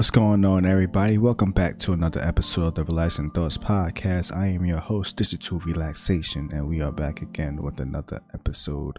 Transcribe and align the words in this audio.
What's 0.00 0.08
going 0.10 0.46
on, 0.46 0.64
everybody? 0.64 1.18
Welcome 1.18 1.52
back 1.52 1.76
to 1.80 1.92
another 1.92 2.22
episode 2.22 2.68
of 2.68 2.74
the 2.74 2.84
Relaxing 2.84 3.30
Thoughts 3.32 3.58
Podcast. 3.58 4.34
I 4.34 4.46
am 4.46 4.64
your 4.64 4.78
host, 4.78 5.16
Digital 5.16 5.58
Relaxation, 5.58 6.48
and 6.54 6.66
we 6.66 6.80
are 6.80 6.90
back 6.90 7.20
again 7.20 7.60
with 7.60 7.80
another 7.80 8.18
episode. 8.32 8.98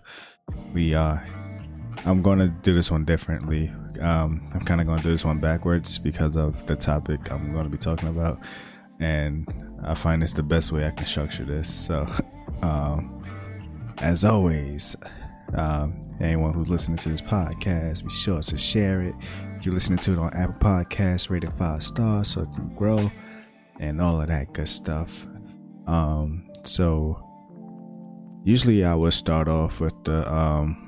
We 0.76 0.94
are. 0.94 1.28
I'm 2.06 2.22
gonna 2.22 2.50
do 2.50 2.76
this 2.76 2.92
one 2.92 3.04
differently. 3.04 3.74
Um, 4.00 4.48
I'm 4.54 4.60
kind 4.60 4.80
of 4.80 4.86
gonna 4.86 5.02
do 5.02 5.10
this 5.10 5.26
one 5.26 5.40
backwards 5.40 5.98
because 5.98 6.38
of 6.38 6.64
the 6.68 6.76
topic 6.76 7.32
I'm 7.32 7.52
gonna 7.52 7.70
be 7.70 7.80
talking 7.80 8.10
about, 8.10 8.38
and 9.00 9.52
I 9.84 9.96
find 9.96 10.22
it's 10.22 10.34
the 10.34 10.44
best 10.44 10.72
way 10.72 10.86
I 10.86 10.92
can 10.92 11.08
structure 11.08 11.46
this. 11.46 11.74
So, 11.74 12.06
um, 12.62 13.24
as 14.04 14.24
always, 14.24 14.96
um, 15.56 16.02
anyone 16.20 16.54
who's 16.54 16.70
listening 16.70 16.98
to 16.98 17.10
this 17.10 17.22
podcast, 17.22 18.04
be 18.04 18.10
sure 18.10 18.42
to 18.42 18.58
share 18.58 19.02
it. 19.02 19.16
If 19.58 19.66
you're 19.66 19.74
listening 19.74 20.00
to 20.00 20.14
it 20.14 20.20
on 20.20 20.34
Apple 20.34 20.56
Podcasts, 20.60 21.30
rate 21.30 21.44
it 21.44 21.54
five 21.58 21.84
stars 21.84 22.30
so 22.30 22.42
it 22.42 22.54
can 22.54 22.74
grow 22.76 23.12
and 23.80 24.02
all 24.02 24.22
of 24.22 24.28
that 24.28 24.54
good 24.54 24.70
stuff. 24.70 25.26
Um, 25.88 26.50
so 26.64 27.28
usually 28.44 28.86
I 28.86 28.96
would 28.96 29.14
start 29.14 29.48
off 29.48 29.80
with 29.80 29.94
the 30.04 30.32
um 30.32 30.88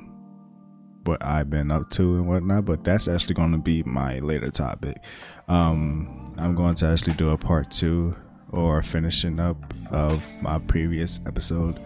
what 1.06 1.26
I've 1.26 1.50
been 1.50 1.70
up 1.70 1.90
to 1.92 2.16
and 2.16 2.28
whatnot, 2.28 2.66
but 2.66 2.84
that's 2.84 3.08
actually 3.08 3.36
going 3.36 3.52
to 3.52 3.58
be 3.58 3.84
my 3.84 4.20
later 4.20 4.50
topic. 4.50 5.04
Um, 5.50 6.26
I'm 6.38 6.56
going 6.56 6.76
to 6.76 6.88
actually 6.88 7.16
do 7.16 7.32
a 7.32 7.38
part 7.38 7.72
two 7.72 8.16
or 8.52 8.82
finishing 8.82 9.40
up 9.40 9.58
of 9.92 10.26
my 10.42 10.60
previous 10.60 11.20
episode. 11.26 11.80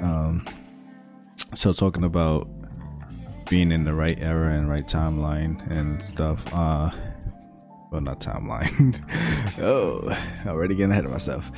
Um, 0.00 0.46
so 1.54 1.72
talking 1.72 2.04
about 2.04 2.48
being 3.48 3.72
in 3.72 3.84
the 3.84 3.92
right 3.92 4.18
era 4.20 4.54
and 4.54 4.70
right 4.70 4.86
timeline 4.86 5.68
and 5.70 6.02
stuff. 6.02 6.44
Uh, 6.54 6.90
well, 7.90 8.00
not 8.00 8.20
timeline. 8.20 9.02
oh, 9.60 10.16
already 10.46 10.76
getting 10.76 10.92
ahead 10.92 11.04
of 11.04 11.10
myself. 11.10 11.50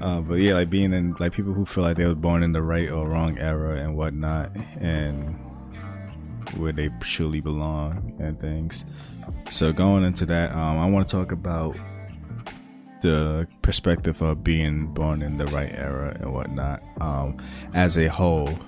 Uh, 0.00 0.20
but 0.20 0.38
yeah, 0.38 0.54
like 0.54 0.70
being 0.70 0.92
in 0.92 1.16
like 1.18 1.32
people 1.32 1.52
who 1.52 1.64
feel 1.64 1.82
like 1.82 1.96
they 1.96 2.06
were 2.06 2.14
born 2.14 2.44
in 2.44 2.52
the 2.52 2.62
right 2.62 2.88
or 2.88 3.08
wrong 3.08 3.36
era 3.38 3.76
and 3.80 3.96
whatnot, 3.96 4.52
and 4.78 5.34
where 6.56 6.72
they 6.72 6.88
truly 7.00 7.40
belong 7.40 8.14
and 8.20 8.40
things. 8.40 8.84
So 9.50 9.72
going 9.72 10.04
into 10.04 10.26
that, 10.26 10.52
um, 10.52 10.78
I 10.78 10.88
want 10.88 11.08
to 11.08 11.16
talk 11.16 11.32
about 11.32 11.76
the 13.00 13.48
perspective 13.62 14.22
of 14.22 14.44
being 14.44 14.86
born 14.88 15.22
in 15.22 15.38
the 15.38 15.46
right 15.46 15.72
era 15.72 16.16
and 16.20 16.32
whatnot 16.32 16.82
um, 17.00 17.36
as 17.74 17.96
a 17.98 18.06
whole 18.06 18.58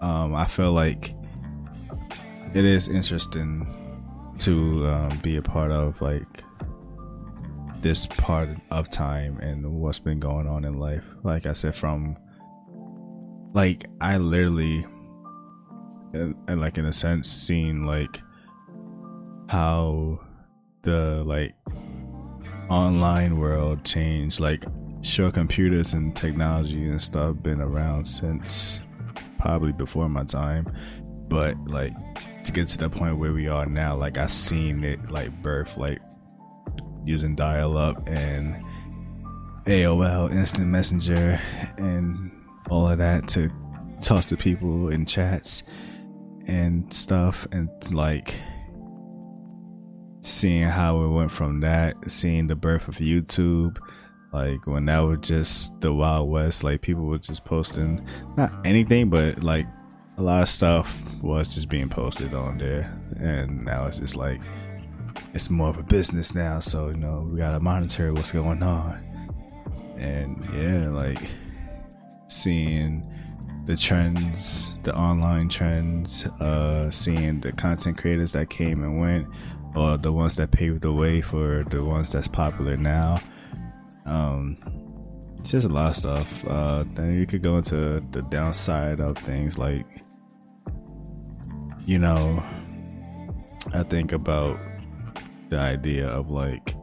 um, 0.00 0.34
I 0.34 0.46
feel 0.46 0.72
like 0.72 1.14
it 2.54 2.64
is 2.64 2.88
interesting 2.88 3.66
to 4.38 4.86
um, 4.88 5.18
be 5.22 5.36
a 5.36 5.42
part 5.42 5.70
of 5.70 6.00
like 6.00 6.44
this 7.80 8.06
part 8.06 8.48
of 8.70 8.88
time 8.88 9.38
and 9.40 9.80
what's 9.80 9.98
been 9.98 10.18
going 10.18 10.48
on 10.48 10.64
in 10.64 10.78
life. 10.78 11.04
Like 11.22 11.46
I 11.46 11.52
said, 11.52 11.74
from 11.74 12.16
like 13.52 13.86
I 14.00 14.18
literally 14.18 14.86
and, 16.12 16.34
and 16.48 16.60
like 16.60 16.78
in 16.78 16.84
a 16.86 16.92
sense 16.92 17.28
seen 17.28 17.84
like 17.84 18.22
how 19.48 20.20
the 20.82 21.22
like 21.24 21.54
online 22.70 23.38
world 23.38 23.84
changed 23.84 24.40
like 24.40 24.64
sure 25.02 25.30
computers 25.30 25.92
and 25.92 26.16
technology 26.16 26.88
and 26.88 27.00
stuff 27.00 27.36
been 27.42 27.60
around 27.60 28.04
since 28.04 28.80
probably 29.44 29.72
before 29.72 30.08
my 30.08 30.24
time, 30.24 30.66
but 31.28 31.54
like 31.66 31.92
to 32.44 32.50
get 32.50 32.66
to 32.66 32.78
the 32.78 32.88
point 32.88 33.18
where 33.18 33.34
we 33.34 33.46
are 33.46 33.66
now, 33.66 33.94
like 33.94 34.16
I 34.16 34.26
seen 34.26 34.82
it 34.82 35.10
like 35.10 35.42
birth, 35.42 35.76
like 35.76 36.00
using 37.04 37.34
dial 37.34 37.76
up 37.76 38.08
and 38.08 38.56
AOL, 39.66 40.32
Instant 40.32 40.68
Messenger, 40.68 41.38
and 41.76 42.32
all 42.70 42.88
of 42.88 42.96
that 42.96 43.28
to 43.28 43.50
talk 44.00 44.24
to 44.24 44.36
people 44.38 44.88
in 44.88 45.04
chats 45.04 45.62
and 46.46 46.90
stuff, 46.90 47.46
and 47.52 47.68
like 47.92 48.40
seeing 50.22 50.64
how 50.64 51.02
it 51.04 51.08
went 51.08 51.30
from 51.30 51.60
that, 51.60 51.96
seeing 52.10 52.46
the 52.46 52.56
birth 52.56 52.88
of 52.88 52.94
YouTube, 52.94 53.76
like 54.34 54.66
when 54.66 54.86
that 54.86 54.98
was 54.98 55.20
just 55.20 55.80
the 55.80 55.92
Wild 55.92 56.28
West, 56.28 56.64
like 56.64 56.80
people 56.80 57.04
were 57.04 57.18
just 57.18 57.44
posting 57.44 58.04
not 58.36 58.52
anything, 58.66 59.08
but 59.08 59.44
like 59.44 59.64
a 60.18 60.22
lot 60.22 60.42
of 60.42 60.48
stuff 60.48 61.04
was 61.22 61.54
just 61.54 61.68
being 61.68 61.88
posted 61.88 62.34
on 62.34 62.58
there. 62.58 63.00
And 63.16 63.64
now 63.64 63.86
it's 63.86 63.98
just 64.00 64.16
like 64.16 64.40
it's 65.34 65.50
more 65.50 65.68
of 65.68 65.78
a 65.78 65.84
business 65.84 66.34
now, 66.34 66.58
so 66.58 66.88
you 66.88 66.96
know, 66.96 67.28
we 67.30 67.38
gotta 67.38 67.60
monitor 67.60 68.12
what's 68.12 68.32
going 68.32 68.60
on. 68.64 68.98
And 69.96 70.44
yeah, 70.52 70.88
like 70.88 71.30
seeing 72.26 73.08
the 73.66 73.76
trends, 73.76 74.80
the 74.80 74.96
online 74.96 75.48
trends, 75.48 76.26
uh 76.40 76.90
seeing 76.90 77.38
the 77.38 77.52
content 77.52 77.98
creators 77.98 78.32
that 78.32 78.50
came 78.50 78.82
and 78.82 78.98
went, 78.98 79.28
or 79.76 79.96
the 79.96 80.10
ones 80.10 80.34
that 80.36 80.50
paved 80.50 80.82
the 80.82 80.92
way 80.92 81.20
for 81.20 81.62
the 81.70 81.84
ones 81.84 82.10
that's 82.10 82.26
popular 82.26 82.76
now 82.76 83.20
um, 84.06 84.56
it's 85.38 85.50
just 85.50 85.66
a 85.66 85.68
lot 85.68 85.90
of 85.90 85.96
stuff. 85.96 86.44
Uh, 86.46 86.84
then 86.94 87.18
you 87.18 87.26
could 87.26 87.42
go 87.42 87.56
into 87.56 88.02
the 88.10 88.22
downside 88.30 89.00
of 89.00 89.16
things 89.18 89.58
like, 89.58 89.86
you 91.86 91.98
know, 91.98 92.42
I 93.72 93.82
think 93.82 94.12
about 94.12 94.58
the 95.50 95.58
idea 95.58 96.08
of 96.08 96.30
like 96.30 96.74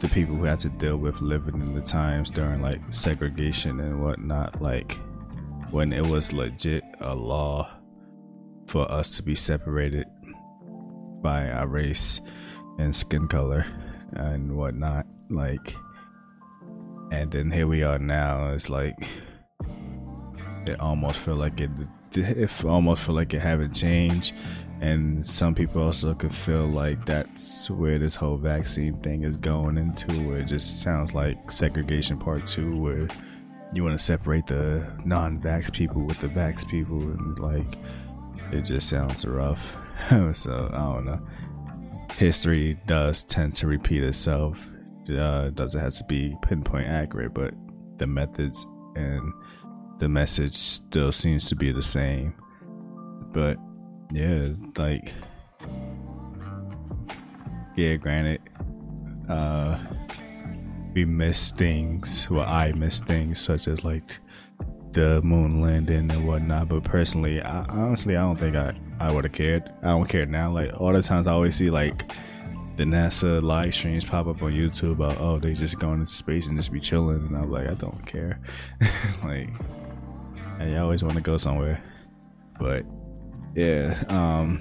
the 0.00 0.08
people 0.08 0.34
who 0.34 0.44
had 0.44 0.58
to 0.60 0.68
deal 0.68 0.96
with 0.96 1.20
living 1.20 1.54
in 1.54 1.74
the 1.74 1.80
times 1.80 2.28
during 2.28 2.60
like 2.60 2.80
segregation 2.90 3.80
and 3.80 4.02
whatnot, 4.02 4.60
like 4.60 4.98
when 5.70 5.92
it 5.92 6.06
was 6.06 6.32
legit 6.32 6.84
a 7.00 7.14
law 7.14 7.70
for 8.66 8.90
us 8.90 9.16
to 9.16 9.22
be 9.22 9.34
separated 9.34 10.06
by 11.22 11.50
our 11.50 11.66
race 11.66 12.20
and 12.78 12.94
skin 12.94 13.28
color 13.28 13.64
and 14.14 14.54
whatnot 14.54 15.06
like 15.32 15.74
and 17.12 17.30
then 17.30 17.50
here 17.50 17.66
we 17.66 17.82
are 17.82 17.98
now. 17.98 18.52
It's 18.52 18.70
like 18.70 18.96
it 20.66 20.80
almost 20.80 21.18
feel 21.18 21.36
like 21.36 21.60
it 21.60 21.70
it 22.12 22.64
almost 22.64 23.04
feel 23.04 23.14
like 23.14 23.34
it 23.34 23.40
haven't 23.40 23.74
changed. 23.74 24.34
And 24.80 25.24
some 25.24 25.54
people 25.54 25.82
also 25.82 26.14
could 26.14 26.34
feel 26.34 26.66
like 26.66 27.04
that's 27.04 27.70
where 27.70 27.98
this 27.98 28.16
whole 28.16 28.38
vaccine 28.38 28.94
thing 28.94 29.22
is 29.22 29.36
going 29.36 29.76
into 29.76 30.10
where 30.22 30.38
it 30.38 30.46
just 30.46 30.82
sounds 30.82 31.14
like 31.14 31.50
segregation 31.50 32.18
part 32.18 32.46
two 32.46 32.76
where 32.76 33.06
you 33.74 33.84
want 33.84 33.96
to 33.96 34.04
separate 34.04 34.46
the 34.46 34.84
non-vax 35.04 35.72
people 35.72 36.02
with 36.02 36.18
the 36.18 36.28
vax 36.28 36.66
people 36.66 36.98
and 36.98 37.38
like 37.38 37.78
it 38.52 38.62
just 38.62 38.88
sounds 38.88 39.24
rough. 39.24 39.76
So 40.32 40.70
i 40.72 40.78
don't 40.78 41.04
know. 41.04 41.20
History 42.16 42.78
does 42.86 43.22
tend 43.24 43.54
to 43.56 43.66
repeat 43.66 44.02
itself 44.02 44.72
uh, 45.10 45.50
doesn't 45.50 45.80
have 45.80 45.94
to 45.94 46.04
be 46.04 46.36
pinpoint 46.42 46.88
accurate, 46.88 47.34
but 47.34 47.54
the 47.98 48.06
methods 48.06 48.66
and 48.94 49.32
the 49.98 50.08
message 50.08 50.54
still 50.54 51.12
seems 51.12 51.48
to 51.48 51.56
be 51.56 51.72
the 51.72 51.82
same. 51.82 52.34
But 53.32 53.56
yeah, 54.12 54.48
like 54.76 55.12
yeah, 57.76 57.96
granted, 57.96 58.40
uh, 59.28 59.78
we 60.94 61.04
miss 61.04 61.50
things. 61.52 62.28
Well, 62.30 62.46
I 62.46 62.72
miss 62.72 63.00
things 63.00 63.40
such 63.40 63.66
as 63.66 63.84
like 63.84 64.18
the 64.92 65.22
moon 65.22 65.62
landing 65.62 66.10
and 66.10 66.26
whatnot. 66.26 66.68
But 66.68 66.84
personally, 66.84 67.40
I, 67.40 67.64
honestly, 67.70 68.16
I 68.16 68.22
don't 68.22 68.38
think 68.38 68.56
I 68.56 68.74
I 69.00 69.12
would 69.12 69.24
have 69.24 69.32
cared. 69.32 69.70
I 69.82 69.88
don't 69.88 70.08
care 70.08 70.26
now. 70.26 70.52
Like 70.52 70.78
all 70.78 70.92
the 70.92 71.02
times 71.02 71.26
I 71.26 71.32
always 71.32 71.56
see 71.56 71.70
like 71.70 72.12
the 72.76 72.84
NASA 72.84 73.42
live 73.42 73.74
streams 73.74 74.04
pop 74.04 74.26
up 74.26 74.42
on 74.42 74.52
YouTube 74.52 74.92
about 74.92 75.20
oh 75.20 75.38
they 75.38 75.54
just 75.54 75.78
going 75.78 76.00
into 76.00 76.12
space 76.12 76.46
and 76.46 76.56
just 76.56 76.72
be 76.72 76.80
chilling. 76.80 77.26
And 77.26 77.36
I'm 77.36 77.50
like 77.50 77.68
I 77.68 77.74
don't 77.74 78.06
care. 78.06 78.40
Like 79.24 79.50
I 80.58 80.76
always 80.76 81.02
want 81.02 81.16
to 81.16 81.22
go 81.22 81.36
somewhere. 81.36 81.82
But 82.58 82.84
yeah 83.54 84.02
um 84.08 84.60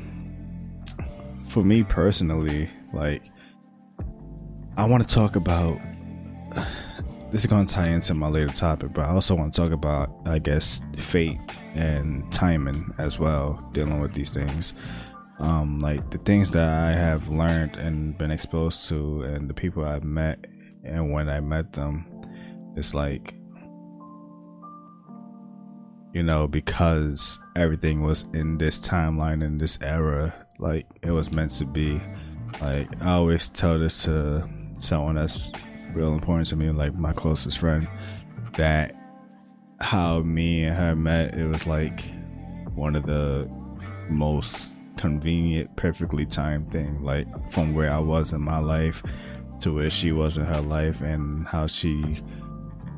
for 1.43 1.63
me 1.63 1.83
personally 1.83 2.69
like 2.93 3.23
I 4.77 4.85
want 4.85 5.07
to 5.07 5.15
talk 5.15 5.35
about 5.35 5.79
this 7.31 7.41
is 7.41 7.45
going 7.45 7.65
to 7.65 7.73
tie 7.73 7.87
into 7.87 8.13
my 8.13 8.27
later 8.27 8.51
topic 8.51 8.93
but 8.93 9.05
I 9.05 9.11
also 9.11 9.35
want 9.35 9.53
to 9.53 9.61
talk 9.61 9.71
about 9.71 10.13
I 10.25 10.39
guess 10.39 10.81
fate 10.97 11.39
and 11.73 12.29
timing 12.33 12.93
as 12.97 13.19
well 13.19 13.65
dealing 13.71 14.01
with 14.01 14.13
these 14.13 14.31
things 14.31 14.73
um, 15.41 15.79
like 15.79 16.09
the 16.11 16.17
things 16.19 16.51
that 16.51 16.69
I 16.69 16.91
have 16.91 17.29
learned 17.29 17.75
and 17.75 18.17
been 18.17 18.31
exposed 18.31 18.88
to, 18.89 19.23
and 19.23 19.49
the 19.49 19.53
people 19.53 19.83
I've 19.83 20.03
met, 20.03 20.45
and 20.83 21.11
when 21.11 21.29
I 21.29 21.39
met 21.39 21.73
them, 21.73 22.05
it's 22.75 22.93
like, 22.93 23.33
you 26.13 26.23
know, 26.23 26.47
because 26.47 27.39
everything 27.55 28.01
was 28.01 28.25
in 28.33 28.57
this 28.57 28.79
timeline 28.79 29.43
in 29.43 29.57
this 29.57 29.79
era, 29.81 30.33
like 30.59 30.85
it 31.01 31.11
was 31.11 31.33
meant 31.33 31.51
to 31.51 31.65
be. 31.65 32.01
Like 32.61 33.01
I 33.01 33.11
always 33.13 33.49
tell 33.49 33.79
this 33.79 34.03
to 34.03 34.47
someone 34.77 35.15
that's 35.15 35.51
real 35.93 36.13
important 36.13 36.47
to 36.49 36.55
me, 36.55 36.69
like 36.69 36.93
my 36.95 37.13
closest 37.13 37.59
friend, 37.59 37.88
that 38.53 38.93
how 39.79 40.19
me 40.19 40.65
and 40.65 40.75
her 40.75 40.95
met, 40.95 41.33
it 41.33 41.47
was 41.47 41.65
like 41.65 42.03
one 42.75 42.95
of 42.95 43.05
the 43.05 43.49
most 44.09 44.80
convenient, 45.01 45.75
perfectly 45.75 46.25
timed 46.25 46.71
thing. 46.71 47.01
Like 47.01 47.27
from 47.51 47.74
where 47.74 47.92
I 47.92 48.00
was 48.00 48.33
in 48.33 48.42
my 48.42 48.59
life 48.59 49.03
to 49.62 49.74
where 49.74 49.89
she 49.89 50.12
was 50.12 50.38
in 50.38 50.45
her 50.45 50.62
life, 50.62 51.01
and 51.01 51.48
how 51.48 51.68
she 51.68 52.21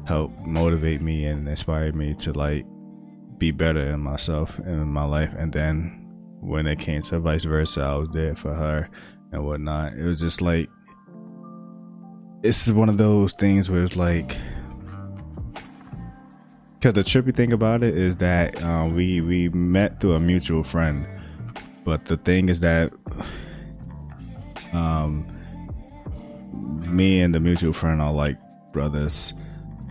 helped 0.05 0.37
motivate 0.45 1.01
me 1.01 1.25
and 1.25 1.47
inspire 1.47 1.91
me 1.93 2.13
to 2.15 2.33
like 2.33 2.65
be 3.37 3.51
better 3.51 3.81
in 3.81 4.01
myself 4.01 4.59
and 4.59 4.81
in 4.81 4.87
my 4.89 5.05
life. 5.05 5.33
And 5.37 5.51
then 5.51 6.09
when 6.41 6.67
it 6.67 6.79
came 6.79 7.01
to 7.03 7.19
vice 7.19 7.45
versa, 7.45 7.81
I 7.81 7.95
was 7.95 8.09
there 8.09 8.35
for 8.35 8.53
her 8.53 8.89
and 9.31 9.45
whatnot. 9.45 9.93
It 9.93 10.03
was 10.03 10.19
just 10.19 10.41
like 10.41 10.69
it's 12.43 12.69
one 12.69 12.89
of 12.89 12.97
those 12.97 13.31
things 13.31 13.69
where 13.69 13.81
it's 13.81 13.95
like 13.95 14.37
because 16.83 16.93
the 16.93 17.01
trippy 17.01 17.33
thing 17.33 17.53
about 17.53 17.81
it 17.81 17.97
is 17.97 18.17
that 18.17 18.61
uh, 18.61 18.85
we 18.91 19.21
we 19.21 19.47
met 19.49 20.01
through 20.01 20.13
a 20.13 20.19
mutual 20.19 20.63
friend, 20.63 21.07
but 21.83 22.05
the 22.05 22.17
thing 22.17 22.49
is 22.49 22.59
that 22.61 22.91
um, 24.73 25.27
me 26.87 27.21
and 27.21 27.33
the 27.33 27.39
mutual 27.39 27.73
friend 27.73 28.01
are 28.01 28.11
like 28.13 28.37
brothers, 28.71 29.33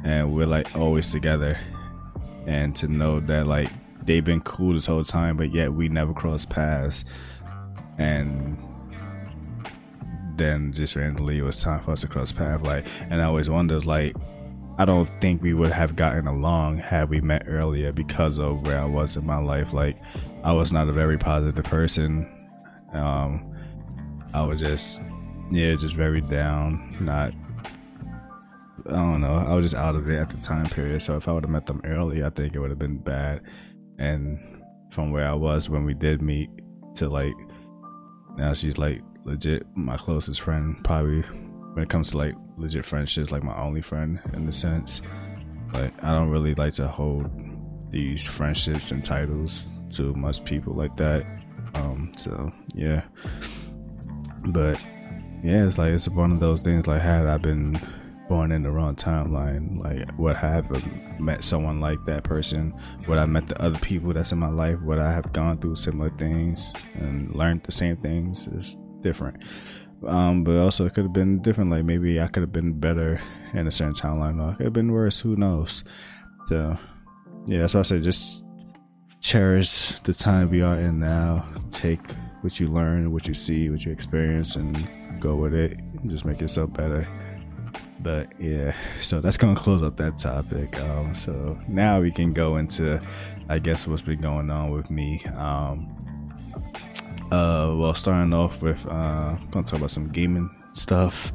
and 0.04 0.34
we're 0.34 0.46
like 0.46 0.76
always 0.76 1.10
together. 1.10 1.58
And 2.46 2.74
to 2.76 2.88
know 2.88 3.20
that 3.20 3.46
like 3.46 3.68
they've 4.04 4.24
been 4.24 4.40
cool 4.40 4.74
this 4.74 4.86
whole 4.86 5.04
time, 5.04 5.36
but 5.36 5.54
yet 5.54 5.72
we 5.72 5.88
never 5.88 6.12
crossed 6.12 6.50
paths, 6.50 7.04
and 7.98 8.58
then 10.36 10.72
just 10.72 10.96
randomly 10.96 11.38
it 11.38 11.42
was 11.42 11.62
time 11.62 11.80
for 11.80 11.92
us 11.92 12.00
to 12.00 12.08
cross 12.08 12.32
paths. 12.32 12.64
Like, 12.64 12.86
and 13.10 13.22
I 13.22 13.26
always 13.26 13.48
wondered, 13.48 13.86
like, 13.86 14.16
I 14.78 14.84
don't 14.84 15.08
think 15.20 15.42
we 15.42 15.54
would 15.54 15.70
have 15.70 15.94
gotten 15.94 16.26
along 16.26 16.78
had 16.78 17.10
we 17.10 17.20
met 17.20 17.44
earlier 17.46 17.92
because 17.92 18.38
of 18.38 18.66
where 18.66 18.80
I 18.80 18.86
was 18.86 19.16
in 19.16 19.24
my 19.24 19.38
life. 19.38 19.72
Like, 19.72 19.96
I 20.44 20.52
was 20.52 20.72
not 20.72 20.88
a 20.88 20.92
very 20.92 21.18
positive 21.18 21.64
person. 21.64 22.28
Um, 22.92 23.54
I 24.34 24.44
was 24.44 24.60
just, 24.60 25.00
yeah, 25.50 25.74
just 25.76 25.94
very 25.94 26.20
down. 26.20 26.96
Not, 27.00 27.32
I 28.86 28.96
don't 28.96 29.20
know. 29.20 29.36
I 29.36 29.54
was 29.54 29.66
just 29.70 29.80
out 29.80 29.94
of 29.94 30.08
it 30.08 30.16
at 30.16 30.30
the 30.30 30.38
time 30.38 30.66
period. 30.66 31.02
So 31.02 31.16
if 31.16 31.28
I 31.28 31.32
would 31.32 31.44
have 31.44 31.50
met 31.50 31.66
them 31.66 31.80
early, 31.84 32.24
I 32.24 32.30
think 32.30 32.54
it 32.54 32.58
would 32.58 32.70
have 32.70 32.78
been 32.78 32.98
bad. 32.98 33.42
And 33.98 34.62
from 34.90 35.12
where 35.12 35.28
I 35.28 35.34
was 35.34 35.70
when 35.70 35.84
we 35.84 35.94
did 35.94 36.22
meet 36.22 36.50
to 36.96 37.08
like, 37.08 37.34
now 38.36 38.52
she's 38.52 38.78
like 38.78 39.00
legit 39.24 39.64
my 39.76 39.96
closest 39.96 40.40
friend. 40.40 40.82
Probably 40.82 41.20
when 41.20 41.84
it 41.84 41.88
comes 41.88 42.10
to 42.10 42.18
like 42.18 42.34
legit 42.56 42.84
friendships, 42.84 43.30
like 43.30 43.44
my 43.44 43.56
only 43.56 43.82
friend 43.82 44.20
in 44.32 44.46
the 44.46 44.52
sense. 44.52 45.02
But 45.72 45.92
I 46.02 46.10
don't 46.10 46.30
really 46.30 46.54
like 46.56 46.74
to 46.74 46.88
hold 46.88 47.30
these 47.90 48.26
friendships 48.26 48.90
and 48.90 49.04
titles 49.04 49.72
to 49.92 50.14
much 50.14 50.44
people 50.44 50.74
like 50.74 50.96
that. 50.96 51.24
Um, 51.74 52.12
so 52.16 52.52
yeah. 52.74 53.02
But 54.46 54.82
yeah, 55.42 55.66
it's 55.66 55.78
like 55.78 55.92
it's 55.92 56.08
one 56.08 56.32
of 56.32 56.40
those 56.40 56.60
things 56.60 56.86
like 56.86 57.00
had 57.00 57.26
I 57.26 57.38
been 57.38 57.78
born 58.28 58.52
in 58.52 58.62
the 58.62 58.70
wrong 58.70 58.94
timeline, 58.94 59.82
like 59.82 60.18
would 60.18 60.36
I 60.36 60.48
have 60.48 61.20
met 61.20 61.44
someone 61.44 61.80
like 61.80 62.04
that 62.06 62.24
person? 62.24 62.74
Would 63.06 63.18
I 63.18 63.26
met 63.26 63.48
the 63.48 63.60
other 63.60 63.78
people 63.78 64.12
that's 64.12 64.32
in 64.32 64.38
my 64.38 64.48
life? 64.48 64.80
Would 64.82 64.98
I 64.98 65.12
have 65.12 65.32
gone 65.32 65.58
through 65.58 65.76
similar 65.76 66.10
things 66.10 66.72
and 66.94 67.34
learned 67.34 67.64
the 67.64 67.72
same 67.72 67.96
things? 67.96 68.48
It's 68.52 68.76
different. 69.00 69.42
Um, 70.06 70.44
but 70.44 70.56
also 70.56 70.86
it 70.86 70.94
could 70.94 71.04
have 71.04 71.12
been 71.12 71.42
different. 71.42 71.70
Like 71.70 71.84
maybe 71.84 72.20
I 72.20 72.26
could 72.26 72.42
have 72.42 72.52
been 72.52 72.72
better 72.78 73.20
in 73.54 73.66
a 73.66 73.72
certain 73.72 73.94
timeline, 73.94 74.40
or 74.40 74.50
I 74.50 74.54
could 74.54 74.64
have 74.64 74.72
been 74.72 74.92
worse. 74.92 75.20
Who 75.20 75.36
knows? 75.36 75.84
So 76.48 76.78
yeah, 77.46 77.58
that's 77.60 77.74
why 77.74 77.80
I 77.80 77.84
say 77.84 78.00
just 78.00 78.41
cherish 79.22 79.92
the 80.00 80.12
time 80.12 80.50
we 80.50 80.60
are 80.60 80.78
in 80.78 80.98
now. 80.98 81.46
Take 81.70 82.16
what 82.42 82.58
you 82.58 82.68
learn, 82.68 83.12
what 83.12 83.28
you 83.28 83.34
see, 83.34 83.70
what 83.70 83.84
you 83.84 83.92
experience, 83.92 84.56
and 84.56 84.76
go 85.20 85.36
with 85.36 85.54
it. 85.54 85.78
Just 86.06 86.24
make 86.24 86.40
yourself 86.40 86.72
better. 86.72 87.08
But 88.00 88.32
yeah, 88.38 88.74
so 89.00 89.20
that's 89.20 89.36
gonna 89.36 89.54
close 89.54 89.82
up 89.82 89.96
that 89.98 90.18
topic. 90.18 90.78
Um, 90.80 91.14
so 91.14 91.56
now 91.68 92.00
we 92.00 92.10
can 92.10 92.32
go 92.32 92.56
into, 92.56 93.00
I 93.48 93.60
guess, 93.60 93.86
what's 93.86 94.02
been 94.02 94.20
going 94.20 94.50
on 94.50 94.72
with 94.72 94.90
me. 94.90 95.22
Um, 95.36 95.88
uh, 97.30 97.72
well, 97.78 97.94
starting 97.94 98.34
off 98.34 98.60
with, 98.60 98.84
uh, 98.86 98.90
I'm 98.90 99.48
gonna 99.52 99.64
talk 99.64 99.78
about 99.78 99.90
some 99.90 100.08
gaming 100.08 100.50
stuff. 100.72 101.32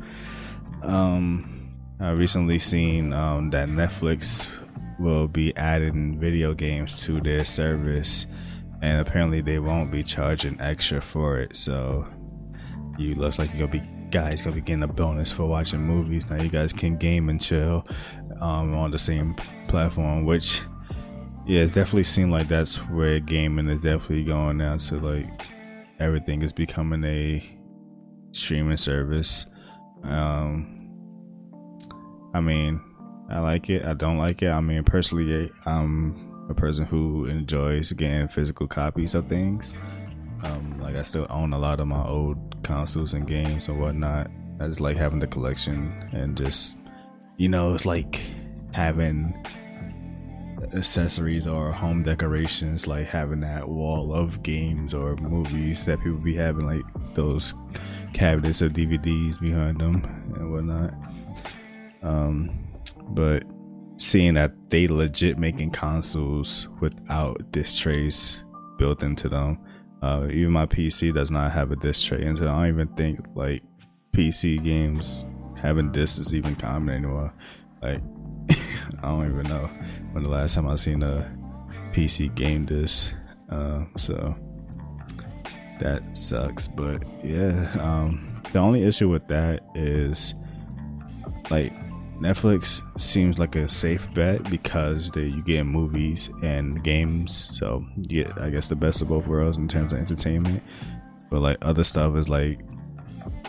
Um, 0.84 1.74
I 2.02 2.10
recently 2.10 2.60
seen 2.60 3.14
um, 3.14 3.50
that 3.52 3.70
Netflix 3.70 4.50
will 5.00 5.28
be 5.28 5.56
adding 5.58 6.20
video 6.20 6.54
games 6.54 7.04
to 7.04 7.22
their 7.22 7.46
service, 7.46 8.26
and 8.82 9.00
apparently 9.00 9.42
they 9.42 9.60
won't 9.60 9.92
be 9.92 10.04
charging 10.04 10.60
extra 10.60 11.02
for 11.02 11.40
it. 11.40 11.56
So, 11.56 12.08
you 12.98 13.16
looks 13.16 13.40
like 13.40 13.54
you're 13.54 13.68
gonna 13.68 13.80
be 13.80 14.08
guys 14.10 14.42
gonna 14.42 14.56
be 14.56 14.62
getting 14.62 14.84
a 14.84 14.88
bonus 14.88 15.32
for 15.32 15.46
watching 15.46 15.82
movies. 15.82 16.30
Now 16.30 16.42
you 16.42 16.50
guys 16.50 16.74
can 16.74 16.98
game 16.98 17.30
and 17.30 17.42
chill 17.42 17.86
um, 18.40 18.76
on 18.76 18.92
the 18.92 19.00
same 19.00 19.36
platform, 19.68 20.26
which 20.26 20.62
yeah, 21.46 21.62
it 21.62 21.74
definitely 21.74 22.04
seemed 22.04 22.32
like 22.32 22.48
that's 22.48 22.78
where 22.90 23.20
gaming 23.20 23.70
is 23.70 23.82
definitely 23.82 24.24
going 24.24 24.58
now. 24.58 24.78
So 24.78 24.98
like 24.98 25.48
everything 26.00 26.42
is 26.42 26.52
becoming 26.52 27.04
a 27.04 27.60
streaming 28.32 28.78
service. 28.78 29.46
Um, 30.04 30.90
I 32.34 32.42
mean, 32.42 32.82
I 33.30 33.40
like 33.40 33.70
it. 33.70 33.86
I 33.86 33.94
don't 33.94 34.18
like 34.18 34.42
it. 34.42 34.50
I 34.50 34.62
mean, 34.62 34.84
personally, 34.84 35.52
I'm 35.66 36.48
a 36.50 36.54
person 36.54 36.86
who 36.86 37.26
enjoys 37.26 37.92
getting 37.94 38.28
physical 38.28 38.68
copies 38.68 39.16
of 39.16 39.28
things. 39.28 39.76
Um, 40.44 40.80
like 40.80 40.96
I 40.96 41.04
still 41.04 41.28
own 41.30 41.52
a 41.52 41.60
lot 41.60 41.80
of 41.80 41.88
my 41.88 42.06
old 42.06 42.64
consoles 42.64 43.14
and 43.14 43.28
games 43.28 43.68
and 43.68 43.80
whatnot. 43.80 44.32
I 44.60 44.68
just 44.68 44.80
like 44.80 44.98
having 44.98 45.20
the 45.20 45.28
collection 45.28 45.92
and 46.14 46.38
just, 46.38 46.78
you 47.38 47.50
know, 47.50 47.74
it's 47.74 47.86
like 47.86 48.22
having 48.72 49.34
accessories 50.74 51.48
or 51.48 51.72
home 51.72 52.04
decorations, 52.04 52.88
like 52.88 53.08
having 53.08 53.42
that 53.42 53.68
wall 53.68 54.14
of 54.14 54.42
games 54.42 54.94
or 54.94 55.16
movies 55.18 55.86
that 55.86 56.00
people 56.00 56.18
be 56.18 56.36
having, 56.36 56.66
like 56.66 56.84
those 57.14 57.54
cabinets 58.14 58.62
of 58.62 58.74
DVDs 58.74 59.40
behind 59.40 59.80
them 59.80 60.04
and 60.36 60.52
whatnot. 60.52 60.94
Um, 62.04 62.67
but 63.10 63.44
seeing 63.98 64.36
that 64.36 64.54
they 64.70 64.88
legit 64.88 65.38
making 65.38 65.72
consoles 65.72 66.68
without 66.80 67.52
disc 67.52 67.82
trays 67.82 68.44
built 68.78 69.04
into 69.04 69.28
them. 69.28 69.60
Uh, 70.02 70.28
even 70.30 70.52
my 70.52 70.66
PC 70.66 71.14
does 71.14 71.32
not 71.32 71.52
have 71.52 71.72
a 71.72 71.76
disc 71.76 72.06
tray, 72.06 72.24
and 72.24 72.38
so 72.38 72.46
I 72.46 72.68
don't 72.68 72.68
even 72.68 72.88
think 72.90 73.26
like 73.36 73.64
PC 74.14 74.64
games 74.64 75.26
having 75.56 75.92
discs 75.92 76.20
is 76.20 76.34
even 76.34 76.56
common 76.56 76.96
anymore. 76.96 77.34
Like 77.82 78.02
I 78.50 79.02
don't 79.02 79.30
even 79.30 79.44
know 79.44 79.68
when 80.12 80.24
the 80.24 80.30
last 80.30 80.56
time 80.56 80.68
I 80.68 80.76
seen 80.76 81.02
a 81.02 81.30
PC 81.94 82.34
game 82.36 82.66
this. 82.66 83.12
Uh, 83.50 83.86
so 83.98 84.36
that 85.80 86.04
sucks. 86.16 86.68
But 86.68 87.04
yeah, 87.24 87.70
um, 87.80 88.42
the 88.52 88.60
only 88.60 88.84
issue 88.84 89.10
with 89.10 89.28
that 89.30 89.64
is 89.74 90.36
like 91.50 91.74
Netflix 92.20 92.82
seems 93.00 93.38
like 93.38 93.56
a 93.56 93.70
safe 93.70 94.12
bet 94.14 94.50
because 94.50 95.12
they, 95.12 95.26
you 95.26 95.44
get 95.44 95.66
movies 95.66 96.32
and 96.42 96.84
games, 96.84 97.50
so 97.54 97.86
you 97.96 98.24
get 98.24 98.42
I 98.42 98.50
guess 98.50 98.68
the 98.68 98.76
best 98.76 99.02
of 99.02 99.10
both 99.10 99.28
worlds 99.28 99.58
in 99.58 99.68
terms 99.68 99.94
of 99.94 100.00
entertainment. 100.00 100.64
But 101.30 101.42
like 101.42 101.58
other 101.62 101.84
stuff 101.84 102.16
is 102.16 102.28
like 102.28 102.60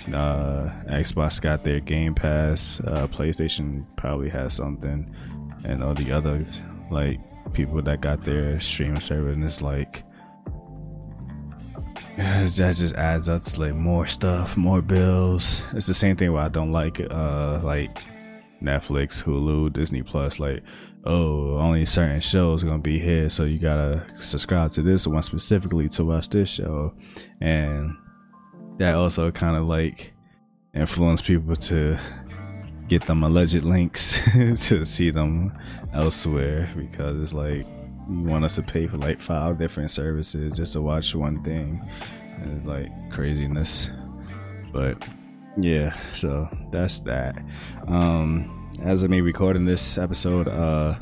uh, 0.08 0.70
Xbox 0.88 1.40
got 1.40 1.64
their 1.64 1.80
Game 1.80 2.14
Pass. 2.14 2.80
Uh, 2.80 3.06
PlayStation 3.08 3.86
probably 3.96 4.28
has 4.28 4.54
something, 4.54 5.14
and 5.64 5.82
all 5.82 5.94
the 5.94 6.12
other 6.12 6.44
like 6.90 7.20
people 7.54 7.80
that 7.82 8.02
got 8.02 8.22
their 8.24 8.60
streaming 8.60 9.00
service, 9.00 9.34
and 9.34 9.44
it's 9.44 9.62
like 9.62 10.04
that 12.18 12.74
just 12.76 12.94
adds 12.96 13.30
up 13.30 13.40
to 13.42 13.60
like 13.60 13.74
more 13.74 14.06
stuff, 14.06 14.58
more 14.58 14.82
bills. 14.82 15.62
It's 15.72 15.86
the 15.86 15.94
same 15.94 16.16
thing 16.16 16.32
where 16.32 16.42
I 16.42 16.48
don't 16.48 16.72
like 16.72 17.00
uh 17.00 17.60
like 17.62 18.02
Netflix, 18.62 19.22
Hulu, 19.22 19.72
Disney 19.72 20.02
Plus. 20.02 20.38
Like, 20.38 20.62
oh, 21.04 21.56
only 21.58 21.84
certain 21.84 22.20
shows 22.20 22.64
gonna 22.64 22.78
be 22.78 22.98
here, 22.98 23.30
so 23.30 23.44
you 23.44 23.58
gotta 23.58 24.06
subscribe 24.20 24.72
to 24.72 24.82
this 24.82 25.06
one 25.06 25.22
specifically 25.22 25.88
to 25.90 26.04
watch 26.04 26.28
this 26.28 26.48
show, 26.48 26.94
and 27.40 27.96
that 28.78 28.94
also 28.94 29.30
kind 29.30 29.56
of 29.56 29.66
like 29.66 30.12
influence 30.74 31.20
people 31.20 31.56
to 31.56 31.98
get 32.88 33.02
them 33.02 33.22
alleged 33.22 33.62
links 33.64 34.18
to 34.68 34.84
see 34.84 35.10
them 35.10 35.52
elsewhere 35.92 36.70
because 36.76 37.20
it's 37.20 37.34
like 37.34 37.66
you 38.08 38.22
want 38.22 38.44
us 38.44 38.54
to 38.54 38.62
pay 38.62 38.86
for 38.86 38.96
like 38.96 39.20
five 39.20 39.58
different 39.58 39.90
services 39.90 40.56
just 40.56 40.72
to 40.72 40.80
watch 40.80 41.14
one 41.14 41.42
thing 41.42 41.86
and 42.40 42.56
it's 42.56 42.66
like 42.66 42.88
craziness 43.10 43.90
But 44.72 45.06
yeah, 45.60 45.96
so 46.14 46.48
that's 46.70 47.00
that. 47.00 47.42
Um, 47.86 48.72
as 48.82 49.02
of 49.02 49.10
me 49.10 49.20
recording 49.20 49.64
this 49.64 49.98
episode, 49.98 50.48
uh, 50.48 50.98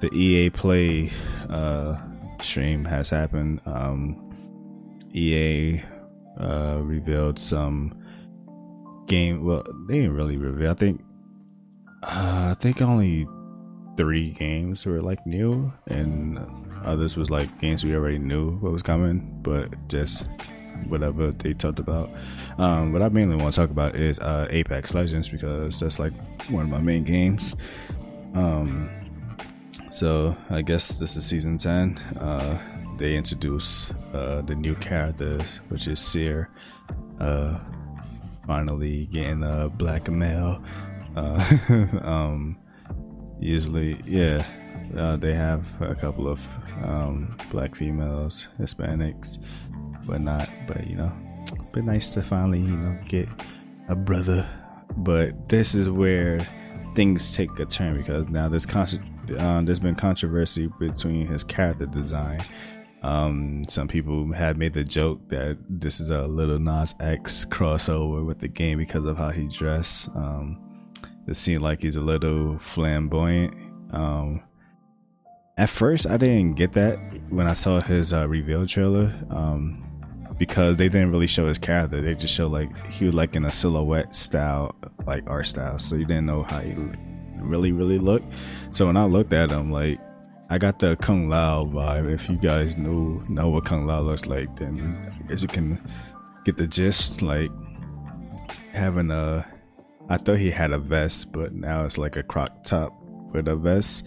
the 0.00 0.12
EA 0.14 0.50
Play 0.50 1.10
uh, 1.48 1.96
stream 2.40 2.84
has 2.84 3.08
happened. 3.08 3.60
Um, 3.64 4.22
EA 5.14 5.82
uh, 6.38 6.80
revealed 6.82 7.38
some 7.38 7.98
game. 9.06 9.44
Well, 9.44 9.64
they 9.88 9.94
didn't 9.94 10.14
really 10.14 10.36
reveal. 10.36 10.70
I 10.70 10.74
think 10.74 11.02
uh, 12.02 12.54
I 12.54 12.56
think 12.60 12.82
only 12.82 13.26
three 13.96 14.32
games 14.32 14.84
were 14.84 15.00
like 15.00 15.26
new, 15.26 15.72
and 15.86 16.38
others 16.84 17.16
was 17.16 17.30
like 17.30 17.58
games 17.58 17.82
we 17.82 17.94
already 17.94 18.18
knew 18.18 18.58
what 18.58 18.72
was 18.72 18.82
coming, 18.82 19.38
but 19.42 19.88
just 19.88 20.28
whatever 20.88 21.30
they 21.30 21.54
talked 21.54 21.78
about. 21.78 22.10
Um, 22.58 22.92
what 22.92 23.02
I 23.02 23.08
mainly 23.08 23.36
want 23.36 23.54
to 23.54 23.60
talk 23.60 23.70
about 23.70 23.96
is 23.96 24.18
uh, 24.18 24.46
Apex 24.50 24.94
Legends 24.94 25.28
because 25.28 25.80
that's 25.80 25.98
like 25.98 26.12
one 26.48 26.64
of 26.64 26.70
my 26.70 26.80
main 26.80 27.04
games. 27.04 27.56
Um, 28.34 28.88
so 29.90 30.36
I 30.50 30.62
guess 30.62 30.96
this 30.98 31.16
is 31.16 31.24
season 31.24 31.58
ten. 31.58 31.98
Uh, 32.20 32.58
they 32.98 33.16
introduce 33.16 33.92
uh, 34.14 34.42
the 34.42 34.54
new 34.54 34.74
character, 34.74 35.38
which 35.68 35.86
is 35.86 36.00
Seer. 36.00 36.50
Uh, 37.20 37.58
finally 38.46 39.06
getting 39.06 39.42
a 39.42 39.68
black 39.68 40.08
male. 40.08 40.62
Uh, 41.16 41.56
um, 42.02 42.58
usually, 43.40 44.00
yeah, 44.06 44.44
uh, 44.96 45.16
they 45.16 45.34
have 45.34 45.80
a 45.80 45.94
couple 45.94 46.28
of 46.28 46.46
um, 46.84 47.36
black 47.50 47.74
females, 47.74 48.48
Hispanics, 48.58 49.38
but 50.04 50.20
not. 50.20 50.48
But 50.66 50.86
you 50.86 50.96
know, 50.96 51.12
been 51.72 51.86
nice 51.86 52.12
to 52.14 52.22
finally 52.22 52.60
you 52.60 52.76
know 52.76 52.98
get 53.08 53.28
a 53.88 53.96
brother. 53.96 54.48
But 54.96 55.48
this 55.48 55.74
is 55.74 55.90
where 55.90 56.40
things 56.94 57.36
take 57.36 57.58
a 57.58 57.66
turn 57.66 57.96
because 57.96 58.28
now 58.28 58.48
there's 58.48 58.66
constant. 58.66 59.04
Um, 59.38 59.66
there's 59.66 59.80
been 59.80 59.96
controversy 59.96 60.68
between 60.78 61.26
his 61.26 61.44
character 61.44 61.86
design. 61.86 62.40
Um, 63.02 63.62
some 63.68 63.88
people 63.88 64.32
had 64.32 64.56
made 64.56 64.72
the 64.72 64.82
joke 64.82 65.28
that 65.28 65.58
this 65.68 66.00
is 66.00 66.10
a 66.10 66.26
Lil 66.26 66.58
Nas 66.58 66.94
X 66.98 67.44
crossover 67.44 68.24
with 68.24 68.40
the 68.40 68.48
game 68.48 68.78
because 68.78 69.04
of 69.04 69.18
how 69.18 69.30
he 69.30 69.46
dressed. 69.46 70.08
Um, 70.16 70.62
it 71.28 71.36
seemed 71.36 71.62
like 71.62 71.82
he's 71.82 71.96
a 71.96 72.00
little 72.00 72.58
flamboyant. 72.58 73.54
Um, 73.92 74.42
at 75.56 75.70
first, 75.70 76.06
I 76.06 76.16
didn't 76.18 76.54
get 76.54 76.72
that 76.74 76.98
when 77.30 77.46
I 77.46 77.54
saw 77.54 77.80
his 77.80 78.12
uh, 78.12 78.28
reveal 78.28 78.66
trailer 78.66 79.12
um, 79.30 79.82
because 80.38 80.76
they 80.76 80.88
didn't 80.88 81.10
really 81.10 81.26
show 81.26 81.46
his 81.46 81.56
character. 81.56 82.02
They 82.02 82.14
just 82.14 82.34
showed 82.34 82.52
like 82.52 82.86
he 82.88 83.06
was 83.06 83.14
like 83.14 83.36
in 83.36 83.44
a 83.44 83.50
silhouette 83.50 84.14
style, 84.14 84.74
like 85.06 85.28
art 85.30 85.46
style. 85.46 85.78
So 85.78 85.96
you 85.96 86.04
didn't 86.04 86.26
know 86.26 86.42
how 86.42 86.60
he 86.60 86.74
really, 87.38 87.72
really 87.72 87.98
looked. 87.98 88.26
So 88.72 88.86
when 88.86 88.98
I 88.98 89.06
looked 89.06 89.32
at 89.32 89.50
him, 89.50 89.72
like 89.72 89.98
I 90.50 90.58
got 90.58 90.78
the 90.78 90.94
Kung 90.96 91.28
Lao 91.30 91.64
vibe. 91.64 92.12
If 92.12 92.28
you 92.28 92.36
guys 92.36 92.76
know 92.76 93.22
know 93.28 93.48
what 93.48 93.64
Kung 93.64 93.86
Lao 93.86 94.00
looks 94.02 94.26
like, 94.26 94.54
then 94.56 95.10
I 95.18 95.28
guess 95.28 95.40
you 95.40 95.48
can 95.48 95.80
get 96.44 96.58
the 96.58 96.66
gist. 96.66 97.22
Like 97.22 97.50
having 98.72 99.10
a 99.10 99.46
I 100.10 100.18
thought 100.18 100.36
he 100.36 100.50
had 100.50 100.72
a 100.72 100.78
vest, 100.78 101.32
but 101.32 101.54
now 101.54 101.86
it's 101.86 101.96
like 101.96 102.16
a 102.16 102.22
croc 102.22 102.62
top 102.62 102.92
with 103.32 103.48
a 103.48 103.56
vest. 103.56 104.06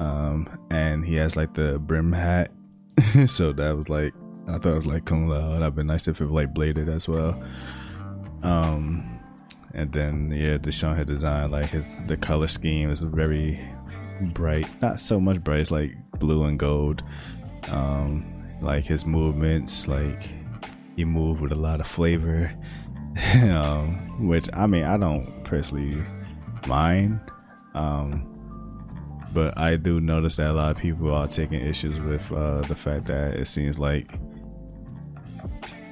Um, 0.00 0.48
and 0.70 1.04
he 1.04 1.14
has 1.16 1.36
like 1.36 1.54
the 1.54 1.78
brim 1.78 2.12
hat. 2.12 2.50
so 3.26 3.52
that 3.52 3.76
was 3.76 3.88
like, 3.88 4.14
I 4.48 4.52
thought 4.52 4.72
it 4.72 4.76
was 4.76 4.86
like 4.86 5.04
Kung 5.04 5.28
Lao. 5.28 5.58
That'd 5.58 5.76
been 5.76 5.86
nice 5.86 6.08
if 6.08 6.20
it 6.20 6.24
was 6.24 6.32
like 6.32 6.54
bladed 6.54 6.88
as 6.88 7.06
well. 7.06 7.40
Um, 8.42 9.20
and 9.74 9.92
then 9.92 10.32
yeah, 10.32 10.56
Deshaun 10.56 10.96
had 10.96 11.06
designed 11.06 11.52
like 11.52 11.66
his 11.66 11.88
the 12.08 12.16
color 12.16 12.48
scheme 12.48 12.90
is 12.90 13.02
very 13.02 13.60
bright, 14.32 14.66
not 14.80 14.98
so 14.98 15.20
much 15.20 15.44
bright. 15.44 15.60
It's 15.60 15.70
like 15.70 15.94
blue 16.18 16.44
and 16.44 16.58
gold. 16.58 17.02
Um, 17.68 18.24
like 18.62 18.84
his 18.84 19.04
movements, 19.04 19.86
like 19.86 20.30
he 20.96 21.04
moved 21.04 21.42
with 21.42 21.52
a 21.52 21.56
lot 21.56 21.80
of 21.80 21.86
flavor. 21.86 22.52
um, 23.52 24.26
which 24.26 24.48
I 24.54 24.66
mean, 24.66 24.84
I 24.84 24.96
don't 24.96 25.44
personally 25.44 26.02
mind. 26.66 27.20
Um, 27.74 28.29
but 29.32 29.56
I 29.56 29.76
do 29.76 30.00
notice 30.00 30.36
that 30.36 30.50
a 30.50 30.52
lot 30.52 30.70
of 30.72 30.78
people 30.78 31.12
are 31.12 31.28
taking 31.28 31.60
issues 31.60 32.00
with 32.00 32.30
uh, 32.32 32.62
the 32.62 32.74
fact 32.74 33.06
that 33.06 33.34
it 33.34 33.46
seems 33.46 33.78
like 33.78 34.10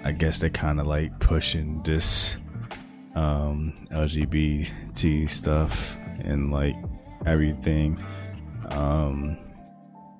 I 0.05 0.13
guess 0.13 0.39
they're 0.39 0.51
kind 0.51 0.81
of 0.81 0.87
like 0.87 1.19
pushing 1.21 1.83
this 1.83 2.37
um, 3.15 3.75
LGBT 3.91 5.29
stuff 5.29 5.99
and 6.21 6.51
like 6.51 6.77
everything. 7.27 8.03
Um, 8.71 9.39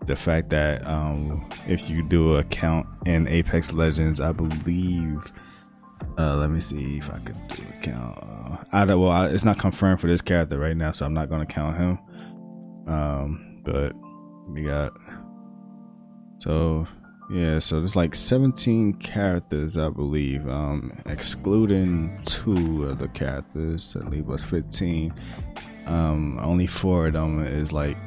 the 0.07 0.17
fact 0.17 0.51
that 0.51 0.87
um, 0.87 1.49
if 1.67 1.89
you 1.89 2.03
do 2.03 2.37
a 2.37 2.45
count 2.45 2.87
in 3.07 3.29
Apex 3.29 3.73
Legends, 3.73 4.21
I 4.21 4.33
believe 4.33 5.33
uh, 6.17 6.37
let 6.37 6.51
me 6.51 6.61
see 6.61 6.99
if 6.99 7.13
I 7.13 7.19
could 7.19 7.37
do 7.49 7.63
a 7.69 7.81
count. 7.81 8.19
Uh, 8.19 8.57
I 8.73 8.85
don't, 8.85 9.01
well, 9.01 9.11
I, 9.11 9.29
it's 9.29 9.45
not 9.45 9.59
confirmed 9.59 10.01
for 10.01 10.07
this 10.07 10.23
character 10.23 10.59
right 10.59 10.77
now, 10.77 10.93
so 10.93 11.07
I'm 11.07 11.15
not 11.15 11.29
going 11.29 11.47
to 11.47 11.53
count 11.53 11.77
him. 11.77 11.99
Um, 12.89 13.61
but 13.65 13.93
we 14.49 14.63
got 14.63 14.93
so 16.39 16.87
yeah, 17.31 17.59
so 17.59 17.79
there's 17.79 17.95
like 17.95 18.15
17 18.15 18.95
characters, 18.95 19.77
I 19.77 19.91
believe, 19.91 20.49
um, 20.49 20.97
excluding 21.05 22.19
two 22.25 22.85
of 22.85 22.99
the 22.99 23.09
characters 23.09 23.93
that 23.93 24.09
leave 24.09 24.31
us 24.31 24.47
15. 24.47 25.13
Um, 25.87 26.39
only 26.39 26.67
four 26.67 27.09
of 27.09 27.13
them 27.13 27.45
is 27.45 27.71
like, 27.71 27.99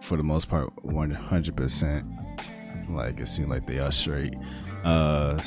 for 0.00 0.16
the 0.16 0.24
most 0.24 0.48
part, 0.48 0.74
100%. 0.84 2.90
Like 2.90 3.20
it 3.20 3.28
seems 3.28 3.48
like 3.48 3.68
they 3.68 3.78
are 3.78 3.92
straight. 3.92 4.34
Uh, 4.82 5.40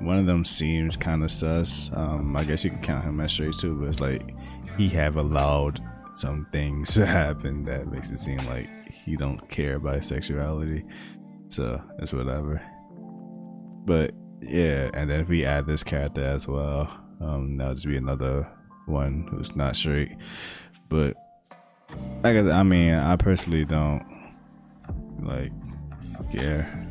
one 0.00 0.18
of 0.18 0.26
them 0.26 0.44
seems 0.44 0.96
kind 0.96 1.22
of 1.22 1.30
sus. 1.30 1.90
Um, 1.92 2.36
I 2.36 2.42
guess 2.42 2.64
you 2.64 2.70
can 2.70 2.82
count 2.82 3.04
him 3.04 3.20
as 3.20 3.32
straight 3.32 3.54
too, 3.54 3.76
but 3.76 3.88
it's 3.88 4.00
like 4.00 4.34
he 4.76 4.88
have 4.88 5.16
allowed 5.16 5.80
some 6.18 6.46
things 6.52 6.94
happen 6.96 7.64
that 7.64 7.88
makes 7.88 8.10
it 8.10 8.20
seem 8.20 8.38
like 8.46 8.68
he 8.90 9.16
don't 9.16 9.48
care 9.48 9.76
about 9.76 10.04
sexuality. 10.04 10.84
So 11.48 11.82
it's 11.98 12.12
whatever. 12.12 12.62
But 13.84 14.12
yeah, 14.40 14.90
and 14.94 15.10
then 15.10 15.20
if 15.20 15.28
we 15.28 15.44
add 15.44 15.66
this 15.66 15.82
character 15.82 16.22
as 16.22 16.46
well, 16.46 16.90
um, 17.20 17.56
that'll 17.56 17.74
just 17.74 17.86
be 17.86 17.96
another 17.96 18.50
one 18.86 19.26
who's 19.30 19.54
not 19.56 19.76
straight. 19.76 20.16
But 20.88 21.16
like 22.22 22.36
I 22.36 22.62
mean, 22.62 22.94
I 22.94 23.16
personally 23.16 23.64
don't 23.64 24.04
like 25.20 25.52
care 26.32 26.86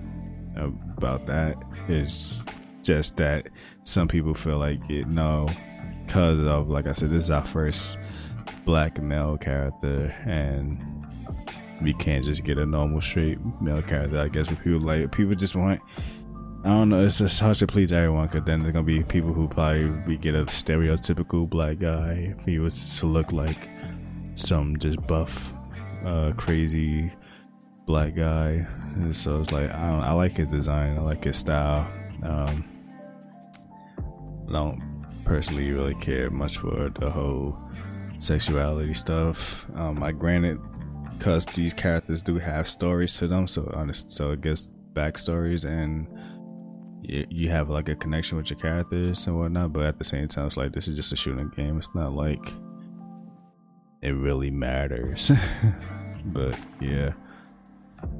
about 0.98 1.26
that. 1.28 1.56
It's 1.88 2.44
just 2.82 3.18
that 3.18 3.48
some 3.84 4.08
people 4.08 4.34
feel 4.34 4.58
like 4.58 4.90
it 4.90 5.08
no 5.08 5.48
because 6.06 6.40
of 6.40 6.70
like 6.70 6.88
I 6.88 6.94
said, 6.94 7.12
this 7.12 7.26
is 7.26 7.32
our 7.32 7.46
first 7.46 7.98
black 8.66 9.02
male 9.02 9.38
character 9.38 10.16
and 10.26 10.78
we 11.82 11.94
can't 11.94 12.26
just 12.26 12.44
get 12.44 12.58
a 12.58 12.66
normal 12.66 13.02
straight 13.02 13.40
male 13.62 13.82
character. 13.82 14.20
I 14.20 14.28
guess 14.28 14.50
with 14.50 14.60
people 14.64 14.82
like 14.82 15.12
people 15.12 15.36
just 15.36 15.56
want 15.56 15.82
I 16.64 16.68
don't 16.68 16.90
know, 16.90 17.06
it's 17.06 17.20
just 17.20 17.40
hard 17.40 17.56
to 17.58 17.68
please 17.68 17.94
everyone 17.94 18.28
because 18.28 18.44
then 18.44 18.60
there's 18.60 18.74
gonna 18.74 18.86
be 18.86 19.02
people 19.04 19.34
who 19.34 19.48
probably 19.48 19.90
we 20.06 20.18
get 20.18 20.36
a 20.36 20.44
stereotypical 20.46 21.50
black 21.50 21.80
guy 21.80 22.34
if 22.38 22.46
he 22.46 22.60
was 22.60 23.00
to 23.00 23.06
look 23.06 23.32
like 23.32 23.70
some 24.36 24.78
just 24.78 25.02
buff, 25.08 25.54
uh, 26.06 26.34
crazy 26.36 27.12
black 27.86 28.14
guy. 28.16 28.68
And 28.96 29.16
so 29.16 29.40
it's 29.40 29.54
like 29.54 29.72
I 29.72 29.90
don't 29.90 30.02
I 30.02 30.12
like 30.12 30.34
his 30.34 30.48
design, 30.48 30.98
I 30.98 31.02
like 31.02 31.24
his 31.24 31.38
style. 31.38 31.88
Um, 32.24 32.66
I 34.50 34.52
don't 34.52 35.06
personally 35.24 35.72
really 35.72 35.96
care 35.96 36.30
much 36.30 36.58
for 36.58 36.90
the 37.00 37.10
whole 37.10 37.58
sexuality 38.20 38.94
stuff. 38.94 39.66
Um, 39.76 40.04
I 40.04 40.12
granted, 40.12 40.60
because 41.18 41.46
these 41.48 41.74
characters 41.74 42.22
do 42.22 42.38
have 42.38 42.68
stories 42.68 43.18
to 43.18 43.28
them, 43.28 43.48
so 43.48 43.72
honest, 43.76 44.12
so 44.12 44.32
it 44.32 44.42
gets 44.42 44.70
backstories 44.94 45.66
and 45.66 46.08
you, 47.02 47.26
you 47.30 47.50
have 47.50 47.70
like 47.70 47.90
a 47.90 47.96
connection 47.96 48.38
with 48.38 48.50
your 48.50 48.60
characters 48.60 49.26
and 49.28 49.38
whatnot. 49.38 49.74
But 49.74 49.86
at 49.86 49.98
the 49.98 50.04
same 50.04 50.28
time, 50.28 50.48
it's 50.48 50.58
like 50.58 50.74
this 50.74 50.88
is 50.88 50.96
just 50.96 51.12
a 51.12 51.16
shooting 51.16 51.50
game. 51.50 51.78
It's 51.78 51.94
not 51.96 52.14
like 52.14 52.54
it 54.02 54.12
really 54.12 54.52
matters. 54.52 55.32
but 56.26 56.58
yeah. 56.80 57.14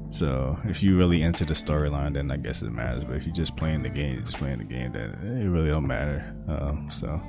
So 0.08 0.58
if 0.64 0.82
you 0.82 0.98
really 0.98 1.22
into 1.22 1.44
the 1.44 1.54
storyline, 1.54 2.14
then 2.14 2.30
I 2.30 2.36
guess 2.36 2.62
it 2.62 2.70
matters. 2.70 3.04
But 3.04 3.16
if 3.16 3.26
you're 3.26 3.34
just 3.34 3.56
playing 3.56 3.82
the 3.82 3.88
game, 3.88 4.14
you're 4.14 4.24
just 4.24 4.38
playing 4.38 4.58
the 4.58 4.64
game, 4.64 4.92
then 4.92 5.10
it 5.42 5.48
really 5.48 5.70
don't 5.70 5.86
matter. 5.86 6.34
Um, 6.48 6.90
so 6.90 7.20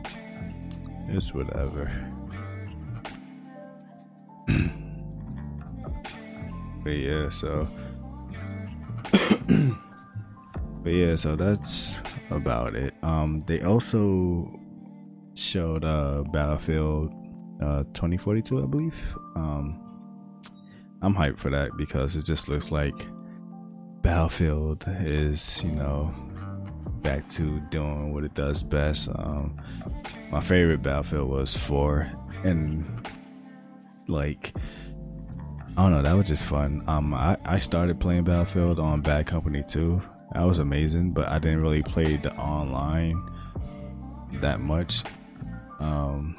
it's 1.07 1.33
whatever. 1.33 1.89
But 6.83 6.91
yeah, 6.91 7.29
so 7.29 7.67
but 10.83 10.93
yeah, 10.93 11.15
so 11.15 11.35
that's 11.35 11.97
about 12.29 12.75
it. 12.75 12.93
Um, 13.03 13.39
they 13.41 13.61
also 13.61 14.59
showed 15.33 15.83
uh 15.85 16.23
Battlefield 16.31 17.13
uh 17.61 17.83
2042, 17.93 18.63
I 18.63 18.65
believe. 18.65 19.15
Um, 19.35 19.79
I'm 21.01 21.15
hyped 21.15 21.39
for 21.39 21.49
that 21.49 21.77
because 21.77 22.15
it 22.15 22.25
just 22.25 22.47
looks 22.47 22.71
like 22.71 22.95
Battlefield 24.01 24.85
is, 25.01 25.63
you 25.63 25.71
know, 25.71 26.13
back 27.01 27.27
to 27.29 27.59
doing 27.69 28.13
what 28.13 28.23
it 28.23 28.33
does 28.33 28.63
best. 28.63 29.09
Um, 29.09 29.57
my 30.31 30.39
favorite 30.39 30.81
Battlefield 30.81 31.29
was 31.29 31.55
four, 31.55 32.07
and 32.43 32.85
like 34.11 34.53
I 35.77 35.83
don't 35.83 35.91
know, 35.91 36.01
that 36.01 36.13
was 36.13 36.27
just 36.27 36.43
fun. 36.43 36.83
Um, 36.87 37.13
I 37.13 37.37
I 37.45 37.59
started 37.59 37.99
playing 37.99 38.25
Battlefield 38.25 38.79
on 38.79 39.01
Bad 39.01 39.25
Company 39.25 39.63
2. 39.67 40.01
That 40.33 40.43
was 40.43 40.59
amazing, 40.59 41.11
but 41.11 41.27
I 41.27 41.39
didn't 41.39 41.61
really 41.61 41.81
play 41.81 42.17
the 42.17 42.33
online 42.35 43.21
that 44.33 44.59
much. 44.59 45.03
Um, 45.79 46.37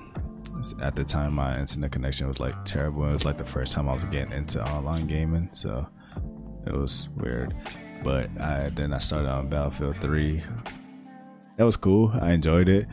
at 0.81 0.95
the 0.95 1.05
time, 1.05 1.35
my 1.35 1.59
internet 1.59 1.93
connection 1.93 2.29
was 2.29 2.41
like 2.41 2.55
terrible. 2.64 3.07
It 3.09 3.12
was 3.12 3.25
like 3.25 3.38
the 3.38 3.45
first 3.45 3.73
time 3.73 3.88
I 3.88 3.95
was 3.95 4.05
getting 4.05 4.33
into 4.33 4.62
online 4.62 5.07
gaming, 5.07 5.49
so 5.52 5.87
it 6.67 6.73
was 6.73 7.09
weird. 7.17 7.55
But 8.05 8.31
I 8.41 8.71
then 8.71 8.93
I 8.93 8.99
started 8.99 9.29
on 9.29 9.49
Battlefield 9.49 10.00
3. 10.00 10.43
That 11.57 11.64
was 11.64 11.76
cool. 11.76 12.12
I 12.21 12.33
enjoyed 12.33 12.69
it. 12.69 12.87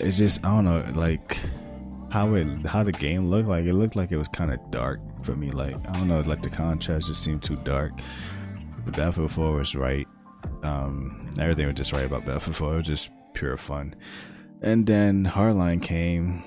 It's 0.00 0.18
just 0.18 0.44
I 0.44 0.54
don't 0.54 0.64
know, 0.64 0.84
like 0.94 1.38
how 2.10 2.34
it 2.34 2.46
how 2.66 2.82
the 2.82 2.92
game 2.92 3.28
looked 3.28 3.48
like. 3.48 3.64
It 3.64 3.74
looked 3.74 3.96
like 3.96 4.12
it 4.12 4.16
was 4.16 4.28
kind 4.28 4.52
of 4.52 4.58
dark 4.70 5.00
for 5.22 5.36
me. 5.36 5.50
Like 5.50 5.76
I 5.88 5.92
don't 5.92 6.08
know, 6.08 6.20
like 6.20 6.42
the 6.42 6.50
contrast 6.50 7.06
just 7.06 7.22
seemed 7.22 7.42
too 7.42 7.56
dark. 7.56 7.92
The 8.84 8.92
Battlefield 8.92 9.32
4 9.32 9.52
was 9.52 9.74
right. 9.74 10.08
Um, 10.62 11.30
everything 11.38 11.66
was 11.66 11.76
just 11.76 11.92
right 11.92 12.06
about 12.06 12.24
Battlefield 12.24 12.56
4. 12.56 12.72
It 12.72 12.76
was 12.78 12.86
just 12.86 13.10
pure 13.34 13.56
fun. 13.56 13.94
And 14.62 14.86
then 14.86 15.24
Hardline 15.24 15.82
came. 15.82 16.44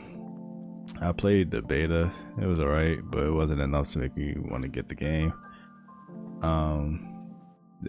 I 1.01 1.11
played 1.11 1.51
the 1.51 1.61
beta. 1.61 2.11
It 2.41 2.45
was 2.45 2.59
alright, 2.59 2.99
but 3.03 3.23
it 3.23 3.31
wasn't 3.31 3.61
enough 3.61 3.89
to 3.91 3.99
make 3.99 4.15
me 4.17 4.35
want 4.37 4.63
to 4.63 4.69
get 4.69 4.89
the 4.89 4.95
game. 4.95 5.33
Um, 6.41 7.13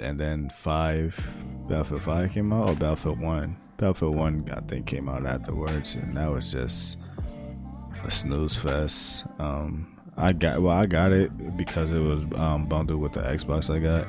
and 0.01 0.19
then 0.19 0.51
five, 0.51 1.35
Battlefield 1.69 2.03
Five 2.03 2.33
came 2.33 2.53
out, 2.53 2.69
or 2.69 2.75
Battlefield 2.75 3.21
One. 3.21 3.57
Battlefield 3.77 4.15
One, 4.15 4.49
I 4.53 4.61
think, 4.61 4.87
came 4.87 5.09
out 5.09 5.27
afterwards, 5.27 5.95
and 5.95 6.17
that 6.17 6.31
was 6.31 6.53
just 6.53 6.99
a 8.05 8.11
snooze 8.11 8.57
fest. 8.57 9.25
Um, 9.39 9.99
I 10.17 10.33
got 10.33 10.63
well, 10.63 10.77
I 10.77 10.87
got 10.87 11.13
it 11.13 11.57
because 11.57 11.91
it 11.91 11.99
was 11.99 12.25
um, 12.37 12.67
bundled 12.67 13.01
with 13.01 13.13
the 13.13 13.21
Xbox 13.21 13.75
I 13.75 13.81
got, 13.81 14.07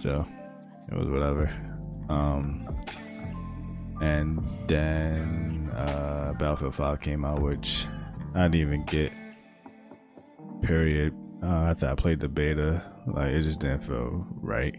so 0.00 0.26
it 0.90 0.96
was 0.96 1.08
whatever. 1.08 1.50
Um, 2.08 2.68
and 4.00 4.46
then 4.68 5.70
uh, 5.74 6.34
Battlefield 6.38 6.74
5 6.74 7.00
came 7.00 7.24
out, 7.24 7.40
which 7.40 7.86
I 8.34 8.42
didn't 8.42 8.54
even 8.56 8.84
get. 8.84 9.12
Period. 10.62 11.14
Uh, 11.42 11.64
I 11.64 11.74
thought 11.74 11.90
I 11.90 11.94
played 11.94 12.20
the 12.20 12.28
beta, 12.28 12.82
like 13.06 13.28
it 13.28 13.42
just 13.42 13.60
didn't 13.60 13.82
feel 13.82 14.26
right. 14.40 14.74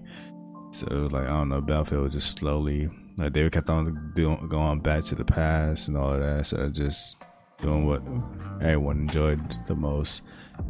So 0.72 0.88
it 0.88 0.96
was 0.96 1.12
like 1.12 1.26
I 1.26 1.30
don't 1.30 1.50
know, 1.50 1.62
Battlefield 1.62 2.04
was 2.04 2.14
just 2.14 2.38
slowly 2.38 2.90
like 3.18 3.34
they 3.34 3.50
kept 3.50 3.70
on 3.70 4.12
doing, 4.16 4.48
going 4.48 4.80
back 4.80 5.04
to 5.06 5.16
the 5.16 5.26
past 5.26 5.88
and 5.88 5.98
all 5.98 6.14
of 6.14 6.22
that. 6.22 6.48
So 6.48 6.66
I 6.66 6.70
just 6.70 7.18
doing 7.62 7.86
what 7.86 8.02
everyone 8.62 9.00
enjoyed 9.00 9.56
the 9.68 9.76
most. 9.76 10.24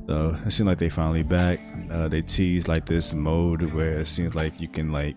So 0.07 0.37
it 0.45 0.51
seemed 0.51 0.67
like 0.67 0.77
they 0.77 0.89
finally 0.89 1.23
back. 1.23 1.59
Uh, 1.89 2.07
they 2.07 2.21
teased 2.21 2.67
like 2.67 2.85
this 2.85 3.13
mode 3.13 3.61
where 3.73 3.99
it 3.99 4.07
seems 4.07 4.35
like 4.35 4.59
you 4.59 4.67
can 4.67 4.91
like 4.91 5.15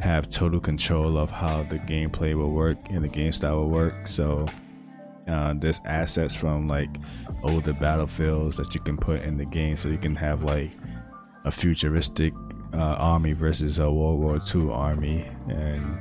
have 0.00 0.28
total 0.28 0.60
control 0.60 1.16
of 1.18 1.30
how 1.30 1.62
the 1.64 1.78
gameplay 1.78 2.34
will 2.34 2.50
work 2.50 2.78
and 2.90 3.04
the 3.04 3.08
game 3.08 3.32
style 3.32 3.56
will 3.56 3.70
work. 3.70 4.06
So 4.06 4.46
uh, 5.28 5.54
there's 5.56 5.80
assets 5.84 6.34
from 6.34 6.68
like 6.68 6.90
older 7.42 7.72
battlefields 7.72 8.56
that 8.56 8.74
you 8.74 8.80
can 8.80 8.96
put 8.96 9.22
in 9.22 9.36
the 9.36 9.44
game, 9.44 9.76
so 9.76 9.88
you 9.88 9.98
can 9.98 10.14
have 10.16 10.42
like 10.42 10.72
a 11.44 11.50
futuristic 11.50 12.34
uh, 12.72 12.96
army 12.98 13.32
versus 13.32 13.78
a 13.78 13.90
World 13.90 14.20
War 14.20 14.40
II 14.54 14.70
army, 14.70 15.26
and 15.48 15.98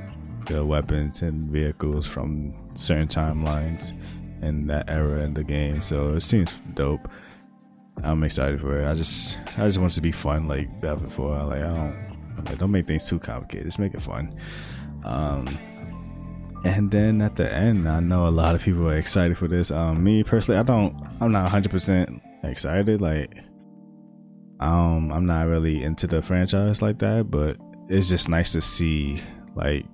the 0.48 0.66
weapons 0.66 1.22
and 1.22 1.50
vehicles 1.50 2.06
from 2.06 2.54
certain 2.76 3.08
timelines 3.08 3.94
in 4.44 4.68
that 4.68 4.90
era 4.90 5.22
in 5.22 5.34
the 5.34 5.44
game. 5.44 5.82
So 5.82 6.14
it 6.14 6.22
seems 6.22 6.60
dope. 6.74 7.10
I'm 8.04 8.24
excited 8.24 8.60
for 8.60 8.80
it. 8.80 8.88
I 8.88 8.96
just 8.96 9.40
I 9.58 9.68
just 9.68 9.80
want 9.80 9.92
it 9.92 9.96
to 9.96 10.02
be 10.02 10.12
fun 10.12 10.48
like 10.48 10.82
Battlefield 10.82 11.14
4. 11.14 11.44
Like 11.44 11.62
I 11.62 11.68
don't 11.68 12.46
like, 12.46 12.58
don't 12.58 12.72
make 12.72 12.88
things 12.88 13.08
too 13.08 13.20
complicated. 13.20 13.68
Just 13.68 13.80
make 13.80 13.94
it 13.94 14.02
fun. 14.02 14.36
Um, 15.04 15.48
and 16.66 16.90
then 16.90 17.22
at 17.22 17.36
the 17.36 17.52
end, 17.52 17.88
I 17.88 18.00
know 18.00 18.28
a 18.28 18.30
lot 18.30 18.56
of 18.56 18.62
people 18.62 18.88
are 18.88 18.96
excited 18.96 19.38
for 19.38 19.48
this. 19.48 19.70
Um, 19.70 20.04
me 20.04 20.24
personally, 20.24 20.60
I 20.60 20.64
don't. 20.64 20.96
I'm 21.22 21.32
not 21.32 21.44
100 21.44 21.72
percent 21.72 22.22
excited. 22.44 23.02
Like, 23.02 23.38
um, 24.60 25.12
I'm 25.12 25.26
not 25.26 25.48
really 25.48 25.84
into 25.84 26.08
the 26.08 26.22
franchise 26.22 26.82
like 26.82 27.00
that. 27.00 27.30
But 27.30 27.58
it's 27.90 28.10
just 28.10 28.30
nice 28.30 28.54
to 28.54 28.62
see 28.62 29.22
like 29.56 29.86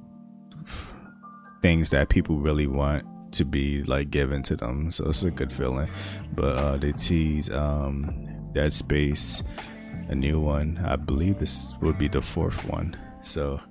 things 1.61 1.89
that 1.89 2.09
people 2.09 2.37
really 2.37 2.67
want 2.67 3.05
to 3.31 3.45
be 3.45 3.83
like 3.83 4.11
given 4.11 4.43
to 4.43 4.55
them. 4.55 4.91
So 4.91 5.09
it's 5.09 5.23
a 5.23 5.31
good 5.31 5.51
feeling. 5.51 5.89
But 6.33 6.55
uh, 6.57 6.77
they 6.77 6.91
tease 6.93 7.49
um, 7.49 8.25
Dead 8.53 8.73
Space 8.73 9.43
a 10.09 10.15
new 10.15 10.39
one. 10.39 10.83
I 10.83 10.95
believe 10.95 11.37
this 11.37 11.75
would 11.81 11.97
be 11.97 12.07
the 12.07 12.21
fourth 12.21 12.67
one. 12.67 12.97
So, 13.21 13.61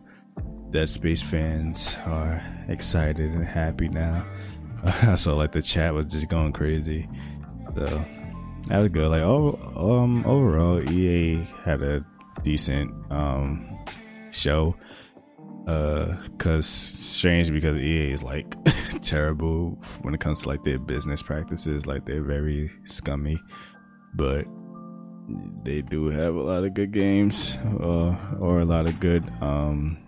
Dead 0.71 0.88
Space 0.88 1.23
fans 1.23 1.97
are 2.07 2.42
excited 2.68 3.33
and 3.33 3.44
happy 3.44 3.88
now. 3.88 4.25
I 4.85 5.16
saw 5.16 5.35
like 5.35 5.53
the 5.53 5.62
chat 5.62 5.92
was 5.92 6.07
just 6.07 6.29
going 6.29 6.53
crazy. 6.53 7.09
So 7.75 8.05
that 8.68 8.79
was 8.79 8.88
good. 8.88 9.11
Like 9.11 9.23
oh, 9.23 9.59
um, 9.77 10.25
overall, 10.27 10.81
EA 10.90 11.44
had 11.64 11.83
a 11.83 12.05
decent 12.42 12.92
um 13.11 13.79
show. 14.31 14.77
Uh, 15.66 16.16
cause 16.38 16.66
strange 16.66 17.53
because 17.53 17.77
EA 17.79 18.12
is 18.12 18.23
like 18.23 18.55
terrible 19.03 19.79
when 20.03 20.14
it 20.14 20.20
comes 20.20 20.42
to 20.42 20.48
like 20.48 20.64
their 20.64 20.79
business 20.79 21.22
practices. 21.22 21.87
Like 21.87 22.05
they're 22.05 22.22
very 22.22 22.70
scummy, 22.85 23.38
but 24.14 24.44
they 25.64 25.83
do 25.83 26.07
have 26.07 26.35
a 26.35 26.40
lot 26.40 26.64
of 26.64 26.74
good 26.74 26.92
games 26.92 27.57
uh, 27.81 28.16
or 28.40 28.61
a 28.61 28.64
lot 28.64 28.87
of 28.87 28.98
good 29.01 29.29
um, 29.40 29.98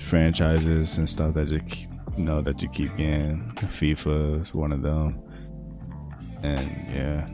franchises 0.00 0.98
and 0.98 1.08
stuff 1.08 1.34
that 1.34 1.50
you 1.50 2.24
know 2.24 2.40
that 2.40 2.62
you 2.62 2.68
keep 2.68 2.96
getting. 2.96 3.52
FIFA 3.56 4.42
is 4.42 4.54
one 4.54 4.72
of 4.72 4.82
them, 4.82 5.20
and 6.42 6.68
yeah, 6.92 7.28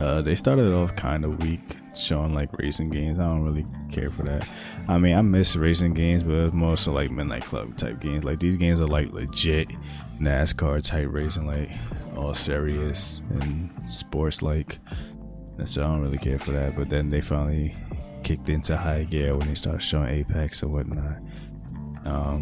uh, 0.00 0.22
they 0.22 0.34
started 0.34 0.72
off 0.72 0.96
kind 0.96 1.24
of 1.24 1.42
weak, 1.42 1.76
showing 1.94 2.34
like 2.34 2.56
racing 2.58 2.90
games. 2.90 3.18
I 3.18 3.24
don't 3.24 3.42
really 3.42 3.66
care 3.90 4.10
for 4.10 4.22
that. 4.24 4.48
I 4.88 4.98
mean, 4.98 5.16
I 5.16 5.22
miss 5.22 5.56
racing 5.56 5.94
games, 5.94 6.22
but 6.22 6.34
it's 6.34 6.54
more 6.54 6.76
so 6.76 6.92
like 6.92 7.10
Midnight 7.10 7.44
Club 7.44 7.76
type 7.76 8.00
games. 8.00 8.24
Like 8.24 8.40
these 8.40 8.56
games 8.56 8.80
are 8.80 8.86
like 8.86 9.12
legit 9.12 9.68
NASCAR 10.20 10.82
type 10.82 11.08
racing, 11.10 11.46
like 11.46 11.70
all 12.16 12.34
serious 12.34 13.22
and 13.40 13.70
sports 13.88 14.42
like 14.42 14.78
so 15.66 15.84
I 15.84 15.86
don't 15.86 16.00
really 16.00 16.18
care 16.18 16.38
for 16.38 16.52
that. 16.52 16.76
But 16.76 16.88
then 16.88 17.10
they 17.10 17.20
finally 17.20 17.76
kicked 18.22 18.48
into 18.48 18.76
high 18.76 19.04
gear 19.04 19.36
when 19.36 19.48
they 19.48 19.54
started 19.54 19.82
showing 19.82 20.08
Apex 20.08 20.62
and 20.62 20.72
whatnot. 20.72 21.18
Um, 22.04 22.40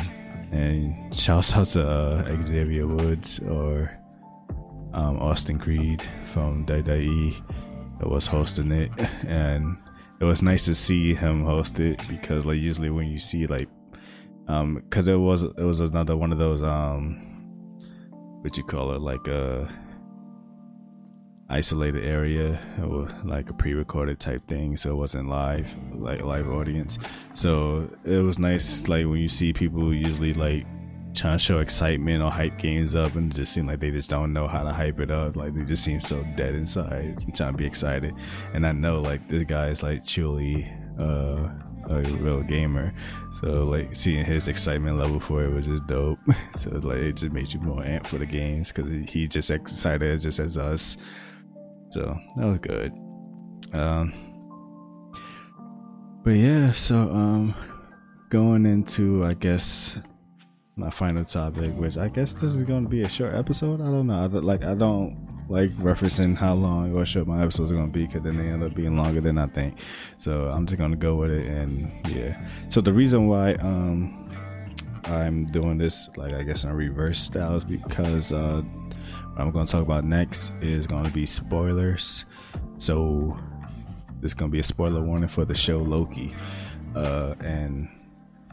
and 0.52 1.14
shouts 1.14 1.54
out 1.54 1.66
to 1.68 1.86
uh, 1.86 2.42
Xavier 2.42 2.86
Woods 2.86 3.38
or 3.40 3.96
um, 4.92 5.18
Austin 5.18 5.58
Creed 5.58 6.02
from 6.26 6.66
WWE 6.66 7.34
that 7.98 8.08
was 8.08 8.26
hosting 8.26 8.72
it, 8.72 8.90
and 9.26 9.76
it 10.20 10.24
was 10.24 10.42
nice 10.42 10.64
to 10.66 10.74
see 10.74 11.14
him 11.14 11.44
host 11.44 11.80
it 11.80 12.00
because 12.08 12.44
like 12.44 12.58
usually 12.58 12.90
when 12.90 13.08
you 13.08 13.18
see 13.18 13.46
like 13.46 13.68
um 14.48 14.74
because 14.74 15.08
it 15.08 15.16
was 15.16 15.42
it 15.42 15.62
was 15.62 15.80
another 15.80 16.16
one 16.16 16.32
of 16.32 16.38
those 16.38 16.62
um 16.62 17.26
what 18.42 18.56
you 18.56 18.64
call 18.64 18.92
it 18.92 19.00
like 19.00 19.26
a 19.28 19.68
isolated 21.50 22.04
area 22.04 22.60
or 22.82 23.08
like 23.24 23.50
a 23.50 23.52
pre-recorded 23.52 24.20
type 24.20 24.46
thing 24.46 24.76
so 24.76 24.92
it 24.92 24.94
wasn't 24.94 25.28
live 25.28 25.76
like 25.92 26.22
live 26.22 26.48
audience. 26.48 26.98
So 27.34 27.90
it 28.04 28.18
was 28.18 28.38
nice 28.38 28.88
like 28.88 29.06
when 29.06 29.18
you 29.18 29.28
see 29.28 29.52
people 29.52 29.92
usually 29.92 30.32
like 30.32 30.64
trying 31.14 31.38
to 31.38 31.38
show 31.38 31.58
excitement 31.58 32.22
or 32.22 32.30
hype 32.30 32.58
games 32.58 32.94
up 32.94 33.14
and 33.14 33.34
just 33.34 33.52
seem 33.52 33.66
like 33.66 33.80
they 33.80 33.90
just 33.90 34.10
don't 34.10 34.32
know 34.32 34.46
how 34.46 34.62
to 34.62 34.72
hype 34.72 35.00
it 35.00 35.10
up 35.10 35.36
like 35.36 35.54
they 35.54 35.64
just 35.64 35.84
seem 35.84 36.00
so 36.00 36.24
dead 36.36 36.54
inside 36.54 37.18
trying 37.34 37.52
to 37.52 37.58
be 37.58 37.66
excited 37.66 38.14
and 38.54 38.66
i 38.66 38.72
know 38.72 39.00
like 39.00 39.28
this 39.28 39.42
guy 39.42 39.68
is 39.68 39.82
like 39.82 40.04
truly 40.04 40.70
uh 40.98 41.48
a 41.90 42.02
real 42.02 42.42
gamer. 42.42 42.92
So 43.32 43.64
like 43.64 43.94
seeing 43.94 44.24
his 44.24 44.48
excitement 44.48 44.96
level 44.98 45.20
for 45.20 45.42
it 45.42 45.52
was 45.52 45.66
just 45.66 45.86
dope. 45.86 46.18
so 46.54 46.70
like 46.70 46.98
it 46.98 47.16
just 47.16 47.32
made 47.32 47.52
you 47.52 47.60
more 47.60 47.82
amped 47.82 48.06
for 48.06 48.18
the 48.18 48.26
games 48.26 48.72
because 48.72 48.92
he 49.08 49.26
just 49.26 49.50
excited 49.50 50.20
just 50.20 50.38
as 50.38 50.56
us. 50.56 50.96
So 51.90 52.16
that 52.36 52.46
was 52.46 52.58
good. 52.58 52.92
Um, 53.72 54.12
but 56.22 56.32
yeah, 56.32 56.72
so 56.72 56.96
um, 57.10 57.54
going 58.28 58.66
into, 58.66 59.24
I 59.24 59.34
guess, 59.34 59.98
my 60.80 60.90
final 60.90 61.24
topic, 61.24 61.72
which 61.76 61.98
I 61.98 62.08
guess 62.08 62.32
this 62.32 62.54
is 62.54 62.62
going 62.62 62.84
to 62.84 62.88
be 62.88 63.02
a 63.02 63.08
short 63.08 63.34
episode. 63.34 63.80
I 63.80 63.84
don't 63.84 64.06
know. 64.06 64.14
I, 64.14 64.26
like, 64.26 64.64
I 64.64 64.74
don't 64.74 65.28
like 65.48 65.70
referencing 65.76 66.36
how 66.36 66.54
long 66.54 66.94
or 66.94 67.04
short 67.04 67.26
my 67.26 67.42
episodes 67.42 67.70
are 67.70 67.74
going 67.74 67.92
to 67.92 67.92
be 67.92 68.06
because 68.06 68.22
then 68.22 68.38
they 68.38 68.48
end 68.48 68.62
up 68.62 68.74
being 68.74 68.96
longer 68.96 69.20
than 69.20 69.36
I 69.36 69.46
think. 69.46 69.78
So 70.16 70.46
I'm 70.46 70.66
just 70.66 70.78
going 70.78 70.92
to 70.92 70.96
go 70.96 71.16
with 71.16 71.30
it. 71.30 71.46
And 71.46 71.92
yeah. 72.08 72.48
So 72.68 72.80
the 72.80 72.92
reason 72.92 73.28
why 73.28 73.52
um 73.54 74.16
I'm 75.04 75.44
doing 75.46 75.78
this, 75.78 76.08
like, 76.16 76.32
I 76.32 76.42
guess 76.42 76.64
in 76.64 76.72
reverse 76.72 77.18
style 77.18 77.56
is 77.56 77.64
because 77.64 78.32
uh, 78.32 78.62
what 78.62 79.40
I'm 79.40 79.50
going 79.50 79.66
to 79.66 79.72
talk 79.72 79.82
about 79.82 80.04
next 80.04 80.52
is 80.60 80.86
going 80.86 81.04
to 81.04 81.10
be 81.10 81.26
spoilers. 81.26 82.24
So 82.78 83.38
this 84.20 84.30
is 84.30 84.34
going 84.34 84.50
to 84.50 84.52
be 84.52 84.60
a 84.60 84.64
spoiler 84.64 85.00
warning 85.00 85.28
for 85.28 85.44
the 85.44 85.54
show 85.54 85.78
Loki. 85.78 86.34
Uh, 86.94 87.34
and 87.40 87.88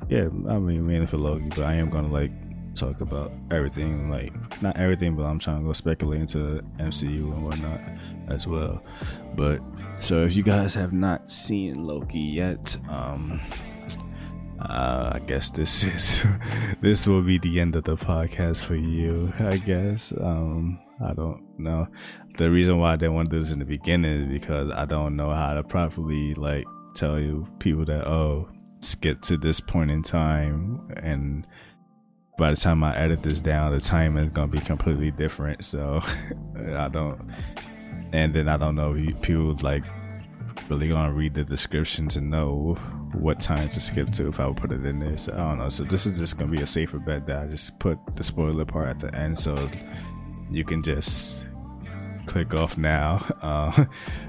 yeah, 0.10 0.26
I 0.48 0.60
mean, 0.60 0.88
mainly 0.88 1.08
for 1.08 1.18
Loki, 1.18 1.50
but 1.50 1.60
I 1.60 1.74
am 1.74 1.92
to 1.92 2.02
like 2.02 2.32
talk 2.78 3.02
about 3.02 3.32
everything, 3.52 4.10
like 4.10 4.34
not 4.62 4.78
everything, 4.78 5.16
but 5.16 5.24
I'm 5.24 5.40
trying 5.40 5.60
to 5.60 5.64
go 5.66 5.74
speculate 5.74 6.22
into 6.22 6.64
MCU 6.80 7.34
and 7.34 7.44
whatnot 7.44 7.82
as 8.28 8.48
well. 8.48 8.82
But 9.36 9.62
so 10.00 10.24
if 10.24 10.36
you 10.36 10.44
guys 10.44 10.74
have 10.76 10.94
not 10.94 11.30
seen 11.30 11.86
Loki 11.86 12.20
yet, 12.20 12.78
um, 12.90 13.42
uh, 14.60 15.12
I 15.14 15.20
guess 15.20 15.52
this 15.52 15.84
is 15.96 16.26
this 16.82 17.08
will 17.08 17.24
be 17.24 17.38
the 17.40 17.60
end 17.60 17.76
of 17.76 17.84
the 17.84 17.96
podcast 17.96 18.64
for 18.64 18.76
you. 18.76 19.34
I 19.40 19.58
guess. 19.58 20.14
Um, 20.20 20.80
I 21.04 21.14
don't 21.14 21.44
know. 21.60 21.88
The 22.38 22.50
reason 22.50 22.80
why 22.80 22.94
I 22.94 22.96
didn't 22.96 23.16
want 23.16 23.30
to 23.30 23.36
do 23.36 23.40
this 23.40 23.52
in 23.52 23.60
the 23.60 23.66
beginning 23.66 24.24
is 24.24 24.28
because 24.28 24.72
I 24.72 24.86
don't 24.86 25.16
know 25.16 25.32
how 25.32 25.54
to 25.54 25.64
properly 25.64 26.34
like 26.34 26.66
tell 26.96 27.20
you 27.20 27.48
people 27.60 27.86
that 27.86 28.08
oh 28.08 28.50
skip 28.80 29.22
to 29.22 29.38
this 29.38 29.60
point 29.60 29.92
in 29.92 30.04
time 30.04 30.88
and 30.98 31.48
by 32.38 32.52
the 32.52 32.56
time 32.56 32.84
I 32.84 32.96
edit 32.96 33.24
this 33.24 33.42
down, 33.42 33.72
the 33.72 33.82
time 33.82 34.16
is 34.18 34.30
gonna 34.30 34.48
be 34.48 34.60
completely 34.60 35.12
different. 35.12 35.66
So 35.66 36.02
I 36.76 36.88
don't, 36.88 37.20
and 38.14 38.34
then 38.34 38.48
I 38.48 38.58
don't 38.58 38.76
know 38.76 38.96
if 38.96 39.20
people 39.22 39.56
like 39.64 39.84
really 40.70 40.88
gonna 40.88 41.12
read 41.12 41.34
the 41.34 41.44
description 41.44 42.08
to 42.10 42.22
know 42.22 42.76
what 43.14 43.40
time 43.40 43.70
to 43.70 43.80
skip 43.80 44.12
to 44.12 44.28
if 44.28 44.40
I 44.40 44.48
would 44.48 44.58
put 44.58 44.72
it 44.72 44.86
in 44.86 45.00
there. 45.00 45.18
So 45.18 45.34
I 45.34 45.38
don't 45.38 45.58
know. 45.58 45.70
So 45.70 45.84
this 45.84 46.06
is 46.06 46.20
just 46.20 46.38
gonna 46.38 46.52
be 46.52 46.62
a 46.62 46.68
safer 46.68 47.00
bet 47.00 47.26
that 47.26 47.40
I 47.40 47.48
just 47.48 47.78
put 47.80 47.98
the 48.16 48.24
spoiler 48.24 48.66
part 48.66 48.90
at 48.90 49.00
the 49.00 49.14
end, 49.16 49.38
so 49.38 49.68
you 50.52 50.64
can 50.64 50.84
just 50.84 51.47
click 52.28 52.54
off 52.54 52.78
now. 52.78 53.26
Uh, 53.48 53.86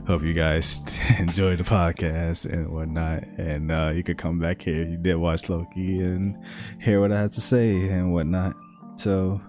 hope 0.07 0.23
you 0.23 0.33
guys 0.33 0.81
enjoy 1.19 1.57
the 1.57 1.65
podcast 1.65 2.45
and 2.45 2.71
whatnot. 2.71 3.25
And 3.37 3.73
uh, 3.73 3.91
you 3.93 4.05
could 4.05 4.17
come 4.17 4.39
back 4.39 4.63
here 4.63 4.83
if 4.83 4.89
you 4.89 4.97
did 4.97 5.17
watch 5.17 5.49
Loki 5.49 6.01
and 6.01 6.37
hear 6.81 7.01
what 7.01 7.11
I 7.11 7.21
had 7.21 7.33
to 7.33 7.41
say 7.41 7.89
and 7.89 8.13
whatnot. 8.13 8.55
So, 8.97 9.41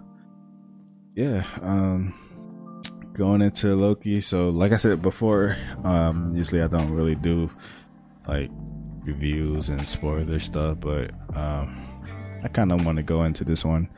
yeah, 1.14 1.44
um, 1.62 2.16
going 3.14 3.42
into 3.42 3.76
Loki. 3.76 4.22
So, 4.22 4.50
like 4.50 4.72
I 4.72 4.78
said 4.78 5.04
before, 5.04 5.56
um, 5.84 6.36
usually 6.36 6.64
I 6.64 6.68
don't 6.68 6.90
really 6.90 7.16
do 7.16 7.52
like 8.28 8.50
reviews 9.04 9.70
and 9.70 9.88
spoiler 9.88 10.40
stuff, 10.40 10.80
but 10.80 11.12
um, 11.36 11.86
I 12.44 12.48
kind 12.48 12.72
of 12.72 12.86
want 12.86 12.98
to 12.98 13.04
go 13.04 13.24
into 13.24 13.44
this 13.44 13.64
one 13.64 13.90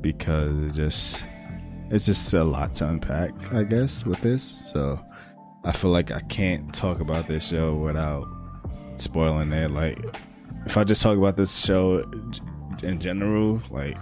because 0.00 0.56
it 0.70 0.72
just 0.72 1.24
it's 1.90 2.06
just 2.06 2.32
a 2.34 2.44
lot 2.44 2.74
to 2.76 2.88
unpack, 2.88 3.30
I 3.52 3.64
guess, 3.64 4.04
with 4.04 4.20
this. 4.20 4.42
So 4.42 5.00
I 5.64 5.72
feel 5.72 5.90
like 5.90 6.10
I 6.10 6.20
can't 6.20 6.72
talk 6.74 7.00
about 7.00 7.26
this 7.28 7.48
show 7.48 7.74
without 7.74 8.26
spoiling 8.96 9.52
it. 9.52 9.70
Like, 9.70 9.98
if 10.66 10.76
I 10.76 10.84
just 10.84 11.02
talk 11.02 11.18
about 11.18 11.36
this 11.36 11.64
show 11.64 12.02
in 12.82 12.98
general, 12.98 13.62
like, 13.70 13.96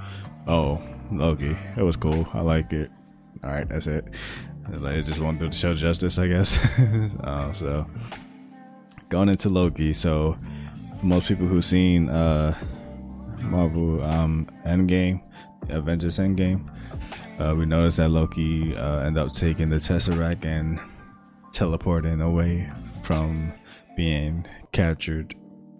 oh, 0.46 0.82
Loki, 1.10 1.56
it 1.76 1.82
was 1.82 1.96
cool. 1.96 2.26
I 2.32 2.40
like 2.40 2.72
it. 2.72 2.90
All 3.44 3.50
right, 3.50 3.68
that's 3.68 3.86
it. 3.86 4.04
Like, 4.70 4.96
I 4.96 5.00
just 5.00 5.20
want 5.20 5.38
to 5.40 5.46
do 5.46 5.50
the 5.50 5.56
show 5.56 5.74
justice, 5.74 6.18
I 6.18 6.28
guess. 6.28 6.58
uh, 7.20 7.52
so, 7.52 7.86
going 9.08 9.28
into 9.28 9.48
Loki. 9.48 9.92
So, 9.92 10.36
for 10.98 11.06
most 11.06 11.28
people 11.28 11.46
who've 11.46 11.64
seen 11.64 12.08
uh, 12.08 12.56
Marvel 13.40 14.02
um, 14.04 14.48
Endgame, 14.64 15.20
Avengers 15.68 16.18
Endgame, 16.18 16.68
uh, 17.38 17.54
we 17.56 17.66
noticed 17.66 17.96
that 17.96 18.10
Loki 18.10 18.76
uh, 18.76 19.00
ended 19.00 19.22
up 19.22 19.32
taking 19.32 19.70
the 19.70 19.76
Tesseract 19.76 20.44
and 20.44 20.80
teleporting 21.52 22.20
away 22.20 22.70
from 23.02 23.52
being 23.96 24.46
captured 24.72 25.34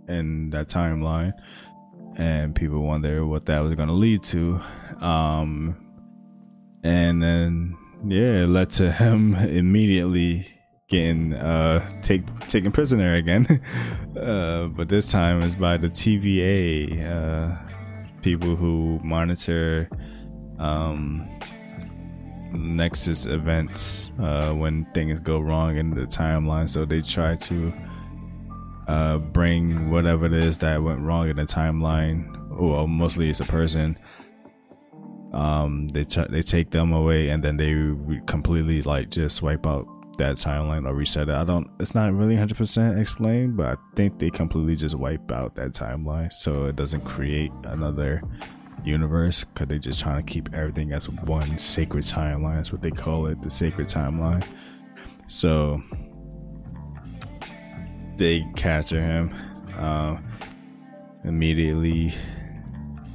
in 0.09 0.51
that 0.51 0.69
timeline. 0.69 1.33
And 2.17 2.55
people 2.55 2.83
wonder 2.83 3.25
what 3.25 3.47
that 3.47 3.61
was 3.61 3.75
going 3.75 3.89
to 3.89 3.95
lead 3.95 4.23
to. 4.25 4.61
Um, 5.01 5.77
and 6.83 7.23
then, 7.23 7.79
yeah, 8.07 8.45
it 8.45 8.49
led 8.49 8.71
to 8.73 8.93
him 8.93 9.35
immediately 9.35 10.47
getting 10.89 11.33
uh, 11.33 11.89
take, 12.03 12.23
taken 12.49 12.71
prisoner 12.71 13.15
again. 13.15 13.47
uh, 14.21 14.67
but 14.67 14.89
this 14.89 15.11
time 15.11 15.43
it's 15.43 15.55
by 15.55 15.79
the 15.79 15.89
TVA, 15.89 17.11
uh, 17.11 17.57
people 18.21 18.57
who 18.57 19.01
monitor 19.03 19.89
um, 20.63 21.29
Nexus 22.53 23.27
events 23.27 24.11
uh, 24.21 24.53
when 24.53 24.85
things 24.95 25.21
go 25.21 25.41
wrong 25.41 25.77
in 25.77 25.91
the 25.91 26.03
timeline. 26.03 26.69
So 26.69 26.85
they 26.85 27.01
try 27.01 27.37
to 27.37 27.73
uh, 28.87 29.19
bring 29.19 29.91
whatever 29.91 30.27
it 30.27 30.33
is 30.33 30.59
that 30.59 30.83
went 30.83 31.01
wrong 31.01 31.29
in 31.29 31.37
the 31.37 31.45
timeline. 31.45 32.39
Well, 32.51 32.87
mostly 32.87 33.31
it's 33.31 33.41
a 33.41 33.45
person. 33.45 33.99
Um, 35.33 35.89
they 35.89 36.05
they 36.05 36.43
take 36.43 36.71
them 36.71 36.93
away 36.93 37.31
and 37.31 37.43
then 37.43 37.57
they 37.57 37.73
re- 37.73 38.21
completely 38.27 38.83
like 38.83 39.11
just 39.11 39.41
wipe 39.41 39.67
out 39.67 39.87
that 40.19 40.37
timeline 40.37 40.87
or 40.87 40.95
reset 40.95 41.31
it. 41.31 41.35
I 41.35 41.43
don't. 41.43 41.71
It's 41.81 41.95
not 41.95 42.13
really 42.13 42.37
hundred 42.37 42.59
percent 42.59 42.99
explained, 42.99 43.57
but 43.57 43.67
I 43.67 43.97
think 43.97 44.19
they 44.19 44.29
completely 44.29 44.77
just 44.77 44.95
wipe 44.95 45.33
out 45.33 45.55
that 45.55 45.73
timeline 45.73 46.31
so 46.31 46.67
it 46.67 46.77
doesn't 46.77 47.07
create 47.07 47.51
another 47.65 48.23
universe 48.85 49.45
because 49.45 49.69
they're 49.69 49.79
just 49.79 50.01
trying 50.01 50.25
to 50.25 50.33
keep 50.33 50.53
everything 50.55 50.93
as 50.93 51.09
one 51.09 51.59
sacred 51.59 52.05
timeline. 52.05 52.57
That's 52.57 52.73
what 52.73 52.83
they 52.83 52.91
call 52.91 53.27
it, 53.27 53.41
the 53.43 53.51
sacred 53.51 53.89
timeline. 53.89 54.45
So 55.29 55.83
they 58.17 58.45
capture 58.57 59.01
him 59.01 59.35
uh, 59.77 60.19
immediately, 61.25 62.15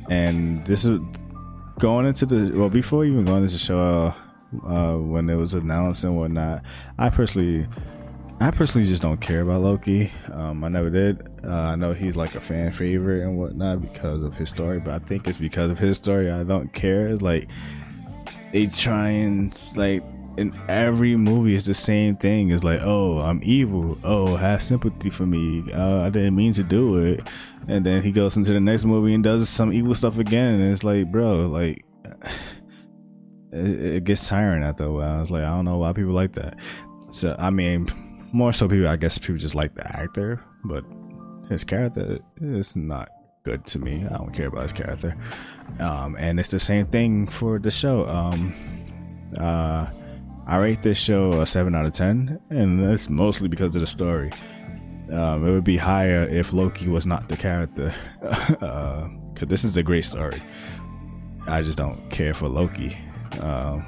and 0.10 0.66
this 0.66 0.86
is 0.86 1.00
going 1.80 2.06
into 2.06 2.26
the 2.26 2.58
well 2.58 2.70
before 2.70 3.06
even 3.06 3.26
going 3.26 3.44
into 3.44 3.54
the 3.54 3.60
show. 3.60 3.80
Uh, 3.80 4.14
uh, 4.66 4.96
when 4.96 5.30
it 5.30 5.36
was 5.36 5.54
announced 5.54 6.06
and 6.06 6.16
whatnot, 6.16 6.64
I 6.98 7.10
personally 7.10 7.68
I 8.40 8.52
personally 8.52 8.88
just 8.88 9.02
don't 9.02 9.20
care 9.20 9.42
about 9.42 9.62
Loki. 9.62 10.12
Um, 10.32 10.64
I 10.64 10.70
never 10.70 10.90
did. 10.90 11.37
Uh, 11.48 11.54
I 11.54 11.76
know 11.76 11.94
he's 11.94 12.16
like 12.16 12.36
a 12.36 12.42
fan 12.42 12.72
favorite 12.72 13.24
and 13.24 13.38
whatnot 13.38 13.82
because 13.82 14.24
of 14.24 14.36
his 14.36 14.50
story, 14.50 14.80
but 14.80 14.94
I 14.94 15.00
think 15.00 15.28
it's 15.28 15.38
because 15.38 15.72
of 15.72 15.80
his 15.80 15.98
story 15.98 16.30
I 16.30 16.44
don't 16.44 16.72
care. 16.74 17.08
It's 17.08 17.22
like 17.22 17.50
they 18.52 18.68
try 18.68 19.10
and 19.10 19.58
like 19.76 20.04
in 20.38 20.54
every 20.68 21.16
movie 21.16 21.56
it's 21.56 21.66
the 21.66 21.74
same 21.74 22.16
thing. 22.18 22.50
It's 22.50 22.64
like, 22.64 22.82
oh, 22.84 23.20
I'm 23.20 23.40
evil. 23.44 23.98
Oh, 24.04 24.36
have 24.36 24.62
sympathy 24.62 25.10
for 25.10 25.26
me. 25.26 25.64
Uh, 25.74 26.02
I 26.02 26.10
didn't 26.10 26.36
mean 26.36 26.54
to 26.54 26.64
do 26.64 26.98
it. 26.98 27.28
And 27.68 27.86
then 27.86 28.04
he 28.04 28.12
goes 28.12 28.38
into 28.38 28.54
the 28.54 28.60
next 28.60 28.86
movie 28.86 29.14
and 29.14 29.24
does 29.24 29.50
some 29.50 29.74
evil 29.74 29.96
stuff 29.96 30.18
again, 30.18 30.62
and 30.62 30.72
it's 30.72 30.84
like, 30.84 31.12
bro, 31.12 31.48
like. 31.48 31.86
It, 33.50 34.04
gets 34.04 34.28
tiring 34.28 34.62
after 34.62 34.84
a 34.84 34.92
while. 34.92 35.22
Was 35.22 35.32
like, 35.32 35.44
I 35.44 35.48
don't 35.48 35.64
know 35.64 35.78
why 35.78 35.94
people 35.94 36.12
like 36.12 36.34
that. 36.34 36.60
So 37.10 37.34
I 37.40 37.50
mean, 37.50 37.88
more 38.32 38.52
so 38.54 38.68
people 38.68 38.88
i 38.88 38.96
guess 38.96 39.18
people 39.18 39.38
just 39.38 39.56
like 39.56 39.74
the 39.76 39.98
actor 39.98 40.44
but 40.64 40.84
his 41.50 41.64
character 41.64 42.20
is 42.42 42.76
not 42.76 43.10
good 43.44 43.66
to 43.66 43.80
me. 43.80 44.06
I 44.06 44.18
don't 44.18 44.34
care 44.34 44.48
about 44.48 44.64
his 44.64 44.74
character. 44.74 45.16
Um, 45.80 46.16
and 46.20 46.40
it's 46.40 46.50
the 46.50 46.60
same 46.60 46.88
thing 46.88 47.28
for 47.28 47.60
the 47.60 47.72
show. 47.72 48.06
Um, 48.08 48.54
uh, 49.40 49.88
i 50.46 50.58
rate 50.58 50.82
this 50.82 50.98
show 50.98 51.42
a 51.42 51.46
7 51.46 51.76
out 51.76 51.86
of 51.86 51.92
10 51.92 52.40
and 52.50 52.82
that's 52.82 53.10
mostly 53.10 53.50
because 53.50 53.76
of 53.76 53.82
the 53.82 53.88
story. 53.88 54.32
Um, 55.12 55.46
it 55.46 55.52
would 55.52 55.64
be 55.64 55.78
higher 55.78 56.28
if 56.28 56.52
loki 56.52 56.90
was 56.90 57.06
not 57.06 57.30
the 57.30 57.38
character. 57.38 57.94
Because 58.20 58.62
uh, 59.42 59.46
this 59.46 59.64
is 59.64 59.78
a 59.78 59.84
great 59.84 60.06
story. 60.06 60.42
I 61.48 61.62
just 61.62 61.78
don't 61.78 62.10
care 62.10 62.34
for 62.34 62.50
loki. 62.50 62.98
Um, 63.42 63.86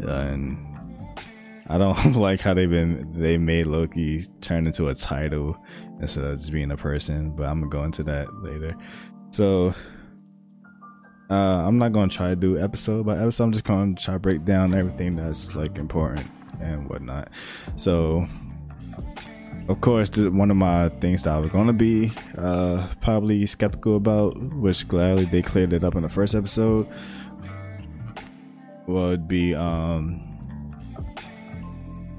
and 0.00 0.71
I 1.72 1.78
don't 1.78 2.12
like 2.16 2.40
how 2.40 2.52
they've 2.52 2.68
been 2.68 3.10
they 3.14 3.38
made 3.38 3.66
Loki 3.66 4.22
turn 4.42 4.66
into 4.66 4.88
a 4.88 4.94
title 4.94 5.56
instead 6.00 6.22
of 6.22 6.38
just 6.38 6.52
being 6.52 6.70
a 6.70 6.76
person, 6.76 7.30
but 7.30 7.46
I'm 7.46 7.60
gonna 7.60 7.70
go 7.70 7.84
into 7.84 8.02
that 8.02 8.28
later. 8.42 8.76
So 9.30 9.74
uh, 11.30 11.66
I'm 11.66 11.78
not 11.78 11.92
gonna 11.92 12.10
try 12.10 12.28
to 12.28 12.36
do 12.36 12.58
episode 12.58 13.06
by 13.06 13.16
episode. 13.16 13.44
I'm 13.44 13.52
just 13.52 13.64
gonna 13.64 13.94
try 13.94 14.14
to 14.14 14.20
break 14.20 14.44
down 14.44 14.74
everything 14.74 15.16
that's 15.16 15.54
like 15.54 15.78
important 15.78 16.28
and 16.60 16.90
whatnot. 16.90 17.30
So 17.76 18.28
of 19.66 19.80
course, 19.80 20.14
one 20.18 20.50
of 20.50 20.58
my 20.58 20.90
things 21.00 21.22
that 21.22 21.32
I 21.32 21.38
was 21.38 21.50
gonna 21.50 21.72
be 21.72 22.12
uh, 22.36 22.86
probably 23.00 23.46
skeptical 23.46 23.96
about, 23.96 24.36
which 24.56 24.86
gladly 24.88 25.24
they 25.24 25.40
cleared 25.40 25.72
it 25.72 25.84
up 25.84 25.94
in 25.94 26.02
the 26.02 26.10
first 26.10 26.34
episode, 26.34 26.86
would 28.86 29.26
be 29.26 29.54
um, 29.54 30.31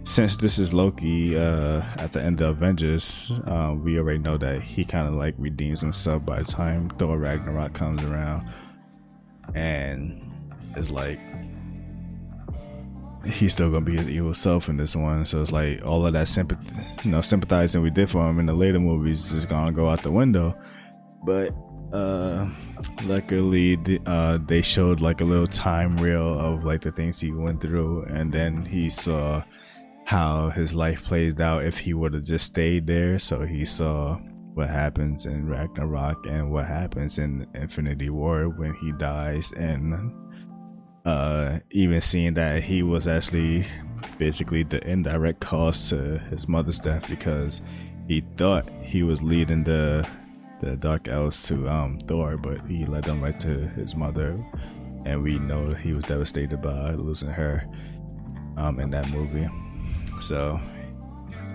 since 0.04 0.38
this 0.38 0.60
is 0.60 0.74
Loki 0.74 1.38
uh, 1.38 1.82
at 1.98 2.12
the 2.14 2.22
end 2.22 2.42
of 2.42 2.58
Avengers, 2.58 3.32
uh, 3.48 3.74
we 3.78 3.98
already 3.98 4.20
know 4.20 4.38
that 4.38 4.62
he 4.62 4.84
kind 4.84 5.08
of 5.08 5.14
like 5.14 5.34
redeems 5.38 5.82
himself 5.82 6.26
by 6.26 6.40
the 6.40 6.46
time 6.46 6.90
Thor 7.00 7.18
Ragnarok 7.18 7.74
comes 7.74 8.04
around, 8.04 8.52
and 9.56 10.22
it's 10.76 10.92
like 10.92 11.20
he's 13.26 13.54
still 13.54 13.72
gonna 13.72 13.86
be 13.86 13.96
his 13.96 14.10
evil 14.10 14.34
self 14.34 14.68
in 14.68 14.78
this 14.78 14.96
one. 14.96 15.26
So 15.26 15.42
it's 15.42 15.52
like 15.52 15.86
all 15.86 16.06
of 16.06 16.14
that 16.14 16.28
sympathy, 16.28 16.66
you 17.04 17.12
know, 17.12 17.22
sympathizing 17.22 17.82
we 17.82 17.90
did 17.90 18.10
for 18.10 18.30
him 18.30 18.40
in 18.40 18.46
the 18.46 18.54
later 18.54 18.80
movies 18.80 19.32
is 19.32 19.46
gonna 19.46 19.72
go 19.72 19.90
out 19.90 20.04
the 20.04 20.12
window. 20.12 20.58
But 21.26 21.56
uh, 21.94 22.50
luckily, 23.06 24.02
uh, 24.06 24.40
they 24.46 24.62
showed 24.62 25.00
like 25.00 25.22
a 25.22 25.26
little 25.26 25.48
time 25.48 25.96
reel 25.98 26.38
of 26.38 26.66
like 26.66 26.82
the 26.82 26.92
things 26.92 27.22
he 27.22 27.32
went 27.32 27.62
through, 27.62 28.04
and 28.10 28.34
then 28.34 28.66
he 28.66 28.90
saw 28.90 29.44
how 30.06 30.50
his 30.50 30.74
life 30.76 31.04
plays 31.04 31.40
out 31.40 31.64
if 31.64 31.80
he 31.80 31.94
would 31.94 32.14
have 32.14 32.24
just 32.26 32.46
stayed 32.46 32.88
there. 32.88 33.20
So 33.20 33.42
he 33.42 33.66
saw 33.66 34.20
what 34.54 34.70
happens 34.70 35.26
in 35.26 35.48
Ragnarok 35.48 36.26
and 36.28 36.52
what 36.52 36.66
happens 36.66 37.18
in 37.18 37.48
Infinity 37.56 38.10
War 38.10 38.50
when 38.50 38.74
he 38.76 38.92
dies, 38.92 39.52
and 39.54 40.12
uh, 41.06 41.60
even 41.72 42.02
seeing 42.02 42.36
that 42.36 42.64
he 42.64 42.84
was 42.84 43.08
actually 43.08 43.66
basically 44.18 44.64
the 44.64 44.86
indirect 44.88 45.40
cause 45.40 45.90
to 45.90 46.20
his 46.30 46.48
mother's 46.48 46.80
death 46.80 47.10
because 47.10 47.62
he 48.08 48.22
thought 48.38 48.70
he 48.82 49.04
was 49.04 49.24
leading 49.24 49.64
the 49.64 50.08
the 50.62 50.78
Dark 50.78 51.10
Elves 51.10 51.44
to 51.44 51.68
um, 51.68 52.00
Thor, 52.08 52.38
but 52.38 52.66
he 52.68 52.86
led 52.86 53.04
them 53.04 53.22
right 53.22 53.38
to 53.42 53.68
his 53.70 53.96
mother, 53.96 54.42
and 55.04 55.22
we 55.22 55.38
know 55.38 55.74
he 55.74 55.92
was 55.94 56.06
devastated 56.06 56.62
by 56.62 56.92
losing 56.92 57.30
her 57.30 57.68
um, 58.56 58.80
in 58.80 58.90
that 58.92 59.10
movie. 59.10 59.50
So 60.24 60.60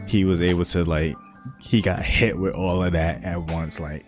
he 0.07 0.25
was 0.25 0.41
able 0.41 0.65
to 0.67 0.85
like 0.85 1.17
he 1.61 1.81
got 1.81 2.03
hit 2.03 2.39
with 2.39 2.55
all 2.55 2.83
of 2.83 2.93
that 2.93 3.25
at 3.25 3.43
once, 3.51 3.81
like 3.81 4.05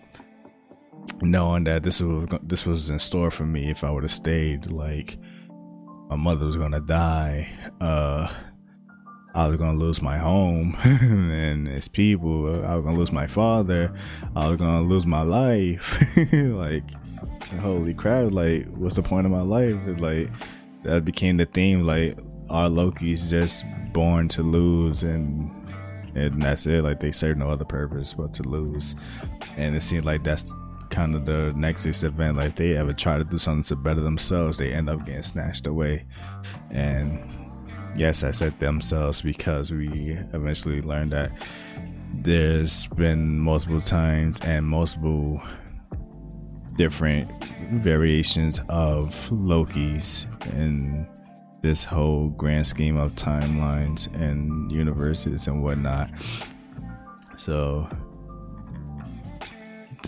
knowing 1.21 1.63
that 1.65 1.83
this 1.83 2.01
was 2.01 2.27
this 2.43 2.65
was 2.65 2.89
in 2.89 2.99
store 2.99 3.31
for 3.31 3.45
me 3.45 3.69
if 3.69 3.83
I 3.83 3.91
would 3.91 4.03
have 4.03 4.11
stayed. 4.11 4.71
Like 4.71 5.17
my 6.09 6.15
mother 6.15 6.45
was 6.45 6.55
gonna 6.55 6.81
die. 6.81 7.49
Uh, 7.79 8.31
I 9.33 9.47
was 9.47 9.57
gonna 9.57 9.77
lose 9.77 10.01
my 10.01 10.17
home 10.17 10.75
and 10.83 11.67
its 11.67 11.87
people. 11.87 12.65
I 12.65 12.75
was 12.75 12.85
gonna 12.85 12.97
lose 12.97 13.11
my 13.11 13.27
father. 13.27 13.93
I 14.35 14.47
was 14.47 14.57
gonna 14.57 14.81
lose 14.81 15.05
my 15.05 15.21
life. 15.21 16.03
like, 16.33 16.83
holy 17.61 17.93
crap! 17.93 18.31
Like, 18.31 18.67
what's 18.75 18.95
the 18.95 19.03
point 19.03 19.25
of 19.25 19.31
my 19.31 19.41
life? 19.41 19.77
Like 20.01 20.29
that 20.83 21.05
became 21.05 21.37
the 21.37 21.45
theme. 21.45 21.83
Like, 21.83 22.19
our 22.49 22.67
Loki's 22.67 23.29
just 23.29 23.63
born 23.93 24.27
to 24.29 24.43
lose, 24.43 25.03
and 25.03 25.51
and 26.15 26.41
that's 26.41 26.65
it. 26.67 26.83
Like, 26.83 26.99
they 26.99 27.11
serve 27.11 27.37
no 27.37 27.49
other 27.49 27.65
purpose 27.65 28.13
but 28.13 28.33
to 28.35 28.43
lose. 28.43 28.95
And 29.55 29.75
it 29.75 29.81
seems 29.81 30.05
like 30.05 30.23
that's 30.23 30.51
kind 30.89 31.15
of 31.15 31.25
the 31.25 31.53
Nexus 31.55 32.03
event. 32.03 32.37
Like, 32.37 32.55
they 32.55 32.75
ever 32.75 32.93
try 32.93 33.17
to 33.17 33.23
do 33.23 33.37
something 33.37 33.63
to 33.63 33.75
better 33.75 34.01
themselves, 34.01 34.57
they 34.57 34.73
end 34.73 34.89
up 34.89 35.05
getting 35.05 35.23
snatched 35.23 35.67
away. 35.67 36.05
And 36.69 37.19
yes, 37.95 38.23
I 38.23 38.31
said 38.31 38.59
themselves 38.59 39.21
because 39.21 39.71
we 39.71 40.17
eventually 40.33 40.81
learned 40.81 41.13
that 41.13 41.31
there's 42.13 42.87
been 42.87 43.39
multiple 43.39 43.81
times 43.81 44.39
and 44.41 44.65
multiple 44.65 45.41
different 46.75 47.29
variations 47.73 48.59
of 48.69 49.31
Loki's 49.31 50.27
in 50.53 51.07
this 51.61 51.83
whole 51.83 52.29
grand 52.29 52.65
scheme 52.67 52.97
of 52.97 53.15
timelines 53.15 54.13
and 54.15 54.71
universes 54.71 55.47
and 55.47 55.61
whatnot. 55.63 56.09
So, 57.37 57.87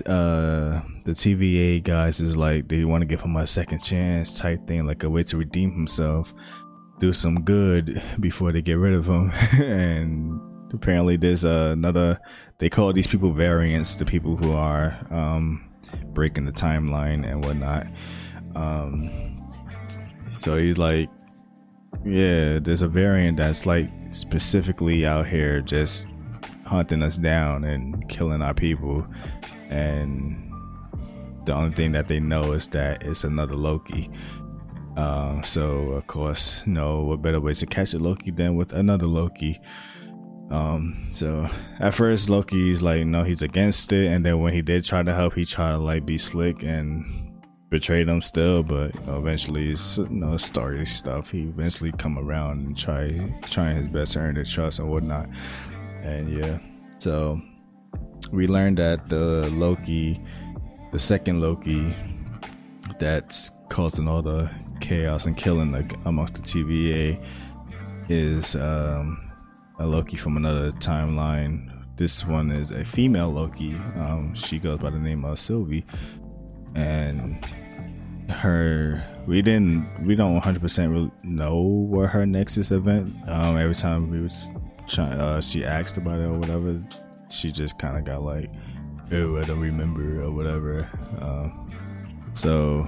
uh, 0.06 0.82
the 1.06 1.12
TVA 1.12 1.84
guys 1.84 2.20
is 2.20 2.36
like 2.36 2.68
they 2.68 2.84
want 2.86 3.02
to 3.02 3.06
give 3.06 3.22
him 3.22 3.36
a 3.36 3.46
second 3.46 3.80
chance 3.80 4.40
type 4.40 4.68
thing, 4.68 4.86
like 4.88 5.04
a 5.04 5.10
way 5.10 5.24
to 5.24 5.38
redeem 5.38 5.72
himself 5.72 6.34
do 7.04 7.12
some 7.12 7.42
good 7.42 8.02
before 8.20 8.54
they 8.54 8.62
get 8.62 8.76
rid 8.76 8.94
of 8.94 9.08
him. 9.08 9.32
and 9.62 10.40
apparently, 10.74 11.18
there's 11.18 11.44
uh, 11.44 11.72
another. 11.74 12.20
They 12.60 12.70
call 12.70 12.94
these 12.94 13.08
people 13.08 13.34
variants, 13.34 13.96
the 13.96 14.06
people 14.06 14.38
who 14.38 14.54
are 14.54 14.98
um, 15.12 15.70
breaking 16.08 16.46
the 16.46 16.52
timeline 16.52 17.30
and 17.30 17.44
whatnot. 17.44 17.88
Um, 18.56 19.52
so 20.36 20.58
he's 20.58 20.78
like, 20.78 21.10
yeah, 22.06 22.60
there's 22.60 22.82
a 22.82 22.88
variant 22.88 23.38
that's 23.38 23.66
like 23.66 23.90
specifically 24.12 25.06
out 25.06 25.28
here 25.28 25.62
just 25.62 26.08
hunting 26.66 27.02
us 27.02 27.18
down 27.18 27.64
and 27.64 28.08
killing 28.10 28.42
our 28.42 28.54
people. 28.54 29.06
And 29.70 30.52
the 31.46 31.54
only 31.54 31.76
thing 31.76 31.92
that 31.94 32.08
they 32.08 32.20
know 32.20 32.54
is 32.54 32.68
that 32.70 33.04
it's 33.04 33.24
another 33.24 33.56
Loki. 33.56 34.10
Uh, 34.96 35.42
so 35.42 35.92
of 35.92 36.08
course, 36.08 36.64
no, 36.68 37.02
what 37.02 37.22
better 37.22 37.42
ways 37.42 37.60
to 37.60 37.66
catch 37.66 37.94
a 37.94 38.00
Loki 38.00 38.32
than 38.32 38.56
with 38.56 38.74
another 38.74 39.08
Loki? 39.08 39.60
Um, 40.52 41.10
so 41.14 41.50
at 41.80 41.94
first 41.94 42.30
Loki's 42.30 42.82
like, 42.82 43.06
no, 43.06 43.24
he's 43.24 43.42
against 43.42 43.92
it, 43.92 44.12
and 44.12 44.26
then 44.26 44.40
when 44.40 44.54
he 44.54 44.62
did 44.62 44.84
try 44.84 45.02
to 45.02 45.14
help, 45.14 45.34
he 45.34 45.46
tried 45.46 45.72
to 45.72 45.78
like 45.80 46.06
be 46.06 46.18
slick 46.18 46.62
and 46.62 47.23
betray 47.74 48.04
them 48.04 48.22
still, 48.22 48.62
but 48.62 48.94
you 48.94 49.02
know, 49.08 49.18
eventually 49.18 49.72
it's 49.72 49.98
you 49.98 50.08
know 50.08 50.38
story 50.38 50.86
stuff. 50.86 51.32
He 51.32 51.42
eventually 51.42 51.92
come 51.94 52.20
around 52.20 52.68
and 52.68 52.78
try 52.78 53.34
trying 53.42 53.78
his 53.78 53.88
best 53.88 54.14
to 54.14 54.20
earn 54.20 54.36
their 54.36 54.44
trust 54.44 54.78
and 54.78 54.92
whatnot. 54.92 55.28
And 56.04 56.30
yeah, 56.30 56.60
so 57.00 57.42
we 58.32 58.46
learned 58.46 58.78
that 58.78 59.10
the 59.10 59.50
Loki, 59.52 60.22
the 60.92 61.00
second 61.00 61.42
Loki, 61.42 61.92
that's 63.00 63.52
causing 63.70 64.08
all 64.08 64.22
the 64.22 64.52
chaos 64.80 65.26
and 65.26 65.36
killing 65.36 65.72
like 65.72 65.94
amongst 66.06 66.36
the 66.36 66.44
TVA 66.44 67.20
is 68.08 68.56
um, 68.56 69.32
a 69.80 69.88
Loki 69.88 70.16
from 70.16 70.38
another 70.38 70.72
timeline. 70.74 71.72
This 71.98 72.24
one 72.24 72.52
is 72.52 72.70
a 72.70 72.86
female 72.86 73.32
Loki. 73.32 73.74
Um, 73.96 74.36
she 74.36 74.60
goes 74.60 74.78
by 74.78 74.92
the 74.92 75.00
name 75.00 75.26
of 75.26 75.40
Sylvie, 75.40 75.86
and 76.76 77.44
her 78.30 79.04
we 79.26 79.42
didn't 79.42 79.88
we 80.06 80.16
don't 80.16 80.34
100 80.34 80.62
percent 80.62 80.92
really 80.92 81.12
know 81.24 81.58
what 81.58 82.10
her 82.10 82.26
Nexus 82.26 82.72
event. 82.72 83.16
Um, 83.28 83.58
every 83.58 83.76
time 83.76 84.10
we 84.10 84.22
was 84.22 84.50
trying, 84.88 85.14
uh, 85.14 85.42
she 85.42 85.64
asked 85.64 85.98
about 85.98 86.20
it 86.20 86.26
or 86.26 86.38
whatever, 86.38 86.82
she 87.30 87.52
just 87.52 87.78
kind 87.78 87.98
of 87.98 88.04
got 88.04 88.24
like, 88.24 88.50
"Oh, 89.12 89.38
I 89.38 89.44
don't 89.44 89.60
remember" 89.60 90.22
or 90.22 90.32
whatever. 90.32 90.90
Um, 91.20 91.72
so 92.34 92.88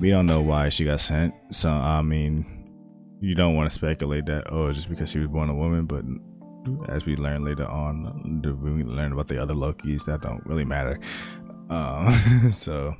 we 0.00 0.10
don't 0.10 0.26
know 0.26 0.40
why 0.40 0.68
she 0.68 0.84
got 0.84 1.00
sent. 1.00 1.34
So 1.50 1.70
I 1.70 2.02
mean, 2.02 2.46
you 3.20 3.34
don't 3.34 3.54
want 3.54 3.68
to 3.68 3.74
speculate 3.74 4.26
that 4.26 4.44
oh, 4.52 4.72
just 4.72 4.88
because 4.88 5.10
she 5.10 5.18
was 5.18 5.28
born 5.28 5.50
a 5.50 5.54
woman. 5.54 5.86
But 5.86 6.04
as 6.88 7.04
we 7.04 7.16
learn 7.16 7.44
later 7.44 7.66
on, 7.66 8.42
we 8.62 8.84
learn 8.84 9.12
about 9.12 9.28
the 9.28 9.40
other 9.40 9.54
Lokis 9.54 10.04
that 10.06 10.22
don't 10.22 10.44
really 10.46 10.64
matter. 10.64 10.98
Um, 11.70 12.50
so, 12.52 12.96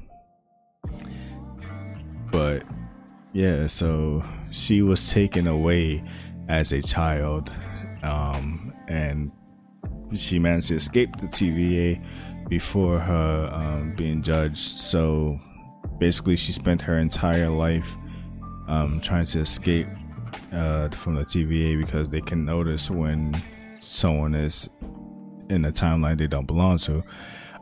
but 2.31 2.65
yeah, 3.33 3.67
so 3.67 4.25
she 4.51 4.83
was 4.83 5.11
taken 5.11 5.47
away 5.47 6.03
as 6.49 6.73
a 6.73 6.83
child, 6.83 7.53
um, 8.03 8.73
and 8.89 9.31
she 10.15 10.39
managed 10.39 10.69
to 10.69 10.77
escape 10.77 11.17
the 11.17 11.27
TVA 11.27 12.03
before 12.49 12.99
her 12.99 13.51
um, 13.53 13.95
being 13.95 14.23
judged. 14.23 14.59
So 14.59 15.39
basically 15.99 16.37
she 16.37 16.53
spent 16.53 16.83
her 16.83 16.99
entire 16.99 17.51
life 17.51 17.97
um, 18.67 19.01
trying 19.01 19.27
to 19.27 19.41
escape 19.41 19.87
uh, 20.53 20.89
from 20.91 21.15
the 21.15 21.23
TVA 21.23 21.79
because 21.79 22.09
they 22.09 22.21
can 22.21 22.45
notice 22.45 22.91
when 22.91 23.35
someone 23.81 24.35
is 24.35 24.69
in 25.49 25.65
a 25.65 25.73
timeline 25.73 26.19
they 26.19 26.27
don't 26.27 26.47
belong 26.47 26.79
to. 26.79 27.03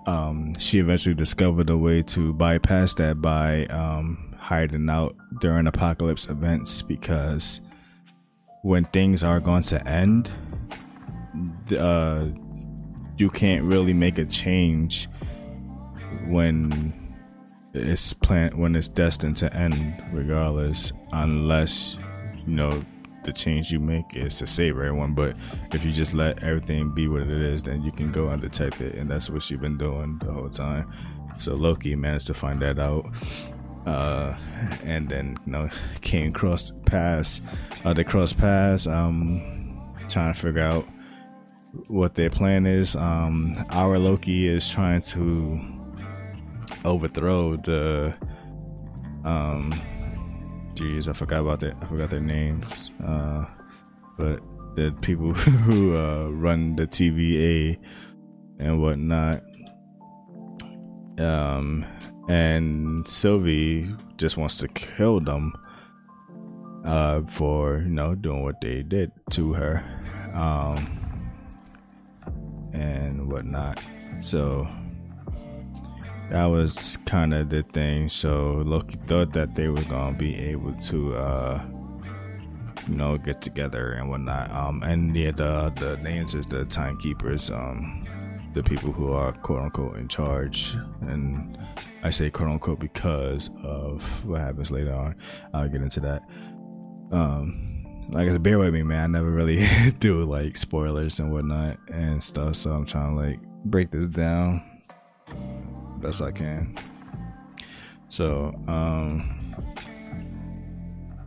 Um, 0.06 0.54
she 0.58 0.78
eventually 0.78 1.14
discovered 1.14 1.68
a 1.68 1.76
way 1.76 2.02
to 2.02 2.32
bypass 2.32 2.94
that 2.94 3.20
by 3.20 3.66
um, 3.66 4.34
hiding 4.38 4.88
out 4.88 5.16
during 5.40 5.66
apocalypse 5.66 6.28
events 6.28 6.80
because 6.80 7.60
when 8.62 8.84
things 8.86 9.24
are 9.24 9.40
going 9.40 9.62
to 9.64 9.86
end, 9.88 10.30
uh, 11.76 12.26
you 13.18 13.30
can't 13.30 13.64
really 13.64 13.94
make 13.94 14.18
a 14.18 14.24
change 14.24 15.08
when 16.26 16.92
it's 17.74 18.12
planned 18.14 18.54
when 18.54 18.74
it's 18.74 18.88
destined 18.88 19.36
to 19.36 19.52
end 19.54 20.02
regardless 20.12 20.92
unless 21.12 21.98
you 22.46 22.54
know 22.54 22.84
the 23.26 23.32
change 23.32 23.70
you 23.70 23.78
make 23.78 24.16
is 24.16 24.38
to 24.38 24.46
save 24.46 24.76
everyone. 24.76 25.12
But 25.12 25.36
if 25.72 25.84
you 25.84 25.92
just 25.92 26.14
let 26.14 26.42
everything 26.42 26.94
be 26.94 27.08
what 27.08 27.22
it 27.22 27.30
is, 27.30 27.62
then 27.62 27.82
you 27.82 27.92
can 27.92 28.10
go 28.10 28.28
undetected, 28.28 28.94
and 28.94 29.10
that's 29.10 29.28
what 29.28 29.42
she's 29.42 29.58
been 29.58 29.76
doing 29.76 30.18
the 30.24 30.32
whole 30.32 30.48
time. 30.48 30.90
So 31.36 31.54
Loki 31.54 31.94
managed 31.94 32.28
to 32.28 32.34
find 32.34 32.62
that 32.62 32.78
out. 32.78 33.06
Uh, 33.84 34.34
and 34.82 35.08
then 35.08 35.36
you 35.46 35.52
know 35.52 35.68
came 36.00 36.32
cross 36.32 36.72
paths. 36.86 37.42
Uh, 37.84 37.92
they 37.92 38.04
cross 38.04 38.32
paths. 38.32 38.86
Um, 38.86 39.92
trying 40.08 40.32
to 40.32 40.40
figure 40.40 40.62
out 40.62 40.86
what 41.88 42.14
their 42.14 42.30
plan 42.30 42.66
is. 42.66 42.96
Um, 42.96 43.52
our 43.70 43.98
Loki 43.98 44.48
is 44.48 44.68
trying 44.70 45.02
to 45.02 45.60
overthrow 46.84 47.56
the 47.56 48.16
um 49.24 49.72
Jeez, 50.76 51.08
I 51.08 51.14
forgot 51.14 51.40
about 51.40 51.60
that. 51.60 51.74
I 51.80 51.86
forgot 51.86 52.10
their 52.10 52.20
names. 52.20 52.90
Uh, 53.02 53.46
but 54.18 54.42
the 54.74 54.94
people 55.00 55.32
who 55.32 55.96
uh, 55.96 56.28
run 56.28 56.76
the 56.76 56.86
TVA 56.86 57.78
and 58.58 58.82
whatnot. 58.82 59.42
Um, 61.18 61.86
and 62.28 63.08
Sylvie 63.08 63.90
just 64.18 64.36
wants 64.36 64.58
to 64.58 64.68
kill 64.68 65.20
them 65.20 65.54
uh, 66.84 67.22
for 67.22 67.78
you 67.78 67.88
know 67.88 68.14
doing 68.14 68.42
what 68.42 68.60
they 68.60 68.82
did 68.82 69.12
to 69.30 69.54
her, 69.54 69.82
um, 70.34 71.32
and 72.74 73.32
whatnot. 73.32 73.82
So 74.20 74.68
that 76.30 76.46
was 76.46 76.98
kind 77.06 77.32
of 77.32 77.50
the 77.50 77.62
thing. 77.62 78.08
So 78.08 78.62
Loki 78.66 78.96
thought 79.06 79.32
that 79.34 79.54
they 79.54 79.68
were 79.68 79.84
gonna 79.84 80.16
be 80.16 80.34
able 80.36 80.74
to, 80.74 81.14
uh, 81.16 81.64
you 82.88 82.96
know, 82.96 83.16
get 83.16 83.40
together 83.40 83.92
and 83.92 84.10
whatnot. 84.10 84.50
Um, 84.50 84.82
and 84.82 85.14
yeah, 85.14 85.30
the 85.30 85.72
the 85.76 85.96
names 85.98 86.34
is 86.34 86.46
the 86.46 86.64
timekeepers, 86.64 87.50
um, 87.50 88.04
the 88.54 88.62
people 88.62 88.92
who 88.92 89.12
are 89.12 89.32
quote 89.32 89.62
unquote 89.62 89.96
in 89.98 90.08
charge. 90.08 90.76
And 91.02 91.56
I 92.02 92.10
say 92.10 92.30
quote 92.30 92.48
unquote 92.48 92.80
because 92.80 93.50
of 93.62 94.24
what 94.24 94.40
happens 94.40 94.70
later 94.70 94.94
on. 94.94 95.14
I'll 95.54 95.68
get 95.68 95.82
into 95.82 96.00
that. 96.00 96.22
Um, 97.12 97.62
like 98.08 98.28
I 98.28 98.32
said, 98.32 98.42
bear 98.42 98.58
with 98.58 98.72
me, 98.72 98.82
man. 98.82 99.02
I 99.02 99.18
never 99.18 99.30
really 99.30 99.64
do 100.00 100.24
like 100.24 100.56
spoilers 100.56 101.20
and 101.20 101.32
whatnot 101.32 101.78
and 101.88 102.22
stuff, 102.22 102.56
so 102.56 102.72
I'm 102.72 102.84
trying 102.84 103.16
to 103.16 103.22
like 103.22 103.40
break 103.64 103.92
this 103.92 104.08
down 104.08 104.75
best 106.06 106.22
I 106.22 106.30
can. 106.30 106.74
So, 108.08 108.54
um, 108.68 109.54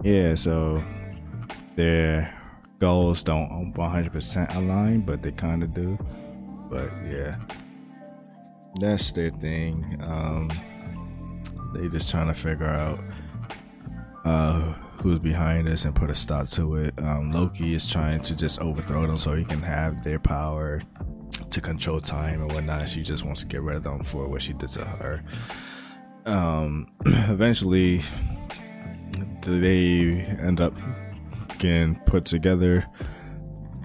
yeah, 0.03 0.35
so 0.35 0.81
their 1.75 2.33
goals 2.79 3.23
don't 3.23 3.73
100% 3.73 4.55
align, 4.55 5.01
but 5.01 5.21
they 5.21 5.33
kind 5.33 5.63
of 5.63 5.73
do. 5.73 5.97
But 6.69 6.91
yeah, 7.05 7.35
that's 8.79 9.11
their 9.11 9.31
thing. 9.31 9.99
Um, 10.01 10.49
they 11.73 11.89
just 11.89 12.09
trying 12.09 12.27
to 12.27 12.33
figure 12.33 12.65
out 12.65 12.99
uh, 14.23 14.73
who's 15.01 15.19
behind 15.19 15.67
this 15.67 15.83
and 15.83 15.93
put 15.93 16.09
a 16.09 16.15
stop 16.15 16.47
to 16.49 16.75
it. 16.75 16.93
Um, 17.01 17.31
Loki 17.31 17.73
is 17.73 17.91
trying 17.91 18.21
to 18.21 18.35
just 18.35 18.61
overthrow 18.61 19.05
them 19.07 19.17
so 19.17 19.35
he 19.35 19.43
can 19.43 19.61
have 19.61 20.03
their 20.05 20.19
power 20.19 20.81
to 21.51 21.61
control 21.61 21.99
time 21.99 22.41
and 22.41 22.51
whatnot. 22.51 22.89
She 22.89 23.03
just 23.03 23.23
wants 23.23 23.41
to 23.41 23.47
get 23.47 23.61
rid 23.61 23.77
of 23.77 23.83
them 23.83 24.03
for 24.03 24.27
what 24.27 24.41
she 24.41 24.53
did 24.53 24.69
to 24.69 24.85
her. 24.85 25.23
Um, 26.25 26.91
eventually, 27.05 28.01
they 29.41 30.21
end 30.39 30.61
up 30.61 30.73
getting 31.57 31.95
put 32.05 32.25
together. 32.25 32.85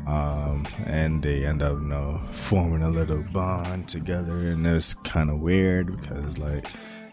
Um, 0.07 0.67
and 0.85 1.23
they 1.23 1.47
end 1.47 1.63
up, 1.63 1.73
you 1.73 1.89
know, 1.89 2.21
forming 2.31 2.83
a 2.83 2.91
little 2.91 3.23
bond 3.33 3.89
together, 3.89 4.37
and 4.51 4.67
it's 4.67 4.93
kind 4.93 5.31
of 5.31 5.41
weird 5.41 5.99
because, 5.99 6.37
like, 6.37 6.67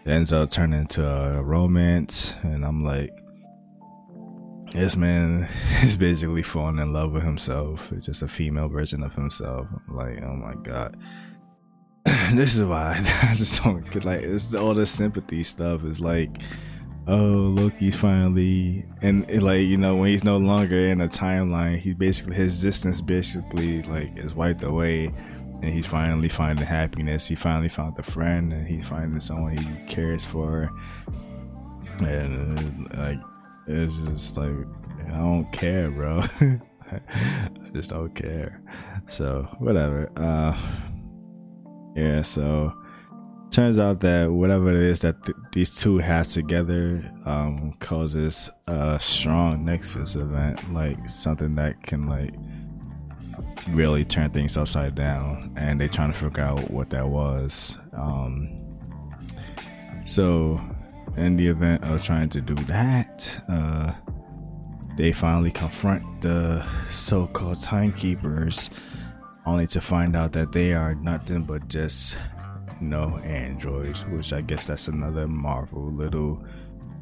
it 0.04 0.10
ends 0.10 0.34
up 0.34 0.50
turning 0.50 0.82
into 0.82 1.08
a 1.08 1.42
romance, 1.42 2.36
and 2.44 2.66
I'm 2.66 2.84
like, 2.84 3.21
this 4.72 4.96
man 4.96 5.48
is 5.84 5.98
basically 5.98 6.44
falling 6.44 6.80
in 6.80 6.94
love 6.94 7.12
with 7.12 7.24
himself. 7.24 7.92
It's 7.92 8.06
just 8.06 8.22
a 8.22 8.28
female 8.28 8.68
version 8.68 9.04
of 9.04 9.14
himself. 9.14 9.68
I'm 9.88 9.96
like, 9.96 10.22
oh 10.24 10.36
my 10.36 10.56
god. 10.56 10.98
this 12.34 12.56
is 12.56 12.64
why 12.64 12.96
I 13.24 13.36
just 13.36 13.64
don't 13.64 13.90
get 13.92 14.06
like 14.06 14.22
it's 14.22 14.56
all 14.56 14.74
this 14.74 14.90
sympathy 14.90 15.44
stuff 15.44 15.84
is 15.84 16.00
like 16.00 16.42
oh 17.08 17.54
Loki's 17.56 17.96
finally 17.96 18.86
and 19.04 19.30
like 19.44 19.62
you 19.62 19.78
know 19.78 19.98
when 19.98 20.10
he's 20.10 20.24
no 20.24 20.38
longer 20.38 20.76
in 20.76 21.00
a 21.02 21.08
timeline 21.08 21.78
he 21.78 21.94
basically 21.94 22.36
his 22.36 22.54
existence 22.54 23.02
basically 23.02 23.84
like 23.84 24.18
is 24.18 24.34
wiped 24.34 24.64
away 24.64 25.14
and 25.62 25.66
he's 25.66 25.86
finally 25.86 26.30
finding 26.30 26.66
happiness 26.66 27.28
he 27.28 27.36
finally 27.36 27.70
found 27.70 27.98
a 28.00 28.04
friend 28.04 28.52
and 28.52 28.68
he's 28.68 28.88
finding 28.88 29.20
someone 29.20 29.56
he 29.56 29.86
cares 29.86 30.26
for 30.26 30.72
and 32.00 32.90
like 32.98 33.20
it's 33.68 34.02
just 34.04 34.38
like 34.38 34.52
I 35.08 35.18
don't 35.18 35.52
care, 35.52 35.90
bro. 35.92 36.22
I 36.92 37.50
just 37.74 37.92
don't 37.92 38.14
care. 38.14 38.62
So 39.08 39.44
whatever. 39.60 40.12
Uh, 40.16 40.58
yeah. 41.96 42.22
So 42.22 42.74
turns 43.50 43.80
out 43.80 44.00
that 44.02 44.32
whatever 44.32 44.70
it 44.70 44.78
is 44.78 45.02
that 45.02 45.24
th- 45.26 45.38
these 45.52 45.70
two 45.70 45.98
have 45.98 46.28
together 46.28 47.04
um, 47.26 47.74
causes 47.80 48.50
a 48.68 49.00
strong 49.00 49.66
nexus 49.66 50.16
event, 50.16 50.74
like 50.74 51.10
something 51.10 51.56
that 51.56 51.82
can 51.84 52.08
like 52.08 52.34
really 53.70 54.06
turn 54.06 54.30
things 54.32 54.58
upside 54.58 54.96
down. 54.96 55.54
And 55.58 55.80
they're 55.80 55.88
trying 55.88 56.12
to 56.12 56.18
figure 56.18 56.44
out 56.44 56.72
what 56.72 56.90
that 56.92 57.08
was. 57.08 57.78
Um, 57.94 58.58
so 60.06 60.62
in 61.18 61.38
the 61.38 61.48
event 61.48 61.84
of 61.84 62.04
trying 62.04 62.30
to 62.30 62.42
do 62.42 62.56
that, 62.66 63.42
uh, 63.50 63.94
they 64.98 65.12
finally 65.12 65.52
confront 65.52 66.22
the 66.22 66.66
so 66.90 67.28
called 67.28 67.62
timekeepers, 67.62 68.70
only 69.46 69.68
to 69.68 69.82
find 69.82 70.16
out 70.16 70.34
that 70.34 70.52
they 70.52 70.74
are 70.74 70.96
nothing 70.96 71.44
but 71.44 71.68
just, 71.68 72.18
you 72.80 72.88
know, 72.88 73.18
androids, 73.20 74.06
which 74.08 74.34
I 74.34 74.42
guess 74.42 74.68
that's 74.68 74.88
another 74.88 75.28
Marvel 75.28 75.92
little 75.92 76.44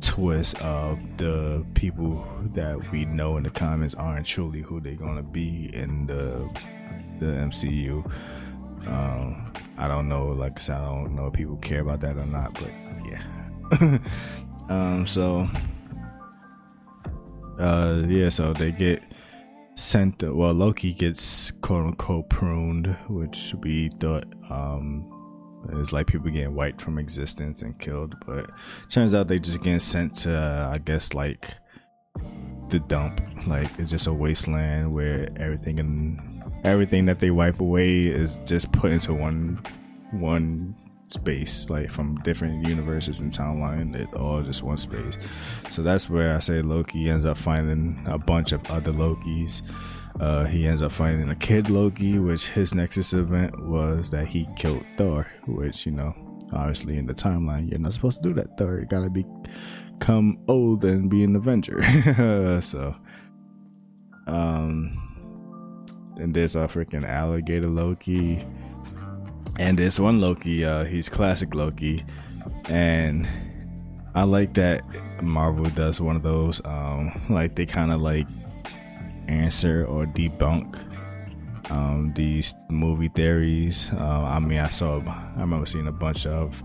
twist 0.02 0.62
of 0.62 1.18
the 1.18 1.66
people 1.74 2.26
that 2.54 2.92
we 2.92 3.06
know 3.06 3.38
in 3.38 3.44
the 3.44 3.50
comics 3.50 3.94
aren't 3.96 4.26
truly 4.26 4.62
who 4.62 4.80
they're 4.80 4.96
gonna 4.96 5.24
be 5.24 5.70
in 5.74 6.08
the 6.08 6.50
the 7.20 7.26
MCU. 7.26 8.06
Um, 8.88 9.52
I 9.78 9.88
don't 9.88 10.08
know, 10.08 10.28
like 10.28 10.58
I 10.58 10.62
said, 10.62 10.78
I 10.78 10.86
don't 10.86 11.16
know 11.16 11.28
if 11.28 11.34
people 11.34 11.58
care 11.58 11.82
about 11.82 12.00
that 12.02 12.16
or 12.16 12.26
not, 12.26 12.54
but 12.54 12.72
yeah. 13.06 13.22
um, 14.70 15.06
so 15.06 15.48
uh, 17.60 18.06
yeah, 18.08 18.30
so 18.30 18.54
they 18.54 18.72
get 18.72 19.04
sent. 19.76 20.24
Well, 20.24 20.54
Loki 20.54 20.94
gets 20.94 21.52
quote 21.52 21.86
unquote 21.88 22.30
pruned, 22.30 22.96
which 23.10 23.54
we 23.62 23.90
thought 24.00 24.26
um 24.50 25.16
is 25.74 25.92
like 25.92 26.08
people 26.08 26.32
getting 26.32 26.56
wiped 26.56 26.82
from 26.82 26.98
existence 26.98 27.62
and 27.62 27.78
killed, 27.80 28.16
but 28.26 28.50
turns 28.90 29.14
out 29.14 29.28
they 29.28 29.40
just 29.40 29.62
getting 29.62 29.80
sent 29.80 30.16
to, 30.16 30.34
uh, 30.34 30.72
I 30.74 30.78
guess, 30.78 31.14
like 31.14 31.54
the 32.70 32.80
dump. 32.80 33.22
Like 33.46 33.68
it's 33.78 33.92
just 33.92 34.08
a 34.08 34.14
wasteland 34.14 34.94
where 34.94 35.30
everything 35.38 35.80
and 35.80 36.44
everything 36.64 37.06
that 37.06 37.20
they 37.20 37.32
wipe 37.32 37.60
away 37.60 38.04
is 38.04 38.40
just 38.46 38.72
put 38.72 38.92
into 38.92 39.14
one 39.14 39.62
one 40.12 40.76
space, 41.12 41.70
like 41.70 41.90
from 41.90 42.16
different 42.18 42.68
universes 42.68 43.22
and 43.22 43.32
timeline, 43.32 43.96
it 43.96 44.14
all 44.16 44.42
just 44.42 44.64
one 44.64 44.78
space. 44.78 45.18
So 45.72 45.82
that's 45.82 46.10
where 46.10 46.36
I 46.36 46.40
say 46.40 46.62
Loki 46.62 47.10
ends 47.10 47.26
up 47.26 47.38
finding 47.38 48.04
a 48.08 48.18
bunch 48.18 48.52
of 48.52 48.70
other 48.70 48.92
Lokis. 48.92 49.62
Uh, 50.20 50.46
he 50.46 50.68
ends 50.68 50.82
up 50.82 50.92
finding 50.92 51.30
a 51.30 51.36
kid 51.36 51.70
Loki, 51.70 52.20
which 52.20 52.48
his 52.48 52.74
Nexus 52.74 53.14
event 53.14 53.60
was 53.68 54.10
that 54.12 54.28
he 54.28 54.48
killed 54.56 54.86
Thor, 54.98 55.28
which 55.48 55.86
you 55.86 55.92
know, 55.92 56.14
obviously 56.54 56.98
in 56.98 57.06
the 57.06 57.14
timeline, 57.14 57.70
you're 57.70 57.80
not 57.80 57.94
supposed 57.94 58.22
to 58.22 58.30
do 58.30 58.36
that. 58.36 58.58
Thor, 58.58 58.80
you 58.80 58.86
gotta 58.86 59.10
become 59.10 60.38
old 60.48 60.84
and 60.86 61.10
be 61.10 61.24
an 61.24 61.36
Avenger. 61.36 61.82
so, 62.62 62.96
um, 64.28 65.00
and 66.18 66.34
there's 66.34 66.56
a 66.56 66.68
freaking 66.68 67.08
alligator 67.08 67.68
Loki 67.68 68.46
and 69.60 69.78
this 69.78 70.00
one 70.00 70.22
Loki, 70.22 70.66
uh, 70.66 70.86
he's 70.86 71.10
classic 71.10 71.54
Loki, 71.54 72.06
and 72.70 73.28
I 74.16 74.24
like 74.24 74.54
that 74.56 74.82
Marvel 75.22 75.66
does 75.66 76.00
one 76.02 76.16
of 76.16 76.24
those. 76.24 76.62
Um, 76.66 77.22
like 77.30 77.56
they 77.56 77.66
kind 77.66 77.92
of 77.92 78.02
like 78.02 78.26
answer 79.28 79.86
or 79.86 80.06
debunk 80.06 80.82
um, 81.72 82.14
these 82.16 82.56
movie 82.70 83.10
theories. 83.10 83.92
Uh, 83.94 84.24
I 84.24 84.40
mean, 84.40 84.60
I 84.60 84.70
saw, 84.70 85.02
I 85.02 85.42
remember 85.42 85.66
seeing 85.66 85.88
a 85.88 85.92
bunch 85.92 86.26
of 86.26 86.64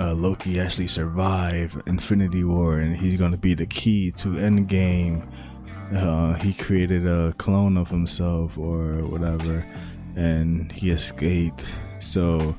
uh, 0.00 0.12
Loki 0.12 0.58
actually 0.58 0.88
survive 0.88 1.80
Infinity 1.86 2.42
War, 2.42 2.80
and 2.80 2.96
he's 2.96 3.16
gonna 3.16 3.36
be 3.38 3.54
the 3.54 3.66
key 3.66 4.10
to 4.12 4.28
Endgame. 4.30 5.26
uh, 5.94 6.34
he 6.34 6.52
created 6.52 7.06
a 7.06 7.32
clone 7.34 7.76
of 7.76 7.88
himself 7.88 8.58
or 8.58 9.06
whatever, 9.06 9.64
and 10.16 10.72
he 10.72 10.90
escaped. 10.90 11.64
So 12.04 12.56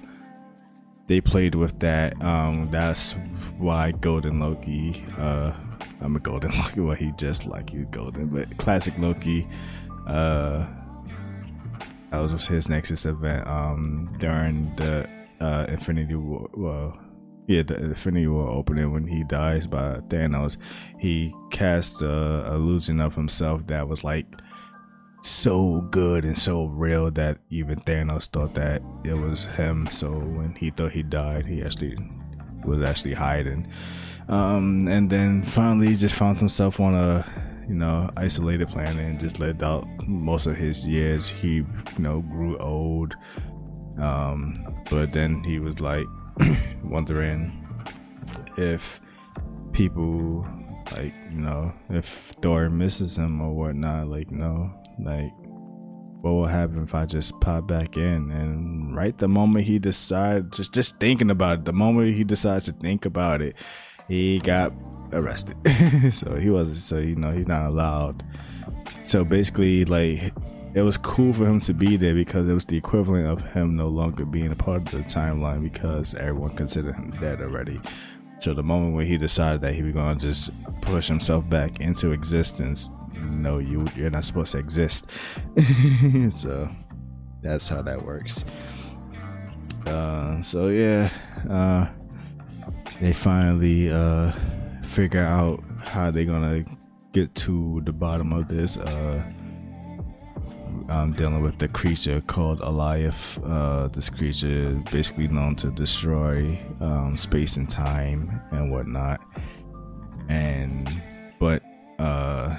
they 1.08 1.22
played 1.22 1.56
with 1.56 1.80
that. 1.80 2.22
Um, 2.22 2.70
that's 2.72 3.16
why 3.58 3.92
Golden 3.92 4.40
Loki. 4.40 5.06
Uh, 5.18 5.54
I'm 6.02 6.16
a 6.16 6.20
Golden 6.20 6.52
Loki. 6.58 6.82
Well, 6.82 6.96
he 6.96 7.12
just 7.18 7.46
like 7.46 7.72
you, 7.72 7.86
Golden, 7.92 8.28
but 8.28 8.58
classic 8.58 8.98
Loki. 8.98 9.48
Uh, 10.08 10.66
that 12.12 12.20
was 12.20 12.48
his 12.48 12.70
Nexus 12.70 13.06
event. 13.06 13.48
Um, 13.48 14.16
during 14.20 14.76
the 14.76 15.10
uh, 15.40 15.66
Infinity 15.70 16.16
War. 16.16 16.50
Well, 16.54 17.00
yeah, 17.48 17.62
the 17.62 17.76
Infinity 17.76 18.28
War 18.28 18.50
opening 18.50 18.92
when 18.92 19.06
he 19.06 19.24
dies 19.24 19.68
by 19.68 20.00
Thanos, 20.08 20.58
he 20.98 21.34
cast 21.52 22.02
a 22.02 22.54
illusion 22.54 23.00
of 23.00 23.14
himself 23.14 23.68
that 23.68 23.88
was 23.88 24.04
like 24.04 24.26
so 25.26 25.82
good 25.90 26.24
and 26.24 26.38
so 26.38 26.66
real 26.66 27.10
that 27.12 27.40
even 27.50 27.80
Thanos 27.82 28.28
thought 28.28 28.54
that 28.54 28.82
it 29.04 29.14
was 29.14 29.46
him. 29.46 29.88
So 29.92 30.12
when 30.12 30.56
he 30.56 30.70
thought 30.70 30.92
he 30.92 31.04
died, 31.04 31.48
he 31.48 31.64
actually 31.64 31.98
was 32.64 32.82
actually 32.84 33.14
hiding. 33.14 33.68
Um, 34.28 34.88
and 34.88 35.10
then 35.10 35.44
finally, 35.44 35.88
he 35.88 35.96
just 35.96 36.16
found 36.16 36.38
himself 36.38 36.80
on 36.80 36.96
a 36.96 37.26
you 37.68 37.74
know 37.74 38.10
isolated 38.16 38.68
planet 38.70 38.98
and 38.98 39.20
just 39.20 39.40
lived 39.40 39.64
out 39.64 39.88
most 40.08 40.48
of 40.48 40.56
his 40.56 40.88
years. 40.88 41.28
He 41.30 41.56
you 41.56 41.68
know 42.00 42.22
grew 42.22 42.58
old, 42.58 43.16
um, 44.00 44.84
but 44.90 45.12
then 45.12 45.44
he 45.44 45.60
was 45.60 45.80
like 45.80 46.06
wondering 46.84 47.68
if 48.58 49.02
people 49.74 50.46
like 50.92 51.14
you 51.32 51.40
know 51.40 51.74
if 51.90 52.06
Thor 52.42 52.70
misses 52.70 53.18
him 53.18 53.42
or 53.42 53.54
whatnot. 53.54 54.08
Like 54.08 54.32
you 54.32 54.38
know 54.38 54.72
like, 55.00 55.32
what 56.22 56.32
will 56.32 56.48
happen 56.48 56.84
if 56.84 56.96
I 56.96 57.06
just 57.06 57.40
pop 57.40 57.68
back 57.68 57.98
in? 57.98 58.32
And 58.32 58.96
right 58.96 59.18
the 59.18 59.28
moment 59.28 59.66
he 59.66 59.80
decided, 59.80 60.52
just 60.52 60.74
just 60.74 61.00
thinking 61.00 61.30
about 61.30 61.60
it, 61.60 61.66
the 61.66 61.74
moment 61.74 62.16
he 62.16 62.24
decides 62.24 62.66
to 62.66 62.72
think 62.72 63.06
about 63.06 63.42
it, 63.42 63.56
he 64.08 64.40
got 64.40 64.74
arrested. 65.14 65.56
so 66.12 66.36
he 66.36 66.50
wasn't. 66.50 66.78
So 66.78 66.98
you 66.98 67.16
know 67.16 67.32
he's 67.32 67.48
not 67.48 67.66
allowed. 67.66 68.24
So 69.04 69.24
basically, 69.24 69.86
like 69.86 70.34
it 70.74 70.82
was 70.82 70.98
cool 70.98 71.32
for 71.32 71.46
him 71.46 71.60
to 71.62 71.74
be 71.74 71.96
there 71.96 72.14
because 72.14 72.50
it 72.50 72.54
was 72.54 72.66
the 72.66 72.76
equivalent 72.76 73.28
of 73.28 73.54
him 73.54 73.76
no 73.76 73.88
longer 73.88 74.26
being 74.26 74.52
a 74.52 74.56
part 74.56 74.82
of 74.82 74.92
the 74.92 75.00
timeline 75.00 75.64
because 75.64 76.16
everyone 76.16 76.56
considered 76.56 76.96
him 76.96 77.12
dead 77.22 77.42
already. 77.42 77.80
So 78.40 78.54
the 78.54 78.64
moment 78.64 78.96
when 78.96 79.08
he 79.08 79.18
decided 79.18 79.62
that 79.62 79.74
he 79.74 79.84
was 79.84 79.94
going 79.94 80.18
to 80.18 80.28
just 80.28 80.50
push 80.82 81.08
himself 81.08 81.50
back 81.50 81.80
into 81.80 82.12
existence, 82.12 82.92
no, 83.20 83.60
you 83.60 83.86
you're 83.96 84.10
not 84.10 84.26
supposed 84.26 84.52
to 84.54 84.58
exist. 84.58 85.10
so 86.30 86.70
that's 87.42 87.68
how 87.68 87.82
that 87.82 88.02
works. 88.02 88.46
Uh, 89.86 90.42
so 90.42 90.68
yeah, 90.68 91.10
uh, 91.50 91.88
they 93.02 93.14
finally 93.14 93.92
uh, 93.92 94.32
figure 94.82 95.24
out 95.24 95.64
how 95.84 96.12
they're 96.12 96.26
gonna 96.26 96.66
get 97.12 97.34
to 97.36 97.82
the 97.86 97.94
bottom 97.94 98.34
of 98.34 98.48
this. 98.48 98.78
Uh, 98.78 99.24
um, 100.90 101.14
dealing 101.14 101.42
with 101.42 101.58
the 101.58 101.68
creature 101.68 102.22
called 102.22 102.60
Alioth. 102.60 103.40
Uh, 103.44 103.88
this 103.88 104.10
creature 104.10 104.48
is 104.48 104.78
basically 104.92 105.28
known 105.28 105.56
to 105.56 105.72
destroy 105.72 106.60
um, 106.80 107.18
space 107.18 107.58
and 107.58 107.70
time 107.70 108.42
and 108.52 108.72
whatnot. 108.72 109.20
And 110.30 111.02
but 111.40 111.64
uh, 112.00 112.58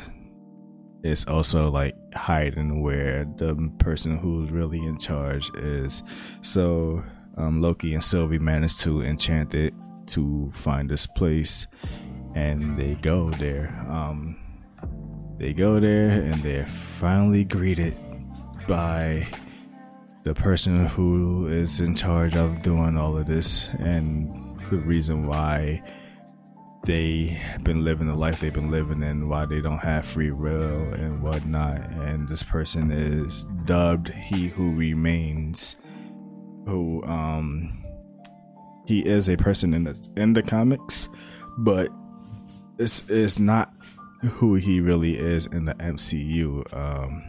it's 1.07 1.27
also 1.27 1.71
like 1.71 1.95
hiding 2.15 2.83
where 2.83 3.25
the 3.37 3.55
person 3.79 4.17
who's 4.19 4.51
really 4.51 4.85
in 4.85 4.99
charge 4.99 5.51
is. 5.55 6.03
So 6.43 7.03
um, 7.37 7.61
Loki 7.61 7.95
and 7.95 8.03
Sylvie 8.03 8.39
manage 8.39 8.79
to 8.79 9.03
enchant 9.03 9.55
it 9.55 9.75
to 10.09 10.51
find 10.55 10.89
this 10.89 11.07
place, 11.07 11.67
and 12.35 12.79
they 12.79 12.95
go 12.97 13.31
there. 13.31 13.69
Um, 13.89 14.37
they 15.39 15.53
go 15.53 15.81
there, 15.81 16.09
and 16.09 16.35
they're 16.43 16.67
finally 16.67 17.45
greeted 17.45 17.97
by 18.67 19.27
the 20.23 20.35
person 20.35 20.87
who 20.87 21.47
is 21.47 21.81
in 21.81 21.95
charge 21.95 22.35
of 22.35 22.63
doing 22.63 22.97
all 22.97 23.17
of 23.17 23.27
this, 23.27 23.69
and 23.79 24.59
the 24.71 24.79
reason 24.79 25.27
why 25.27 25.83
they 26.87 27.27
have 27.27 27.65
been 27.65 27.85
living 27.85 28.07
the 28.07 28.15
life 28.15 28.41
they've 28.41 28.53
been 28.53 28.71
living 28.71 29.03
and 29.03 29.29
why 29.29 29.45
they 29.45 29.61
don't 29.61 29.79
have 29.79 30.07
free 30.07 30.31
will 30.31 30.95
and 30.95 31.21
whatnot. 31.21 31.91
And 31.91 32.29
this 32.29 32.43
person 32.43 32.91
is 32.91 33.45
dubbed 33.65 34.09
He 34.09 34.49
Who 34.49 34.73
Remains, 34.73 35.77
who 36.67 37.03
um 37.05 37.83
he 38.87 39.01
is 39.01 39.29
a 39.29 39.37
person 39.37 39.75
in 39.75 39.85
the 39.85 40.09
in 40.17 40.33
the 40.33 40.43
comics, 40.43 41.09
but 41.59 41.91
this 42.77 43.09
is 43.11 43.39
not 43.39 43.75
who 44.23 44.55
he 44.55 44.81
really 44.81 45.19
is 45.19 45.47
in 45.47 45.65
the 45.65 45.75
MCU. 45.75 46.73
Um 46.73 47.25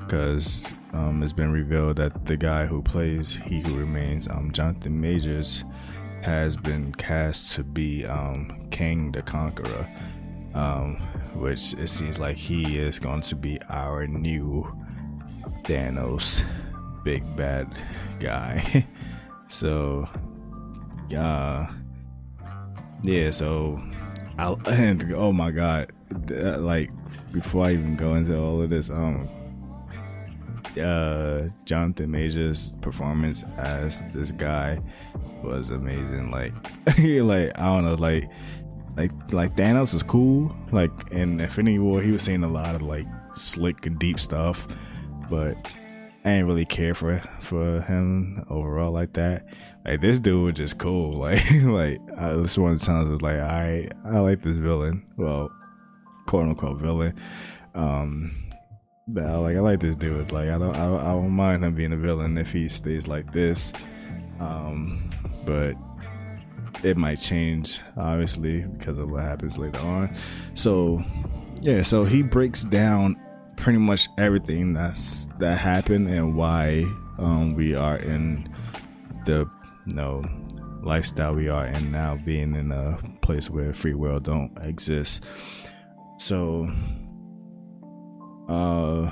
because 0.00 0.66
um, 0.94 1.22
it's 1.22 1.34
been 1.34 1.52
revealed 1.52 1.96
that 1.98 2.24
the 2.24 2.36
guy 2.36 2.64
who 2.64 2.80
plays 2.80 3.36
He 3.44 3.60
Who 3.60 3.76
Remains, 3.76 4.26
um, 4.26 4.50
Jonathan 4.52 4.98
Majors, 4.98 5.64
has 6.22 6.56
been 6.56 6.92
cast 6.94 7.54
to 7.54 7.64
be 7.64 8.04
um, 8.06 8.68
Kang 8.70 9.12
the 9.12 9.22
Conqueror, 9.22 9.88
um, 10.54 10.96
which 11.34 11.74
it 11.74 11.88
seems 11.88 12.18
like 12.18 12.36
he 12.36 12.78
is 12.78 12.98
going 12.98 13.20
to 13.22 13.36
be 13.36 13.60
our 13.68 14.06
new 14.06 14.70
Thanos, 15.62 16.44
big 17.04 17.24
bad 17.36 17.72
guy. 18.18 18.86
so, 19.46 20.08
uh, 21.16 21.66
yeah, 23.02 23.30
so 23.30 23.80
I 24.38 24.54
and 24.70 25.12
oh 25.16 25.32
my 25.32 25.50
god, 25.50 25.92
like 26.30 26.90
before 27.32 27.66
I 27.66 27.72
even 27.72 27.96
go 27.96 28.14
into 28.14 28.38
all 28.38 28.62
of 28.62 28.70
this, 28.70 28.90
um, 28.90 29.28
uh, 30.80 31.48
Jonathan 31.64 32.10
Majors' 32.10 32.76
performance 32.80 33.42
as 33.56 34.02
this 34.12 34.32
guy 34.32 34.80
was 35.42 35.70
amazing. 35.70 36.30
Like, 36.30 36.52
like 36.98 37.58
I 37.58 37.64
don't 37.64 37.84
know, 37.84 37.94
like, 37.94 38.28
like, 38.96 39.12
like 39.32 39.56
Thanos 39.56 39.92
was 39.92 40.02
cool. 40.02 40.54
Like 40.72 40.90
in 41.10 41.40
Infinity 41.40 41.78
War, 41.78 42.02
he 42.02 42.10
was 42.10 42.22
saying 42.22 42.42
a 42.42 42.48
lot 42.48 42.74
of 42.74 42.82
like 42.82 43.06
slick 43.32 43.86
and 43.86 43.98
deep 43.98 44.18
stuff, 44.18 44.66
but 45.30 45.56
I 46.24 46.30
didn't 46.30 46.46
really 46.46 46.64
care 46.64 46.94
for 46.94 47.18
for 47.40 47.80
him 47.82 48.44
overall 48.50 48.92
like 48.92 49.14
that. 49.14 49.46
Like 49.84 50.00
this 50.00 50.18
dude 50.18 50.44
was 50.44 50.54
just 50.54 50.78
cool. 50.78 51.12
Like, 51.18 51.40
like 51.62 52.00
I, 52.16 52.34
this 52.34 52.58
one 52.58 52.72
of 52.72 52.80
the 52.80 52.86
times 52.86 53.08
was 53.08 53.22
like 53.22 53.36
I 53.36 53.88
I 54.04 54.18
like 54.18 54.42
this 54.42 54.56
villain. 54.56 55.06
Well, 55.16 55.50
quote 56.26 56.48
unquote 56.48 56.78
villain. 56.78 57.14
Um, 57.74 58.34
but 59.06 59.24
I, 59.24 59.36
like 59.36 59.56
I 59.56 59.60
like 59.60 59.80
this 59.80 59.96
dude. 59.96 60.32
Like 60.32 60.50
I 60.50 60.58
don't 60.58 60.76
I, 60.76 60.96
I 60.96 61.12
don't 61.12 61.30
mind 61.30 61.64
him 61.64 61.74
being 61.74 61.92
a 61.92 61.96
villain 61.96 62.36
if 62.36 62.52
he 62.52 62.68
stays 62.68 63.08
like 63.08 63.32
this. 63.32 63.72
Um, 64.40 65.10
but 65.44 65.74
it 66.84 66.96
might 66.96 67.16
change 67.16 67.80
obviously 67.96 68.62
because 68.62 68.98
of 68.98 69.10
what 69.10 69.22
happens 69.22 69.58
later 69.58 69.80
on. 69.80 70.14
So 70.54 71.02
yeah, 71.60 71.82
so 71.82 72.04
he 72.04 72.22
breaks 72.22 72.64
down 72.64 73.16
pretty 73.56 73.78
much 73.78 74.08
everything 74.18 74.74
that's 74.74 75.26
that 75.38 75.58
happened 75.58 76.08
and 76.08 76.36
why 76.36 76.84
um, 77.18 77.54
we 77.54 77.74
are 77.74 77.96
in 77.96 78.48
the 79.24 79.48
you 79.86 79.94
know 79.94 80.24
lifestyle 80.82 81.34
we 81.34 81.48
are 81.48 81.66
in 81.66 81.90
now, 81.90 82.16
being 82.24 82.54
in 82.54 82.70
a 82.70 82.98
place 83.20 83.50
where 83.50 83.72
free 83.74 83.94
will 83.94 84.20
don't 84.20 84.56
exist. 84.62 85.24
So 86.18 86.70
uh 88.48 89.10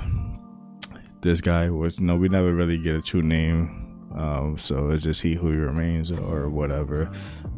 this 1.21 1.41
guy 1.41 1.69
was 1.69 1.99
no 1.99 2.15
we 2.15 2.27
never 2.27 2.53
really 2.53 2.77
get 2.77 2.95
a 2.95 3.01
true 3.01 3.21
name 3.21 3.86
um 4.17 4.57
so 4.57 4.89
it's 4.89 5.03
just 5.03 5.21
he 5.21 5.35
who 5.35 5.49
remains 5.49 6.11
or 6.11 6.49
whatever 6.49 7.09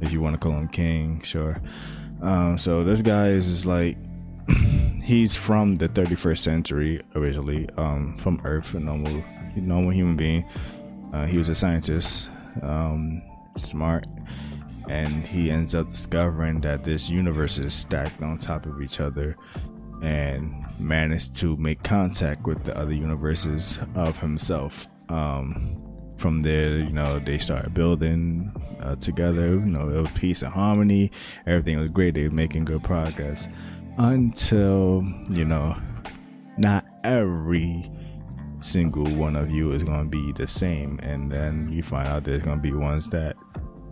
if 0.01 0.11
you 0.11 0.21
want 0.21 0.33
to 0.33 0.39
call 0.39 0.57
him 0.57 0.67
king 0.67 1.21
sure 1.21 1.61
um 2.21 2.57
so 2.57 2.83
this 2.83 3.01
guy 3.01 3.27
is 3.27 3.47
just 3.47 3.65
like 3.65 3.97
he's 5.03 5.35
from 5.35 5.75
the 5.75 5.89
31st 5.89 6.39
century 6.39 7.01
originally 7.15 7.67
um 7.77 8.15
from 8.17 8.39
earth 8.43 8.73
a 8.73 8.79
normal 8.79 9.23
normal 9.55 9.91
human 9.91 10.15
being 10.15 10.45
uh, 11.13 11.25
he 11.25 11.37
was 11.37 11.49
a 11.49 11.55
scientist 11.55 12.29
um 12.61 13.21
smart 13.55 14.05
and 14.89 15.25
he 15.25 15.51
ends 15.51 15.75
up 15.75 15.87
discovering 15.89 16.61
that 16.61 16.83
this 16.83 17.09
universe 17.09 17.59
is 17.59 17.73
stacked 17.73 18.21
on 18.21 18.37
top 18.37 18.65
of 18.65 18.81
each 18.81 18.99
other 18.99 19.37
and 20.01 20.65
managed 20.79 21.35
to 21.35 21.55
make 21.57 21.83
contact 21.83 22.47
with 22.47 22.63
the 22.63 22.75
other 22.75 22.93
universes 22.93 23.79
of 23.95 24.19
himself. 24.19 24.87
Um, 25.09 25.78
from 26.19 26.41
there, 26.41 26.77
you 26.77 26.91
know, 26.91 27.19
they 27.19 27.37
started 27.37 27.73
building 27.73 28.51
uh, 28.81 28.95
together. 28.95 29.51
You 29.51 29.59
know, 29.59 29.89
it 29.89 30.01
was 30.01 30.11
peace 30.11 30.41
and 30.41 30.53
harmony. 30.53 31.11
Everything 31.45 31.79
was 31.79 31.89
great. 31.89 32.13
They 32.13 32.23
were 32.23 32.35
making 32.35 32.65
good 32.65 32.83
progress 32.83 33.47
until 33.97 35.03
you 35.29 35.45
know, 35.45 35.75
not 36.57 36.85
every 37.03 37.89
single 38.61 39.05
one 39.15 39.35
of 39.35 39.49
you 39.49 39.71
is 39.71 39.83
going 39.83 40.09
to 40.09 40.17
be 40.17 40.31
the 40.33 40.47
same, 40.47 40.99
and 41.01 41.31
then 41.31 41.69
you 41.71 41.81
find 41.81 42.07
out 42.07 42.23
there's 42.23 42.43
going 42.43 42.57
to 42.57 42.61
be 42.61 42.73
ones 42.73 43.07
that 43.09 43.35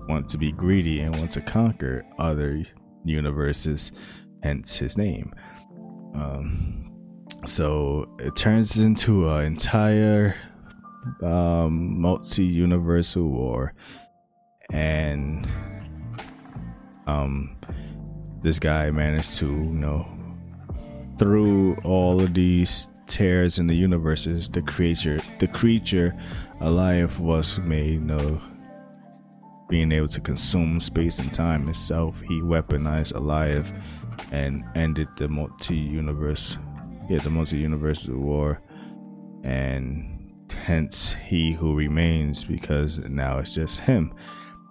want 0.08 0.30
to 0.30 0.38
be 0.38 0.52
greedy 0.52 1.02
and 1.02 1.16
want 1.16 1.32
to 1.32 1.42
conquer 1.42 2.06
other 2.18 2.64
universes, 3.04 3.92
hence 4.44 4.78
his 4.78 4.98
name. 4.98 5.34
Um, 6.16 6.92
so 7.46 8.10
it 8.20 8.36
turns 8.36 8.80
into 8.80 9.30
an 9.30 9.46
entire 9.46 10.36
um, 11.22 12.02
multi-universal 12.02 13.24
war, 13.24 13.74
and 14.74 15.50
um, 17.08 17.58
this 18.42 18.60
guy 18.60 18.92
managed 18.92 19.38
to, 19.38 19.48
you 19.48 19.54
know, 19.54 20.08
through 21.18 21.76
all 21.84 22.22
of 22.22 22.34
these 22.34 22.90
tears 23.08 23.58
in 23.58 23.68
the 23.68 23.76
universes, 23.76 24.50
the 24.50 24.62
creature, 24.62 25.20
the 25.40 25.48
creature 25.48 26.16
Alioth 26.62 27.20
was 27.20 27.60
made, 27.60 27.94
you 27.94 28.00
know, 28.02 28.42
being 29.70 29.92
able 29.92 30.08
to 30.08 30.22
consume 30.22 30.80
space 30.80 31.20
and 31.20 31.34
time 31.34 31.68
itself. 31.70 32.22
He 32.22 32.42
weaponized 32.42 33.14
Alioth 33.14 33.74
and 34.32 34.64
ended 34.76 35.08
the 35.18 35.28
multi-universe, 35.28 36.58
yeah, 37.10 37.20
the 37.20 37.30
multi-universal 37.30 38.18
war, 38.18 38.62
and 39.44 40.17
hence 40.54 41.14
he 41.14 41.54
who 41.54 41.76
remains 41.76 42.46
because 42.46 43.00
now 43.00 43.40
it's 43.40 43.56
just 43.56 43.82
him. 43.82 44.14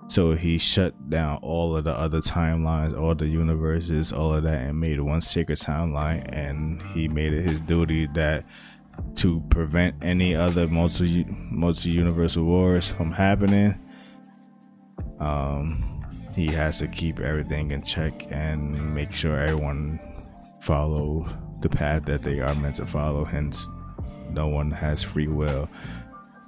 So 0.08 0.34
he 0.34 0.56
shut 0.58 1.10
down 1.10 1.38
all 1.38 1.76
of 1.76 1.84
the 1.84 1.90
other 1.92 2.20
timelines, 2.20 2.98
all 2.98 3.14
the 3.14 3.26
universes, 3.26 4.12
all 4.12 4.34
of 4.34 4.44
that, 4.44 4.60
and 4.60 4.78
made 4.78 5.00
one 5.00 5.20
sacred 5.20 5.58
timeline. 5.58 6.24
And 6.32 6.80
he 6.94 7.08
made 7.08 7.32
it 7.32 7.42
his 7.42 7.60
duty 7.60 8.06
that 8.14 8.46
to 9.16 9.40
prevent 9.50 9.96
any 10.02 10.34
other 10.34 10.68
multi 10.68 11.24
multi 11.50 11.90
universal 11.90 12.44
wars 12.44 12.88
from 12.88 13.12
happening, 13.12 13.78
um, 15.18 16.04
he 16.34 16.46
has 16.48 16.78
to 16.78 16.88
keep 16.88 17.18
everything 17.18 17.70
in 17.70 17.82
check 17.82 18.26
and 18.30 18.94
make 18.94 19.12
sure 19.12 19.38
everyone 19.38 19.98
follow 20.60 21.26
the 21.60 21.68
path 21.68 22.04
that 22.04 22.22
they 22.22 22.40
are 22.40 22.54
meant 22.54 22.76
to 22.76 22.86
follow. 22.86 23.24
Hence, 23.24 23.68
no 24.30 24.48
one 24.48 24.70
has 24.70 25.02
free 25.02 25.28
will. 25.28 25.68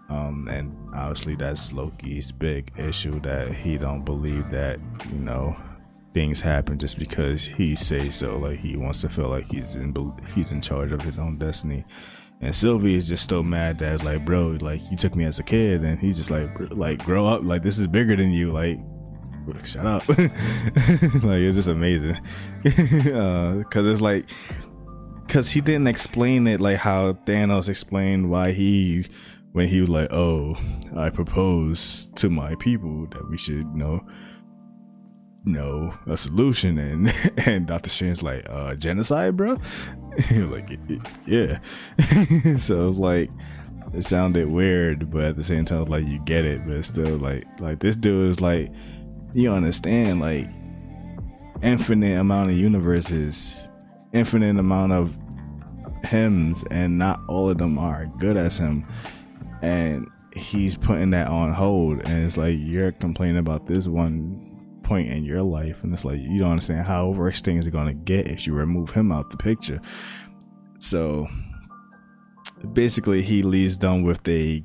Um, 0.08 0.48
and 0.50 0.74
obviously 0.94 1.36
that's 1.36 1.72
Loki's 1.72 2.32
big 2.32 2.72
issue 2.78 3.20
that 3.20 3.52
he 3.52 3.76
don't 3.76 4.04
believe 4.04 4.50
that 4.50 4.80
you 5.10 5.18
know 5.18 5.54
things 6.14 6.40
happen 6.40 6.78
just 6.78 6.98
because 6.98 7.44
he 7.44 7.74
say 7.74 8.10
so. 8.10 8.38
Like 8.38 8.58
he 8.58 8.76
wants 8.76 9.02
to 9.02 9.08
feel 9.08 9.28
like 9.28 9.46
he's 9.46 9.76
in 9.76 9.94
he's 10.34 10.52
in 10.52 10.60
charge 10.60 10.92
of 10.92 11.02
his 11.02 11.18
own 11.18 11.38
destiny. 11.38 11.84
And 12.40 12.54
Sylvie 12.54 12.94
is 12.94 13.08
just 13.08 13.28
so 13.28 13.42
mad 13.42 13.80
that 13.80 14.04
like, 14.04 14.24
bro, 14.24 14.56
like 14.60 14.80
you 14.90 14.96
took 14.96 15.16
me 15.16 15.24
as 15.24 15.38
a 15.38 15.42
kid, 15.42 15.82
and 15.82 15.98
he's 15.98 16.16
just 16.16 16.30
like, 16.30 16.48
like 16.70 17.04
grow 17.04 17.26
up, 17.26 17.42
like 17.42 17.62
this 17.62 17.78
is 17.78 17.86
bigger 17.86 18.16
than 18.16 18.30
you, 18.30 18.52
like 18.52 18.78
shut 19.64 19.86
up. 19.86 20.08
like 20.08 20.28
it's 20.28 21.56
just 21.56 21.68
amazing, 21.68 22.18
because 22.62 23.76
uh, 23.86 23.90
it's 23.90 24.00
like 24.00 24.30
because 25.28 25.50
he 25.50 25.60
didn't 25.60 25.86
explain 25.86 26.46
it 26.46 26.58
like 26.58 26.78
how 26.78 27.12
Thanos 27.12 27.68
explained 27.68 28.30
why 28.30 28.52
he 28.52 29.06
when 29.52 29.68
he 29.68 29.80
was 29.80 29.90
like, 29.90 30.10
"Oh, 30.10 30.56
I 30.96 31.10
propose 31.10 32.06
to 32.16 32.30
my 32.30 32.54
people 32.56 33.06
that 33.08 33.28
we 33.30 33.38
should 33.38 33.58
you 33.58 33.74
know." 33.74 34.04
know 35.44 35.94
a 36.06 36.16
solution 36.16 36.76
and 36.76 37.10
and 37.46 37.66
Doctor 37.66 37.88
Strange's 37.88 38.22
like 38.22 38.44
uh 38.50 38.74
genocide 38.74 39.34
bro 39.34 39.56
He 40.28 40.42
was 40.42 40.50
like 40.50 40.78
yeah 41.24 41.58
so 42.58 42.84
it 42.84 42.88
was 42.88 42.98
like 42.98 43.30
it 43.94 44.04
sounded 44.04 44.48
weird 44.48 45.10
but 45.10 45.24
at 45.24 45.36
the 45.36 45.42
same 45.42 45.64
time 45.64 45.86
like 45.86 46.06
you 46.06 46.18
get 46.26 46.44
it 46.44 46.66
but 46.66 46.84
still 46.84 47.16
like 47.16 47.44
like 47.60 47.78
this 47.78 47.96
dude 47.96 48.32
is 48.32 48.40
like 48.42 48.70
you 49.32 49.50
understand 49.50 50.20
like 50.20 50.50
infinite 51.62 52.18
amount 52.18 52.50
of 52.50 52.56
universes 52.56 53.67
infinite 54.12 54.58
amount 54.58 54.92
of 54.92 55.16
hymns 56.04 56.64
and 56.70 56.98
not 56.98 57.20
all 57.28 57.50
of 57.50 57.58
them 57.58 57.78
are 57.78 58.06
good 58.18 58.36
as 58.36 58.58
him. 58.58 58.86
And 59.62 60.08
he's 60.34 60.76
putting 60.76 61.10
that 61.10 61.28
on 61.28 61.52
hold 61.52 62.00
and 62.04 62.24
it's 62.24 62.36
like 62.36 62.56
you're 62.58 62.92
complaining 62.92 63.38
about 63.38 63.66
this 63.66 63.86
one 63.86 64.44
point 64.82 65.08
in 65.08 65.24
your 65.24 65.42
life 65.42 65.82
and 65.82 65.92
it's 65.92 66.04
like 66.04 66.18
you 66.20 66.38
don't 66.38 66.52
understand 66.52 66.86
how 66.86 67.08
worse 67.08 67.40
things 67.40 67.66
are 67.66 67.84
to 67.84 67.92
get 67.92 68.28
if 68.28 68.46
you 68.46 68.54
remove 68.54 68.90
him 68.90 69.10
out 69.12 69.30
the 69.30 69.36
picture. 69.36 69.80
So 70.78 71.26
basically 72.72 73.22
he 73.22 73.42
leaves 73.42 73.78
them 73.78 74.02
with 74.02 74.26
a 74.28 74.64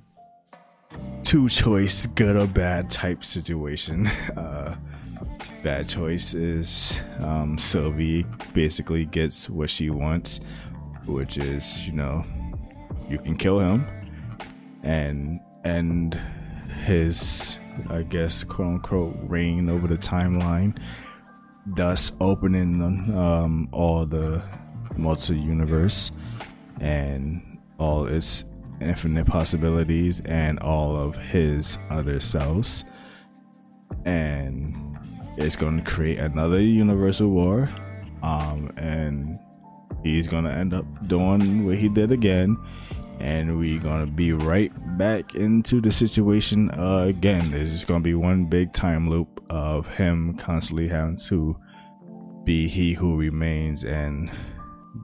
two 1.24 1.50
choice 1.50 2.06
good 2.06 2.36
or 2.38 2.48
bad 2.48 2.90
type 2.92 3.24
situation. 3.24 4.08
Uh 4.38 4.76
bad 5.64 5.88
choices. 5.88 7.00
um, 7.20 7.58
Sylvie 7.58 8.26
basically 8.54 9.06
gets 9.06 9.50
what 9.50 9.70
she 9.70 9.90
wants, 9.90 10.42
which 11.06 11.38
is, 11.38 11.88
you 11.88 11.94
know, 11.94 12.26
you 13.10 13.18
can 13.18 13.36
kill 13.36 13.60
him 13.60 13.88
and 14.84 15.40
end 15.64 16.20
his, 16.86 17.58
I 17.90 18.04
guess, 18.04 18.44
quote 18.44 18.68
unquote, 18.68 19.16
reign 19.22 19.70
over 19.70 19.88
the 19.88 19.98
timeline, 19.98 20.78
thus 21.66 22.12
opening 22.20 22.82
um, 23.16 23.70
all 23.72 24.06
the 24.06 24.44
multi 24.98 25.38
universe 25.38 26.12
and 26.82 27.58
all 27.80 28.06
its 28.06 28.46
infinite 28.82 29.26
possibilities 29.26 30.20
and 30.26 30.60
all 30.60 30.96
of 30.96 31.16
his 31.16 31.78
other 31.90 32.20
selves. 32.20 32.84
And 34.06 34.83
it's 35.38 35.56
going 35.56 35.78
to 35.78 35.84
create 35.84 36.20
another 36.20 36.62
universal 36.62 37.30
war. 37.30 37.70
Um, 38.22 38.72
and 38.78 39.40
he's 40.04 40.28
going 40.28 40.46
to 40.46 40.52
end 40.52 40.74
up 40.74 40.86
doing 41.08 41.66
what 41.66 41.78
he 41.78 41.90
did 41.90 42.12
again. 42.12 42.58
And 43.20 43.58
we're 43.58 43.80
going 43.80 44.06
to 44.06 44.12
be 44.12 44.34
right 44.34 44.72
back 44.98 45.36
into 45.36 45.80
the 45.80 45.92
situation 45.92 46.70
again. 46.74 47.52
There's 47.52 47.72
just 47.72 47.88
going 47.88 48.02
to 48.02 48.04
be 48.04 48.16
one 48.16 48.46
big 48.46 48.74
time 48.74 49.10
loop 49.10 49.44
of 49.50 49.88
him 49.96 50.36
constantly 50.36 50.88
having 50.88 51.18
to 51.28 51.58
be 52.44 52.68
he 52.68 52.94
who 52.94 53.18
remains. 53.18 53.84
And 53.84 54.32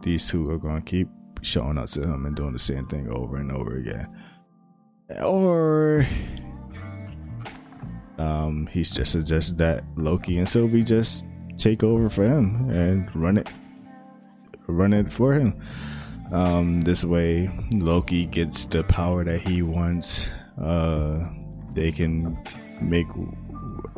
these 0.02 0.30
two 0.30 0.50
are 0.50 0.58
going 0.58 0.82
to 0.82 0.90
keep 0.90 1.08
showing 1.42 1.78
up 1.78 1.90
to 1.92 2.02
him 2.02 2.26
and 2.26 2.36
doing 2.36 2.54
the 2.54 2.60
same 2.60 2.88
thing 2.88 3.10
over 3.10 3.38
and 3.38 3.52
over 3.52 3.78
again. 3.78 4.08
Or 5.24 6.06
um, 8.20 8.68
he's 8.68 8.92
just 8.92 9.14
suggested 9.14 9.58
that 9.60 9.84
Loki 9.96 10.38
and 10.38 10.48
Sylvie 10.48 10.84
just 10.84 11.24
take 11.58 11.84
over 11.84 12.10
for 12.10 12.24
him 12.24 12.70
and 12.70 13.14
run 13.16 13.38
it, 13.38 13.50
run 14.68 14.94
it 14.94 15.12
for 15.12 15.34
him. 15.34 15.60
Um, 16.32 16.82
this 16.82 17.06
way, 17.06 17.50
Loki 17.74 18.26
gets 18.26 18.66
the 18.66 18.84
power 18.84 19.24
that 19.24 19.40
he 19.40 19.62
wants. 19.62 20.28
Uh, 20.62 21.28
they 21.74 21.92
can 21.92 22.38
make. 22.82 23.08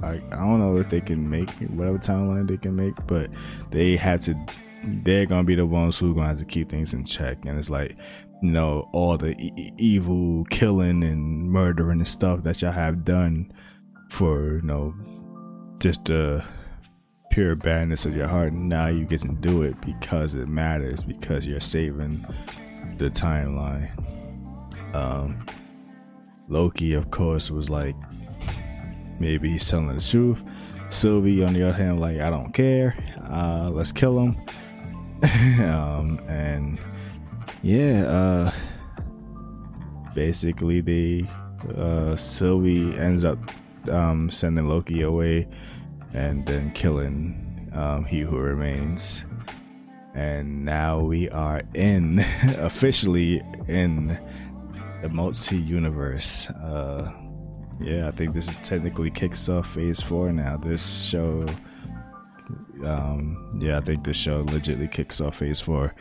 I, 0.03 0.21
I 0.31 0.35
don't 0.35 0.59
know 0.59 0.77
if 0.77 0.89
they 0.89 1.01
can 1.01 1.27
make 1.29 1.49
whatever 1.71 1.97
timeline 1.97 2.47
they 2.47 2.57
can 2.57 2.75
make, 2.75 2.93
but 3.07 3.31
they 3.71 3.95
had 3.95 4.21
to. 4.21 4.35
They're 4.83 5.25
gonna 5.25 5.43
be 5.43 5.55
the 5.55 5.65
ones 5.65 5.97
who 5.97 6.11
are 6.11 6.13
gonna 6.13 6.27
have 6.27 6.39
to 6.39 6.45
keep 6.45 6.69
things 6.69 6.93
in 6.93 7.05
check, 7.05 7.45
and 7.45 7.57
it's 7.57 7.69
like, 7.69 7.97
you 8.41 8.51
know, 8.51 8.87
all 8.93 9.17
the 9.17 9.35
e- 9.41 9.71
evil 9.77 10.45
killing 10.45 11.03
and 11.03 11.49
murdering 11.51 11.99
and 11.99 12.07
stuff 12.07 12.43
that 12.43 12.61
y'all 12.61 12.71
have 12.71 13.03
done 13.03 13.51
for 14.11 14.55
you 14.55 14.61
know 14.63 14.93
just 15.79 16.03
the 16.05 16.43
pure 17.31 17.55
badness 17.55 18.05
of 18.05 18.13
your 18.13 18.27
heart. 18.27 18.51
Now 18.51 18.87
you 18.87 19.05
get 19.05 19.21
to 19.21 19.29
do 19.29 19.63
it 19.63 19.79
because 19.81 20.35
it 20.35 20.49
matters 20.49 21.03
because 21.03 21.47
you're 21.47 21.61
saving 21.61 22.25
the 22.97 23.09
timeline. 23.09 23.89
Um, 24.93 25.45
Loki, 26.49 26.93
of 26.93 27.09
course, 27.09 27.49
was 27.49 27.69
like 27.69 27.95
maybe 29.17 29.49
he's 29.49 29.67
telling 29.67 29.87
the 29.87 30.01
truth. 30.01 30.43
Sylvie, 30.89 31.41
on 31.41 31.53
the 31.53 31.63
other 31.63 31.77
hand, 31.77 32.01
like 32.01 32.19
I 32.19 32.29
don't 32.29 32.51
care. 32.51 33.01
Uh, 33.31 33.69
let's 33.71 33.93
kill 33.93 34.19
him. 34.19 34.37
um, 35.63 36.19
and 36.27 36.77
yeah, 37.63 38.03
uh, 38.07 38.51
basically, 40.13 40.81
the 40.81 41.25
uh, 41.77 42.17
Sylvie 42.17 42.93
ends 42.97 43.23
up 43.23 43.39
um, 43.89 44.29
sending 44.29 44.65
Loki 44.65 45.01
away 45.01 45.47
and 46.13 46.45
then 46.45 46.71
killing 46.71 47.69
um, 47.73 48.05
He 48.05 48.21
Who 48.21 48.37
Remains. 48.37 49.25
And 50.13 50.65
now 50.65 50.99
we 50.99 51.29
are 51.29 51.61
in, 51.73 52.19
officially 52.57 53.41
in 53.67 54.19
the 55.01 55.09
multi 55.09 55.57
universe. 55.57 56.49
Uh, 56.49 57.11
yeah, 57.79 58.07
I 58.07 58.11
think 58.11 58.33
this 58.33 58.47
is 58.47 58.55
technically 58.57 59.09
kicks 59.09 59.49
off 59.49 59.67
phase 59.67 60.01
four 60.01 60.31
now. 60.31 60.57
This 60.57 61.03
show, 61.03 61.45
um, 62.83 63.57
yeah, 63.59 63.77
I 63.77 63.81
think 63.81 64.03
this 64.03 64.17
show 64.17 64.43
legitly 64.45 64.91
kicks 64.91 65.19
off 65.21 65.37
phase 65.37 65.59
four. 65.59 65.95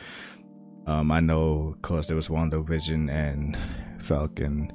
Um, 0.86 1.10
I 1.12 1.20
know, 1.20 1.74
of 1.74 1.82
course, 1.82 2.08
there 2.08 2.16
was 2.16 2.28
WandaVision 2.28 3.10
and 3.10 3.56
Falcon 3.98 4.72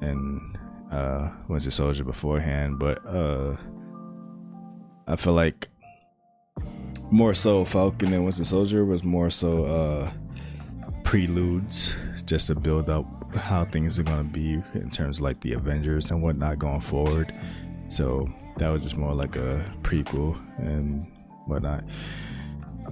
and 0.00 0.53
uh, 0.94 1.30
Winter 1.48 1.70
Soldier 1.70 2.04
beforehand, 2.04 2.78
but 2.78 3.04
uh, 3.04 3.56
I 5.08 5.16
feel 5.16 5.32
like 5.34 5.68
more 7.10 7.34
so 7.34 7.64
Falcon 7.64 8.12
and 8.12 8.24
Winter 8.24 8.44
Soldier 8.44 8.84
was 8.84 9.02
more 9.02 9.28
so 9.28 9.64
uh, 9.64 10.10
preludes 11.02 11.94
just 12.24 12.46
to 12.46 12.54
build 12.54 12.88
up 12.88 13.06
how 13.34 13.64
things 13.64 13.98
are 13.98 14.04
gonna 14.04 14.22
be 14.22 14.62
in 14.74 14.88
terms 14.90 15.18
of 15.18 15.22
like 15.22 15.40
the 15.40 15.52
Avengers 15.54 16.10
and 16.10 16.22
whatnot 16.22 16.58
going 16.58 16.80
forward. 16.80 17.34
So 17.88 18.28
that 18.58 18.68
was 18.68 18.84
just 18.84 18.96
more 18.96 19.14
like 19.14 19.34
a 19.34 19.64
prequel 19.82 20.38
and 20.58 21.06
whatnot. 21.46 21.82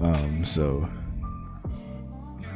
Um, 0.00 0.44
so 0.44 0.88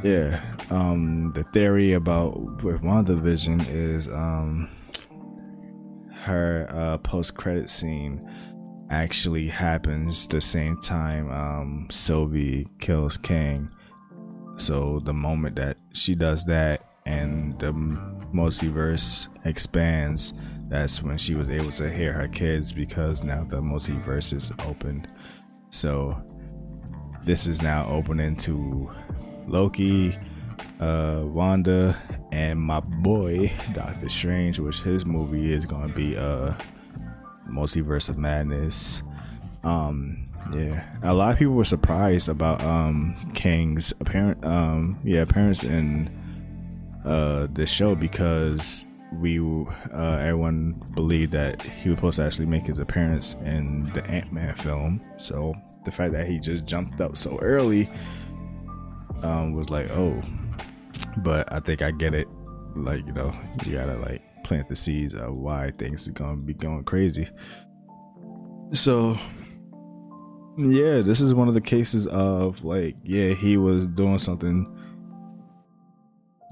yeah, 0.03 0.41
um, 0.69 1.31
the 1.31 1.43
theory 1.53 1.93
about 1.93 2.63
with 2.63 2.81
WandaVision 2.81 3.67
is 3.69 4.07
um, 4.09 4.69
her 6.27 6.67
uh, 6.69 6.97
post 6.99 7.35
credit 7.35 7.69
scene 7.69 8.29
actually 8.89 9.47
happens 9.47 10.27
the 10.27 10.41
same 10.41 10.79
time 10.81 11.31
um, 11.31 11.87
Sylvie 11.89 12.67
kills 12.79 13.17
Kang. 13.17 13.69
So 14.57 14.99
the 15.03 15.13
moment 15.13 15.55
that 15.55 15.77
she 15.93 16.15
does 16.15 16.43
that 16.45 16.83
and 17.05 17.57
the 17.59 17.71
multiverse 18.33 19.29
expands, 19.45 20.33
that's 20.67 21.01
when 21.01 21.17
she 21.17 21.35
was 21.35 21.49
able 21.49 21.71
to 21.71 21.89
hear 21.89 22.11
her 22.11 22.27
kids 22.27 22.73
because 22.73 23.23
now 23.23 23.45
the 23.45 23.61
multiverse 23.61 24.33
is 24.33 24.51
open. 24.65 25.07
So 25.69 26.21
this 27.25 27.47
is 27.47 27.61
now 27.61 27.87
opening 27.87 28.35
to 28.37 28.91
Loki, 29.47 30.17
uh, 30.79 31.23
Wanda, 31.25 31.97
and 32.31 32.59
my 32.59 32.79
boy 32.79 33.51
Doctor 33.73 34.09
Strange, 34.09 34.59
which 34.59 34.81
his 34.81 35.05
movie 35.05 35.53
is 35.53 35.65
gonna 35.65 35.93
be 35.93 36.17
uh 36.17 36.53
Multiverse 37.49 38.09
of 38.09 38.17
Madness. 38.17 39.03
Um, 39.63 40.27
yeah, 40.53 40.85
a 41.03 41.13
lot 41.13 41.33
of 41.33 41.39
people 41.39 41.53
were 41.53 41.65
surprised 41.65 42.29
about 42.29 42.63
um 42.63 43.15
Kang's 43.33 43.93
apparent 43.99 44.43
um 44.45 44.99
yeah 45.03 45.21
appearance 45.21 45.63
in 45.63 46.09
uh 47.05 47.47
the 47.53 47.65
show 47.65 47.95
because 47.95 48.85
we 49.13 49.39
uh 49.39 50.17
everyone 50.19 50.73
believed 50.93 51.31
that 51.31 51.61
he 51.61 51.89
was 51.89 51.97
supposed 51.97 52.15
to 52.17 52.23
actually 52.23 52.45
make 52.45 52.65
his 52.65 52.79
appearance 52.79 53.35
in 53.45 53.91
the 53.93 54.05
Ant 54.05 54.31
Man 54.31 54.55
film. 54.55 55.01
So 55.17 55.53
the 55.85 55.91
fact 55.91 56.13
that 56.13 56.27
he 56.27 56.39
just 56.39 56.65
jumped 56.65 56.99
up 56.99 57.15
so 57.15 57.37
early 57.41 57.89
um 59.23 59.53
was 59.53 59.69
like 59.69 59.89
oh, 59.91 60.21
but 61.17 61.51
I 61.51 61.59
think 61.59 61.81
I 61.81 61.91
get 61.91 62.13
it. 62.13 62.27
Like 62.75 63.05
you 63.07 63.13
know 63.13 63.35
you 63.65 63.73
gotta 63.73 63.97
like 63.97 64.21
plant 64.43 64.69
the 64.69 64.75
seeds 64.75 65.13
of 65.13 65.33
why 65.33 65.71
things 65.77 66.07
are 66.07 66.13
gonna 66.13 66.37
be 66.37 66.53
going 66.53 66.83
crazy. 66.83 67.27
So 68.71 69.17
yeah, 70.57 71.01
this 71.01 71.21
is 71.21 71.35
one 71.35 71.47
of 71.47 71.53
the 71.53 71.61
cases 71.61 72.07
of 72.07 72.63
like, 72.63 72.95
yeah, 73.03 73.33
he 73.33 73.57
was 73.57 73.87
doing 73.87 74.17
something 74.17 74.65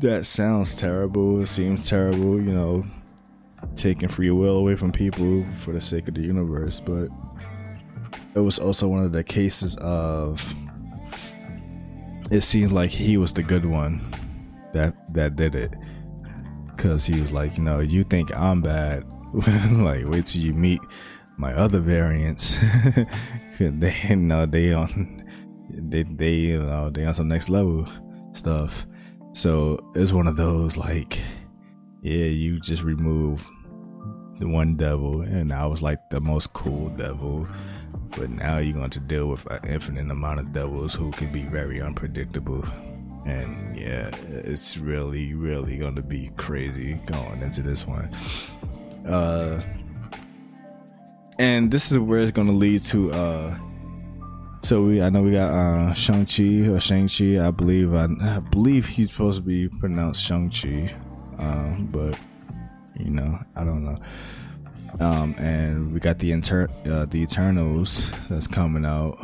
that 0.02 0.26
sounds 0.26 0.78
terrible, 0.78 1.42
it 1.42 1.48
seems 1.48 1.90
terrible, 1.90 2.40
you 2.40 2.54
know, 2.54 2.84
taking 3.76 4.10
free 4.10 4.30
will 4.30 4.58
away 4.58 4.76
from 4.76 4.92
people 4.92 5.44
for 5.56 5.72
the 5.72 5.82
sake 5.82 6.08
of 6.08 6.14
the 6.14 6.22
universe, 6.22 6.80
but 6.80 7.08
it 8.36 8.40
was 8.40 8.60
also 8.60 8.88
one 8.88 9.04
of 9.04 9.12
the 9.12 9.24
cases 9.24 9.76
of 9.78 10.54
it 12.30 12.42
seems 12.42 12.72
like 12.72 12.92
he 12.92 13.18
was 13.18 13.34
the 13.34 13.44
good 13.44 13.66
one 13.66 14.02
that 14.76 14.94
that 15.14 15.36
did 15.36 15.56
it 15.56 15.74
because 16.76 17.06
he 17.06 17.20
was 17.20 17.32
like, 17.32 17.58
you 17.58 17.64
know, 17.64 17.80
you 17.80 18.04
think 18.04 18.36
I'm 18.36 18.62
bad. 18.62 19.06
like, 19.34 20.06
wait 20.06 20.28
till 20.28 20.42
you 20.42 20.54
meet 20.54 20.82
my 21.38 21.54
other 21.54 21.80
variants. 21.80 22.56
they 23.60 23.96
you 24.10 24.16
know 24.18 24.46
they 24.46 24.74
on 24.74 25.24
they 25.70 26.04
they 26.04 26.34
you 26.34 26.60
know 26.60 26.90
they 26.90 27.06
on 27.06 27.14
some 27.14 27.30
next 27.30 27.50
level 27.50 27.88
stuff. 28.34 28.86
So 29.34 29.80
it's 29.96 30.12
one 30.12 30.28
of 30.28 30.36
those 30.36 30.78
like, 30.78 31.20
yeah, 32.02 32.26
you 32.26 32.60
just 32.60 32.84
remove 32.84 33.50
the 34.40 34.48
one 34.48 34.76
devil, 34.76 35.22
and 35.22 35.54
I 35.54 35.66
was 35.66 35.82
like 35.82 36.10
the 36.10 36.20
most 36.20 36.54
cool 36.54 36.90
devil. 36.90 37.48
But 38.18 38.30
now 38.30 38.60
you're 38.60 38.76
going 38.76 38.92
to 38.92 39.00
deal 39.00 39.28
with 39.28 39.46
an 39.52 39.60
infinite 39.68 40.10
amount 40.10 40.40
of 40.40 40.54
devils 40.54 40.94
who 40.94 41.12
can 41.12 41.32
be 41.32 41.44
very 41.44 41.82
unpredictable 41.82 42.64
and 43.26 43.78
yeah, 43.78 44.10
it's 44.30 44.78
really, 44.78 45.34
really 45.34 45.78
gonna 45.78 46.02
be 46.02 46.32
crazy 46.38 46.94
going 47.06 47.42
into 47.42 47.62
this 47.62 47.86
one. 47.86 48.14
Uh, 49.06 49.62
and 51.38 51.72
this 51.72 51.92
is 51.92 52.00
where 52.00 52.20
it's 52.20 52.32
gonna 52.32 52.52
lead 52.52 52.84
to. 52.86 53.12
Uh, 53.12 53.58
so 54.62 54.84
we, 54.84 55.02
I 55.02 55.10
know 55.10 55.22
we 55.22 55.32
got 55.32 55.52
uh, 55.52 55.94
Shang 55.94 56.26
Chi 56.26 56.68
or 56.70 56.80
Shang 56.80 57.08
Chi. 57.08 57.46
I 57.46 57.52
believe, 57.52 57.94
I, 57.94 58.08
I, 58.22 58.40
believe 58.40 58.88
he's 58.88 59.12
supposed 59.12 59.38
to 59.38 59.44
be 59.44 59.70
pronounced 59.70 60.24
Shang 60.24 60.50
Chi, 60.50 60.96
um, 61.38 61.90
but 61.92 62.20
you 62.98 63.12
know, 63.12 63.40
I 63.56 63.64
don't 63.64 63.84
know. 63.84 64.00
Um, 65.00 65.36
and 65.38 65.92
we 65.92 66.00
got 66.00 66.20
the 66.20 66.32
inter- 66.32 66.70
uh, 66.86 67.06
the 67.06 67.22
Eternals 67.22 68.10
that's 68.30 68.48
coming 68.48 68.86
out 68.86 69.20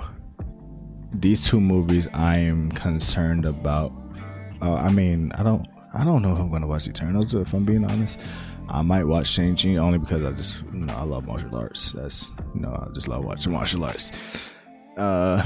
these 1.13 1.47
two 1.47 1.59
movies 1.59 2.07
I 2.13 2.37
am 2.37 2.71
concerned 2.71 3.45
about. 3.45 3.91
Uh, 4.61 4.75
I 4.75 4.89
mean, 4.89 5.31
I 5.35 5.43
don't, 5.43 5.67
I 5.93 6.03
don't 6.03 6.21
know 6.21 6.33
if 6.33 6.39
I'm 6.39 6.49
going 6.49 6.61
to 6.61 6.67
watch 6.67 6.87
Eternals. 6.87 7.33
If 7.33 7.53
I'm 7.53 7.65
being 7.65 7.83
honest, 7.83 8.19
I 8.69 8.81
might 8.81 9.03
watch 9.03 9.27
Shang 9.27 9.55
Chi 9.55 9.75
only 9.75 9.97
because 9.97 10.23
I 10.23 10.31
just, 10.31 10.61
you 10.73 10.85
know, 10.85 10.93
I 10.93 11.03
love 11.03 11.25
martial 11.25 11.55
arts. 11.55 11.91
That's, 11.91 12.29
you 12.53 12.61
know, 12.61 12.71
I 12.71 12.93
just 12.93 13.07
love 13.07 13.25
watching 13.25 13.51
martial 13.51 13.83
arts. 13.83 14.53
Uh, 14.97 15.43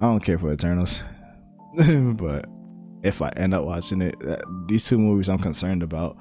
I 0.00 0.04
don't 0.04 0.20
care 0.20 0.38
for 0.38 0.52
Eternals, 0.52 1.02
but 1.76 2.46
if 3.02 3.22
I 3.22 3.28
end 3.36 3.54
up 3.54 3.64
watching 3.64 4.02
it, 4.02 4.16
these 4.66 4.86
two 4.86 4.98
movies 4.98 5.28
I'm 5.28 5.38
concerned 5.38 5.82
about 5.82 6.16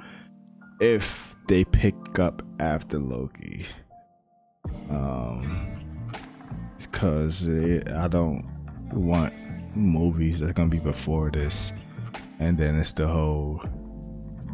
if 0.80 1.36
they 1.48 1.64
pick 1.64 2.20
up 2.20 2.42
after 2.60 3.00
Loki. 3.00 3.66
Um, 4.90 5.81
because 6.88 7.48
I 7.48 8.08
don't 8.08 8.46
want 8.94 9.34
movies 9.76 10.40
that's 10.40 10.54
gonna 10.54 10.70
be 10.70 10.80
before 10.80 11.32
this, 11.32 11.74
and 12.40 12.58
then 12.58 12.78
it's 12.78 12.94
the 12.94 13.08
whole 13.08 13.64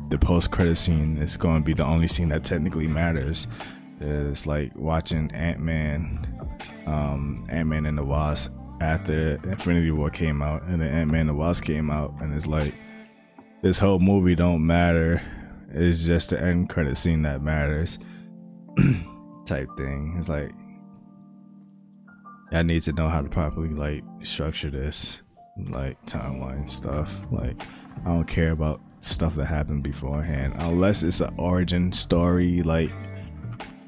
the 0.09 0.17
post 0.17 0.51
credit 0.51 0.77
scene 0.77 1.17
is 1.17 1.35
to 1.35 1.59
be 1.59 1.73
the 1.73 1.83
only 1.83 2.07
scene 2.07 2.29
that 2.29 2.43
technically 2.43 2.87
matters. 2.87 3.47
It's 3.99 4.45
like 4.45 4.71
watching 4.75 5.31
Ant 5.31 5.59
Man, 5.59 6.25
um, 6.85 7.45
Ant 7.49 7.67
Man 7.67 7.85
and 7.85 7.97
the 7.97 8.03
Wasp 8.03 8.53
after 8.79 9.39
Infinity 9.43 9.91
War 9.91 10.09
came 10.09 10.41
out, 10.41 10.63
and 10.63 10.81
then 10.81 10.89
Ant 10.89 11.11
Man 11.11 11.21
and 11.21 11.29
the 11.29 11.33
Wasp 11.33 11.63
came 11.63 11.89
out, 11.89 12.13
and 12.21 12.33
it's 12.33 12.47
like 12.47 12.73
this 13.61 13.79
whole 13.79 13.99
movie 13.99 14.35
don't 14.35 14.65
matter. 14.65 15.21
It's 15.71 16.05
just 16.05 16.29
the 16.29 16.41
end 16.41 16.69
credit 16.69 16.95
scene 16.97 17.23
that 17.23 17.41
matters, 17.41 17.99
type 19.45 19.67
thing. 19.77 20.15
It's 20.19 20.29
like 20.29 20.51
I 22.51 22.61
need 22.63 22.83
to 22.83 22.93
know 22.93 23.09
how 23.09 23.21
to 23.21 23.29
properly 23.29 23.69
like 23.69 24.03
structure 24.23 24.69
this, 24.69 25.19
like 25.57 26.03
timeline 26.05 26.67
stuff. 26.67 27.21
Like 27.31 27.61
I 28.05 28.09
don't 28.09 28.27
care 28.27 28.51
about 28.51 28.81
stuff 29.01 29.35
that 29.35 29.45
happened 29.45 29.83
beforehand, 29.83 30.55
unless 30.59 31.03
it's 31.03 31.21
an 31.21 31.33
origin 31.37 31.91
story, 31.91 32.63
like 32.63 32.91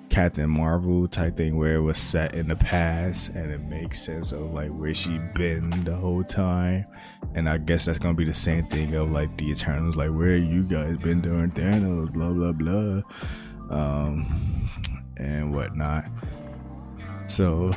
Captain 0.10 0.49
Marvel 0.49 1.07
type 1.07 1.38
thing, 1.38 1.55
where 1.57 1.76
it 1.76 1.82
was 1.82 1.97
set 1.97 2.36
in 2.36 2.47
the 2.49 2.55
past 2.55 3.30
and 3.30 3.51
it 3.51 3.62
makes 3.62 4.01
sense 4.01 4.32
of 4.32 4.53
like 4.53 4.72
where 4.72 4.93
she 4.93 5.20
been 5.36 5.70
the 5.86 5.95
whole 5.95 6.24
time. 6.24 6.86
And 7.36 7.47
I 7.47 7.60
guess 7.60 7.86
that's 7.86 7.99
gonna 7.99 8.16
be 8.16 8.26
the 8.26 8.34
same 8.34 8.68
thing 8.68 8.93
of 8.95 9.12
like 9.12 9.38
the 9.38 9.49
Eternals, 9.51 9.95
like 9.95 10.12
where 10.12 10.36
you 10.36 10.64
guys 10.64 10.97
been 10.97 11.22
during 11.22 11.51
Thanos, 11.51 12.12
blah 12.12 12.34
blah 12.34 12.51
blah, 12.51 13.01
um, 13.70 14.70
and 15.18 15.53
whatnot. 15.53 16.05
So 17.28 17.72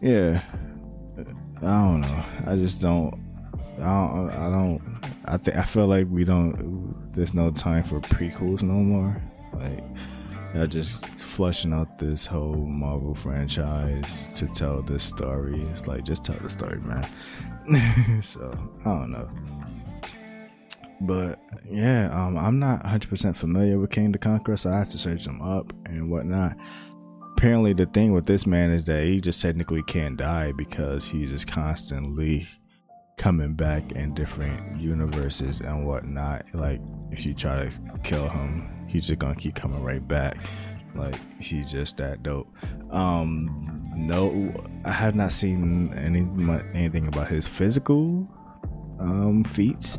yeah, 0.00 0.42
I 1.58 1.60
don't 1.60 2.00
know. 2.00 2.24
I 2.46 2.56
just 2.56 2.80
don't. 2.80 3.14
I 3.78 4.06
don't. 4.06 4.30
I 4.30 4.50
don't. 4.50 5.00
I 5.26 5.36
think 5.36 5.56
I 5.56 5.62
feel 5.62 5.86
like 5.86 6.06
we 6.10 6.24
don't. 6.24 7.12
There's 7.12 7.34
no 7.34 7.50
time 7.50 7.82
for 7.82 8.00
prequels 8.00 8.62
no 8.62 8.74
more. 8.74 9.20
Like, 9.54 9.84
they're 10.54 10.66
just 10.66 11.06
flushing 11.20 11.72
out 11.72 11.98
this 11.98 12.26
whole 12.26 12.56
Marvel 12.56 13.14
franchise 13.14 14.28
to 14.34 14.46
tell 14.48 14.82
this 14.82 15.04
story. 15.04 15.60
It's 15.70 15.86
like 15.86 16.04
just 16.04 16.24
tell 16.24 16.38
the 16.40 16.50
story, 16.50 16.80
man. 16.80 17.06
so 18.22 18.52
I 18.84 18.84
don't 18.84 19.10
know. 19.12 19.28
but 21.02 21.40
yeah, 21.70 22.10
um, 22.12 22.36
I'm 22.36 22.58
not 22.58 22.82
100% 22.84 23.36
familiar 23.36 23.78
with 23.78 23.90
Kang 23.90 24.12
the 24.12 24.18
Conqueror, 24.18 24.56
so 24.56 24.70
I 24.70 24.78
have 24.78 24.90
to 24.90 24.98
search 24.98 25.24
them 25.24 25.40
up 25.40 25.72
and 25.86 26.10
whatnot. 26.10 26.56
Apparently, 27.40 27.72
the 27.72 27.86
thing 27.86 28.12
with 28.12 28.26
this 28.26 28.46
man 28.46 28.70
is 28.70 28.84
that 28.84 29.02
he 29.04 29.18
just 29.18 29.40
technically 29.40 29.82
can't 29.84 30.18
die 30.18 30.52
because 30.52 31.06
he's 31.06 31.30
just 31.30 31.48
constantly 31.48 32.46
coming 33.16 33.54
back 33.54 33.92
in 33.92 34.12
different 34.12 34.78
universes 34.78 35.62
and 35.62 35.86
whatnot. 35.86 36.44
Like, 36.52 36.82
if 37.10 37.24
you 37.24 37.32
try 37.32 37.64
to 37.64 37.98
kill 38.04 38.28
him, 38.28 38.84
he's 38.88 39.06
just 39.06 39.20
gonna 39.20 39.36
keep 39.36 39.54
coming 39.54 39.82
right 39.82 40.06
back. 40.06 40.36
Like, 40.94 41.18
he's 41.40 41.72
just 41.72 41.96
that 41.96 42.22
dope. 42.22 42.54
Um, 42.90 43.82
no, 43.96 44.52
I 44.84 44.90
have 44.90 45.14
not 45.14 45.32
seen 45.32 45.94
any 45.94 46.28
anything 46.74 47.06
about 47.06 47.28
his 47.28 47.48
physical 47.48 48.28
um 48.98 49.44
feats 49.44 49.98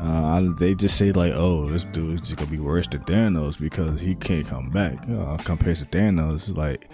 uh, 0.00 0.52
they 0.58 0.74
just 0.74 0.96
say 0.96 1.12
like, 1.12 1.32
"Oh, 1.34 1.70
this 1.70 1.84
dude 1.84 2.14
is 2.14 2.20
just 2.20 2.36
gonna 2.36 2.50
be 2.50 2.58
worse 2.58 2.86
than 2.88 3.02
Thanos 3.04 3.58
because 3.58 4.00
he 4.00 4.14
can't 4.14 4.46
come 4.46 4.70
back." 4.70 4.98
Uh, 5.08 5.36
compared 5.38 5.76
to 5.76 5.86
Thanos, 5.86 6.54
like 6.54 6.90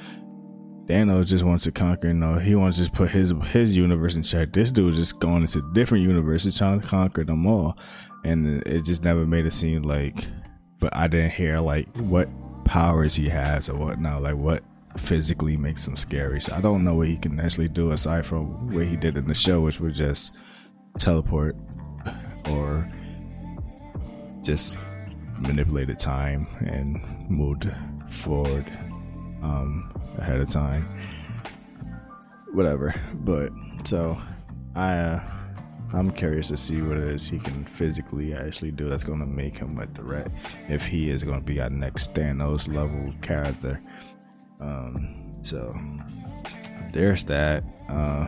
Thanos 0.86 1.26
just 1.26 1.44
wants 1.44 1.64
to 1.64 1.72
conquer. 1.72 2.08
You 2.08 2.14
know, 2.14 2.34
he 2.34 2.54
wants 2.54 2.76
to 2.76 2.84
just 2.84 2.94
put 2.94 3.10
his 3.10 3.32
his 3.46 3.76
universe 3.76 4.14
in 4.14 4.22
check. 4.22 4.52
This 4.52 4.70
dude 4.70 4.94
just 4.94 5.18
going 5.18 5.42
into 5.42 5.62
different 5.72 6.04
universes 6.04 6.56
trying 6.56 6.80
to 6.80 6.86
conquer 6.86 7.24
them 7.24 7.46
all, 7.46 7.76
and 8.24 8.62
it 8.66 8.84
just 8.84 9.02
never 9.02 9.26
made 9.26 9.46
it 9.46 9.52
seem 9.52 9.82
like. 9.82 10.26
But 10.78 10.94
I 10.96 11.08
didn't 11.08 11.32
hear 11.32 11.58
like 11.60 11.88
what 11.96 12.28
powers 12.64 13.14
he 13.14 13.28
has 13.28 13.68
or 13.68 13.76
whatnot, 13.76 14.22
like 14.22 14.36
what 14.36 14.62
physically 14.96 15.56
makes 15.56 15.86
him 15.86 15.96
scary. 15.96 16.40
So 16.40 16.54
I 16.54 16.60
don't 16.60 16.84
know 16.84 16.94
what 16.94 17.08
he 17.08 17.16
can 17.16 17.40
actually 17.40 17.68
do 17.68 17.92
aside 17.92 18.26
from 18.26 18.68
what 18.72 18.86
he 18.86 18.96
did 18.96 19.16
in 19.16 19.26
the 19.26 19.34
show, 19.34 19.60
which 19.60 19.80
was 19.80 19.96
just 19.96 20.34
teleport 20.98 21.56
or 22.50 22.90
just 24.42 24.78
manipulated 25.38 25.98
time 25.98 26.46
and 26.60 27.00
moved 27.30 27.70
forward 28.08 28.70
um, 29.42 29.92
ahead 30.18 30.40
of 30.40 30.50
time. 30.50 30.88
Whatever. 32.52 32.94
But 33.14 33.50
so 33.84 34.20
I 34.74 34.92
uh, 34.94 35.22
I'm 35.94 36.10
curious 36.10 36.48
to 36.48 36.56
see 36.56 36.80
what 36.80 36.96
it 36.96 37.08
is 37.08 37.28
he 37.28 37.38
can 37.38 37.64
physically 37.64 38.34
actually 38.34 38.70
do 38.70 38.88
that's 38.88 39.04
going 39.04 39.20
to 39.20 39.26
make 39.26 39.56
him 39.56 39.78
a 39.78 39.86
threat 39.86 40.30
if 40.68 40.86
he 40.86 41.10
is 41.10 41.22
going 41.22 41.38
to 41.38 41.44
be 41.44 41.60
our 41.60 41.70
next 41.70 42.14
Thanos 42.14 42.72
level 42.72 43.12
character. 43.20 43.80
Um, 44.60 45.34
so 45.42 45.78
there's 46.92 47.24
that. 47.24 47.64
Uh, 47.88 48.26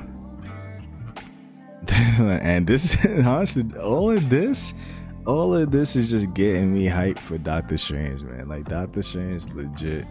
and 2.19 2.67
this 2.67 3.05
honestly 3.25 3.65
all 3.79 4.11
of 4.11 4.29
this 4.31 4.73
all 5.27 5.55
of 5.55 5.71
this 5.71 5.97
is 5.97 6.11
just 6.11 6.33
getting 6.35 6.75
me 6.75 6.87
hyped 6.87 7.19
for 7.19 7.39
Doctor 7.39 7.79
Strange, 7.79 8.23
man. 8.23 8.47
Like 8.49 8.69
Doctor 8.69 9.03
Strange 9.03 9.47
legit 9.55 10.07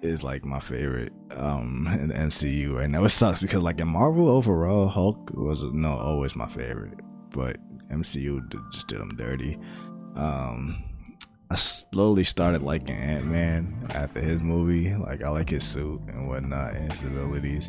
is 0.00 0.24
like 0.24 0.44
my 0.44 0.60
favorite 0.60 1.12
um 1.36 1.86
in 2.00 2.08
the 2.08 2.14
MCU 2.14 2.74
right 2.74 2.88
now. 2.88 3.04
It 3.04 3.10
sucks 3.10 3.40
because 3.40 3.62
like 3.62 3.80
in 3.80 3.88
Marvel 3.88 4.28
overall, 4.28 4.88
Hulk 4.88 5.30
was 5.34 5.62
no 5.62 5.90
always 5.90 6.34
my 6.34 6.48
favorite, 6.48 6.98
but 7.30 7.58
MCU 7.90 8.72
just 8.72 8.88
did 8.88 9.00
him 9.00 9.10
dirty. 9.16 9.58
Um 10.16 10.82
I 11.50 11.56
slowly 11.56 12.24
started 12.24 12.62
liking 12.62 12.96
Ant 12.96 13.26
Man 13.26 13.86
after 13.90 14.20
his 14.20 14.42
movie. 14.42 14.94
Like 14.94 15.22
I 15.22 15.28
like 15.28 15.50
his 15.50 15.64
suit 15.64 16.00
and 16.08 16.26
whatnot 16.26 16.72
and 16.74 16.90
his 16.90 17.02
abilities. 17.02 17.68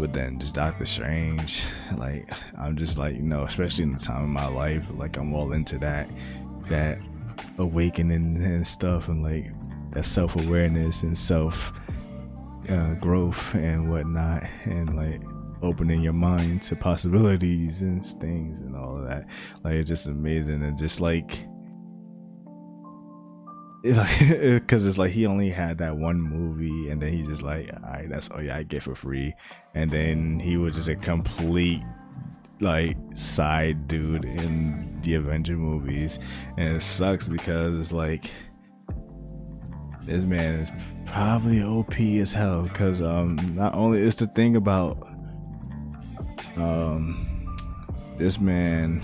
But 0.00 0.14
then 0.14 0.38
just 0.38 0.54
Doctor 0.54 0.86
Strange, 0.86 1.62
like 1.96 2.26
I'm 2.58 2.74
just 2.76 2.96
like 2.96 3.16
you 3.16 3.22
know, 3.22 3.42
especially 3.42 3.84
in 3.84 3.92
the 3.92 3.98
time 3.98 4.22
of 4.22 4.30
my 4.30 4.46
life, 4.46 4.86
like 4.94 5.18
I'm 5.18 5.34
all 5.34 5.52
into 5.52 5.76
that, 5.78 6.08
that 6.70 6.98
awakening 7.58 8.42
and 8.42 8.66
stuff, 8.66 9.08
and 9.08 9.22
like 9.22 9.52
that 9.92 10.06
self 10.06 10.36
awareness 10.36 11.02
and 11.02 11.16
self 11.16 11.78
uh, 12.70 12.94
growth 12.94 13.54
and 13.54 13.90
whatnot, 13.90 14.44
and 14.64 14.96
like 14.96 15.20
opening 15.62 16.00
your 16.00 16.14
mind 16.14 16.62
to 16.62 16.76
possibilities 16.76 17.82
and 17.82 18.04
things 18.06 18.60
and 18.60 18.74
all 18.74 18.96
of 18.96 19.06
that. 19.06 19.26
Like 19.62 19.74
it's 19.74 19.88
just 19.88 20.06
amazing 20.06 20.62
and 20.62 20.78
just 20.78 21.02
like 21.02 21.44
because 23.82 24.84
it's 24.86 24.98
like 24.98 25.10
he 25.10 25.26
only 25.26 25.48
had 25.48 25.78
that 25.78 25.96
one 25.96 26.20
movie 26.20 26.90
and 26.90 27.00
then 27.00 27.12
he's 27.12 27.26
just 27.26 27.42
like 27.42 27.70
all 27.72 27.90
right 27.90 28.10
that's 28.10 28.28
all 28.30 28.42
yeah 28.42 28.56
i 28.56 28.62
get 28.62 28.82
for 28.82 28.94
free. 28.94 29.34
And 29.74 29.90
then 29.90 30.38
he 30.38 30.56
was 30.56 30.76
just 30.76 30.88
a 30.88 30.96
complete 30.96 31.82
like 32.60 32.96
side 33.14 33.88
dude 33.88 34.24
in 34.24 35.00
the 35.02 35.14
avenger 35.14 35.56
movies. 35.56 36.18
And 36.56 36.76
it 36.76 36.82
sucks 36.82 37.28
because 37.28 37.74
it's 37.78 37.92
like 37.92 38.30
this 40.04 40.24
man 40.24 40.60
is 40.60 40.70
probably 41.06 41.62
op 41.62 41.98
as 42.00 42.32
hell 42.32 42.62
because 42.62 43.00
um 43.02 43.36
not 43.54 43.74
only 43.74 44.00
is 44.00 44.16
the 44.16 44.26
thing 44.28 44.56
about 44.56 45.00
um 46.56 47.56
this 48.16 48.40
man 48.40 49.02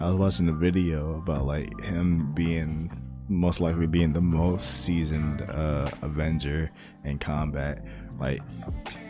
i 0.00 0.06
was 0.06 0.16
watching 0.16 0.48
a 0.48 0.52
video 0.52 1.16
about 1.18 1.44
like 1.44 1.80
him 1.80 2.32
being 2.34 2.90
most 3.28 3.60
likely 3.60 3.86
being 3.86 4.12
the 4.12 4.20
most 4.20 4.84
seasoned 4.84 5.42
uh, 5.42 5.90
Avenger 6.02 6.70
in 7.04 7.18
combat. 7.18 7.84
Like 8.18 8.40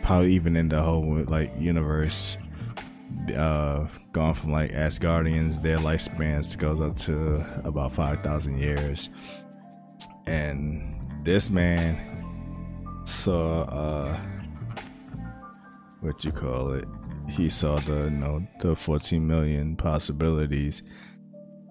probably 0.03 0.33
even 0.33 0.55
in 0.55 0.69
the 0.69 0.81
whole 0.81 1.23
like 1.27 1.53
universe, 1.57 2.37
uh, 3.35 3.87
gone 4.11 4.35
from 4.35 4.51
like 4.51 4.71
Asgardians, 4.71 5.61
their 5.61 5.77
lifespans 5.77 6.57
goes 6.57 6.81
up 6.81 6.95
to 7.05 7.45
about 7.63 7.93
five 7.93 8.21
thousand 8.21 8.59
years, 8.59 9.09
and 10.27 10.95
this 11.23 11.49
man 11.49 11.97
saw 13.05 13.63
uh, 13.63 14.19
what 16.01 16.23
you 16.23 16.31
call 16.31 16.73
it. 16.73 16.85
He 17.29 17.49
saw 17.49 17.79
the 17.79 18.05
you 18.05 18.09
know 18.09 18.47
the 18.59 18.75
14 18.75 19.25
million 19.25 19.75
possibilities 19.75 20.83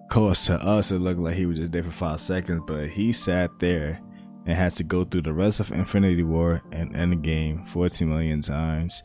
course, 0.09 0.47
to 0.47 0.55
us, 0.55 0.91
it 0.91 0.99
looked 0.99 1.19
like 1.19 1.35
he 1.35 1.45
was 1.45 1.57
just 1.57 1.71
there 1.71 1.83
for 1.83 1.91
five 1.91 2.19
seconds, 2.19 2.63
but 2.65 2.89
he 2.89 3.11
sat 3.11 3.59
there 3.59 4.01
and 4.45 4.57
had 4.57 4.73
to 4.75 4.83
go 4.83 5.03
through 5.03 5.21
the 5.21 5.33
rest 5.33 5.59
of 5.59 5.71
Infinity 5.71 6.23
War 6.23 6.61
and 6.71 6.93
Endgame 6.93 7.65
14 7.67 8.09
million 8.09 8.41
times, 8.41 9.03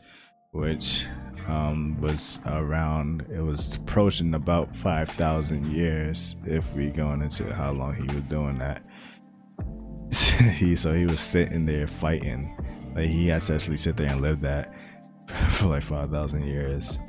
which 0.51 1.05
um, 1.47 1.99
was 2.01 2.39
around, 2.47 3.25
it 3.31 3.41
was 3.41 3.75
approaching 3.75 4.33
about 4.33 4.75
5,000 4.75 5.71
years 5.71 6.35
if 6.45 6.73
we 6.73 6.89
going 6.89 7.21
into 7.21 7.53
how 7.53 7.71
long 7.71 7.95
he 7.95 8.03
was 8.03 8.23
doing 8.23 8.57
that. 8.57 8.83
he 10.55 10.75
So 10.75 10.93
he 10.93 11.05
was 11.05 11.19
sitting 11.19 11.65
there 11.65 11.87
fighting. 11.87 12.57
Like 12.95 13.07
he 13.07 13.27
had 13.27 13.43
to 13.43 13.55
actually 13.55 13.77
sit 13.77 13.97
there 13.97 14.07
and 14.09 14.21
live 14.21 14.41
that 14.41 14.73
for 15.51 15.67
like 15.67 15.83
5,000 15.83 16.45
years. 16.45 16.99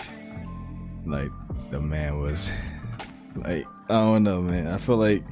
Like 1.06 1.30
the 1.70 1.80
man 1.80 2.20
was 2.20 2.50
like 3.36 3.66
I 3.88 3.92
don't 3.92 4.22
know, 4.22 4.40
man. 4.42 4.66
I 4.66 4.78
feel 4.78 4.96
like 4.96 5.24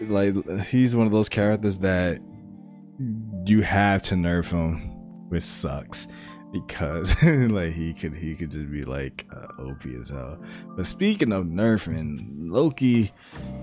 like 0.00 0.34
he's 0.66 0.94
one 0.94 1.06
of 1.06 1.12
those 1.12 1.28
characters 1.28 1.78
that 1.80 2.20
you 3.46 3.62
have 3.62 4.02
to 4.04 4.14
nerf 4.14 4.50
him, 4.50 4.90
which 5.28 5.44
sucks 5.44 6.08
because 6.52 7.22
like 7.50 7.72
he 7.72 7.92
could 7.92 8.14
he 8.14 8.34
could 8.34 8.50
just 8.50 8.70
be 8.70 8.82
like 8.82 9.26
uh, 9.32 9.62
OP 9.62 9.84
as 9.86 10.08
hell. 10.08 10.42
But 10.76 10.86
speaking 10.86 11.32
of 11.32 11.44
nerfing, 11.44 12.50
Loki, 12.50 13.12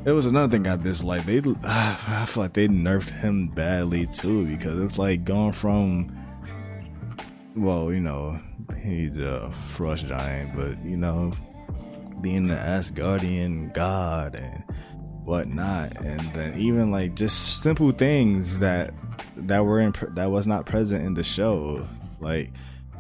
it 0.06 0.12
was 0.12 0.26
another 0.26 0.52
thing 0.52 0.68
I 0.68 0.76
disliked. 0.76 1.26
They 1.26 1.40
uh, 1.40 1.54
I 1.64 2.26
feel 2.28 2.44
like 2.44 2.54
they 2.54 2.68
nerfed 2.68 3.12
him 3.12 3.48
badly 3.48 4.06
too 4.08 4.46
because 4.46 4.80
it's 4.82 4.98
like 4.98 5.24
going 5.24 5.54
from 5.54 6.16
well, 7.56 7.92
you 7.92 8.02
know, 8.02 8.40
he's 8.82 9.18
a 9.18 9.50
frost 9.70 10.08
giant, 10.08 10.56
but 10.56 10.84
you 10.84 10.98
know, 10.98 11.32
being 12.22 12.48
the 12.48 12.56
Asgardian 12.56 13.74
god 13.74 14.36
and 14.36 14.64
whatnot, 15.24 15.98
and 16.04 16.22
then 16.34 16.58
even 16.60 16.92
like 16.92 17.16
just 17.16 17.62
simple 17.62 17.92
things 17.92 18.60
that 18.60 18.94
that 19.36 19.66
were 19.66 19.80
in 19.80 19.94
that 20.12 20.32
was 20.32 20.48
not 20.48 20.66
present 20.66 21.04
in 21.06 21.14
the 21.14 21.24
show, 21.24 21.88
like 22.20 22.52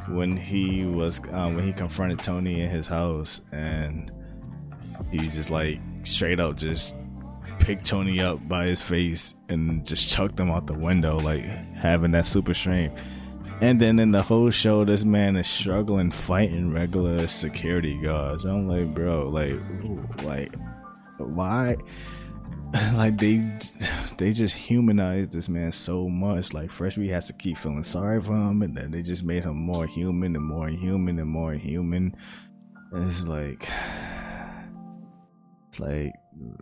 when 0.07 0.35
he 0.37 0.85
was 0.85 1.21
um, 1.31 1.55
when 1.55 1.63
he 1.63 1.73
confronted 1.73 2.19
Tony 2.19 2.61
in 2.61 2.69
his 2.69 2.87
house, 2.87 3.41
and 3.51 4.11
he's 5.11 5.35
just 5.35 5.51
like 5.51 5.79
straight 6.03 6.39
up 6.39 6.55
just 6.55 6.95
picked 7.59 7.85
Tony 7.85 8.19
up 8.19 8.47
by 8.47 8.65
his 8.65 8.81
face 8.81 9.35
and 9.49 9.85
just 9.85 10.09
chucked 10.09 10.39
him 10.39 10.51
out 10.51 10.67
the 10.67 10.73
window, 10.73 11.17
like 11.17 11.43
having 11.75 12.11
that 12.11 12.27
super 12.27 12.53
strength 12.53 13.03
and 13.61 13.79
then 13.79 13.99
in 13.99 14.11
the 14.11 14.21
whole 14.21 14.49
show, 14.49 14.85
this 14.85 15.05
man 15.05 15.35
is 15.35 15.47
struggling 15.47 16.11
fighting 16.11 16.71
regular 16.71 17.27
security 17.27 17.99
guards. 18.01 18.45
I'm 18.45 18.67
like, 18.67 18.93
bro, 18.93 19.29
like, 19.29 19.59
like, 20.23 20.55
why? 21.17 21.77
Like 22.95 23.17
they, 23.17 23.41
they 24.17 24.33
just 24.33 24.53
humanized 24.53 25.31
this 25.31 25.47
man 25.47 25.71
so 25.71 26.09
much. 26.09 26.51
Like 26.53 26.71
first 26.71 26.97
we 26.97 27.07
to 27.07 27.33
keep 27.33 27.57
feeling 27.57 27.83
sorry 27.83 28.21
for 28.21 28.33
him, 28.33 28.63
and 28.63 28.75
then 28.75 28.91
they 28.91 29.01
just 29.01 29.23
made 29.23 29.43
him 29.43 29.55
more 29.55 29.87
human 29.87 30.35
and 30.35 30.43
more 30.43 30.67
human 30.67 31.17
and 31.19 31.29
more 31.29 31.53
human. 31.53 32.13
And 32.91 33.07
it's 33.07 33.25
like, 33.25 33.69
like 35.79 36.13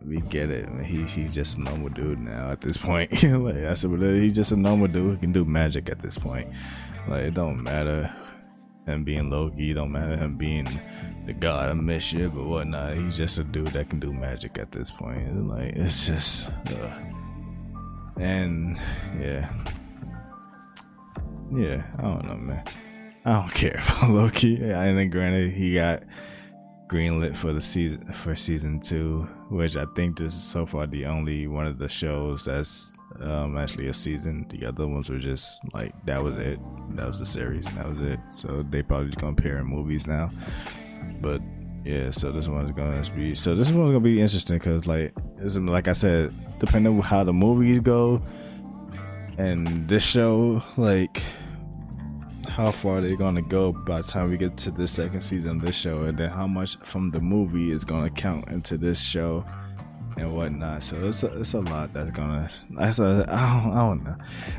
we 0.05 0.22
get 0.22 0.49
it. 0.49 0.68
He 0.86 1.03
he's 1.05 1.34
just 1.34 1.57
a 1.57 1.61
normal 1.61 1.89
dude 1.89 2.20
now 2.20 2.51
at 2.51 2.61
this 2.61 2.78
point. 2.78 3.11
like 3.24 3.55
I 3.55 3.74
said, 3.74 3.91
but 3.91 4.16
he's 4.16 4.34
just 4.34 4.51
a 4.51 4.57
normal 4.57 4.88
dude 4.88 5.11
who 5.11 5.18
can 5.18 5.32
do 5.32 5.45
magic 5.45 5.89
at 5.89 6.01
this 6.01 6.18
point. 6.18 6.49
Like 7.07 7.24
it 7.24 7.34
don't 7.34 7.61
matter 7.64 8.14
him 8.86 9.03
being 9.03 9.30
Loki. 9.30 9.72
It 9.72 9.76
don't 9.76 9.91
matter 9.91 10.16
him 10.16 10.38
being 10.38 10.68
the 11.26 11.34
god 11.34 11.70
of 11.70 11.78
mischief 11.78 12.34
or 12.36 12.45
whatnot. 12.45 12.95
He's 12.95 13.18
just 13.18 13.39
a 13.39 13.43
dude 13.43 13.68
that 13.68 13.89
can 13.89 13.99
do 13.99 14.14
magic 14.14 14.57
at 14.57 14.72
this 14.72 14.91
point. 14.91 15.47
Like 15.47 15.74
it's 15.76 16.07
just, 16.07 16.49
uh, 16.49 16.99
and 18.18 18.78
yeah, 19.20 19.51
yeah. 21.55 21.84
I 21.97 22.01
don't 22.01 22.26
know, 22.26 22.36
man. 22.36 22.64
I 23.26 23.34
don't 23.34 23.51
care 23.53 23.82
about 23.88 24.09
Loki. 24.09 24.55
And 24.55 24.97
then 24.97 25.09
granted, 25.09 25.53
he 25.53 25.76
got 25.76 26.03
greenlit 26.88 27.36
for 27.36 27.54
the 27.54 27.62
season 27.62 28.06
for 28.14 28.36
season 28.36 28.80
two, 28.80 29.28
which 29.50 29.76
I 29.78 29.86
think 29.96 30.18
this 30.18 30.34
is 30.34 30.44
so 30.44 30.66
far 30.66 30.88
the 30.88 31.06
only 31.06 31.48
one 31.48 31.66
of 31.66 31.78
the 31.78 31.90
shows 31.90 32.46
that's 32.46 32.96
um, 33.22 33.58
actually 33.58 33.88
a 33.88 33.94
season. 33.94 34.46
The 34.50 34.66
other 34.66 34.88
ones 34.88 35.10
were 35.10 35.20
just 35.20 35.60
like 35.74 35.94
that 36.06 36.22
was 36.22 36.36
it. 36.38 36.60
That 36.96 37.08
was 37.08 37.20
the 37.20 37.26
series, 37.26 37.66
that 37.76 37.88
was 37.88 38.00
it. 38.02 38.20
So 38.32 38.66
they 38.70 38.84
probably 38.84 39.08
just 39.08 39.20
gonna 39.20 39.36
pair 39.36 39.58
in 39.58 39.66
movies 39.66 40.08
now. 40.08 40.32
But 41.22 41.42
yeah, 41.84 42.12
so 42.12 42.32
this 42.32 42.48
one's 42.48 42.72
gonna 42.72 43.04
be 43.16 43.36
so 43.36 43.56
this 43.56 43.72
one's 43.72 43.90
gonna 43.90 44.00
be 44.00 44.22
interesting 44.22 44.58
because 44.58 44.88
like 44.88 45.14
like 45.56 45.88
I 45.88 45.94
said, 45.94 46.34
depending 46.60 46.96
on 46.96 47.02
how 47.02 47.24
the 47.24 47.34
movies 47.34 47.80
go, 47.80 48.22
and 49.38 49.88
this 49.88 50.06
show 50.06 50.62
like 50.78 51.22
how 52.54 52.70
far 52.70 53.01
they're 53.01 53.16
gonna 53.16 53.41
go 53.41 53.72
by 53.72 53.99
the 53.99 54.08
time 54.08 54.30
we 54.30 54.38
get 54.38 54.56
to 54.58 54.70
the 54.70 54.88
second 54.88 55.22
season 55.22 55.58
of 55.58 55.66
this 55.66 55.76
show, 55.76 56.04
and 56.04 56.16
then 56.20 56.30
how 56.30 56.45
much 56.45 56.78
from 56.84 57.10
the 57.10 57.20
movie 57.20 57.72
is 57.72 57.84
gonna 57.84 58.12
count 58.12 58.47
into 58.49 58.78
this 58.78 59.04
show 59.04 59.43
and 60.18 60.36
whatnot. 60.36 60.84
So 60.84 61.08
it's 61.08 61.24
a, 61.24 61.39
it's 61.39 61.54
a 61.56 61.62
lot 61.62 61.91
that's 61.93 62.12
gonna. 62.12 62.47
That's 62.78 62.99
a, 62.99 63.26
I 63.28 63.64
don't, 63.64 63.74
I 63.74 63.88
don't 63.88 64.04
know. 64.04 64.16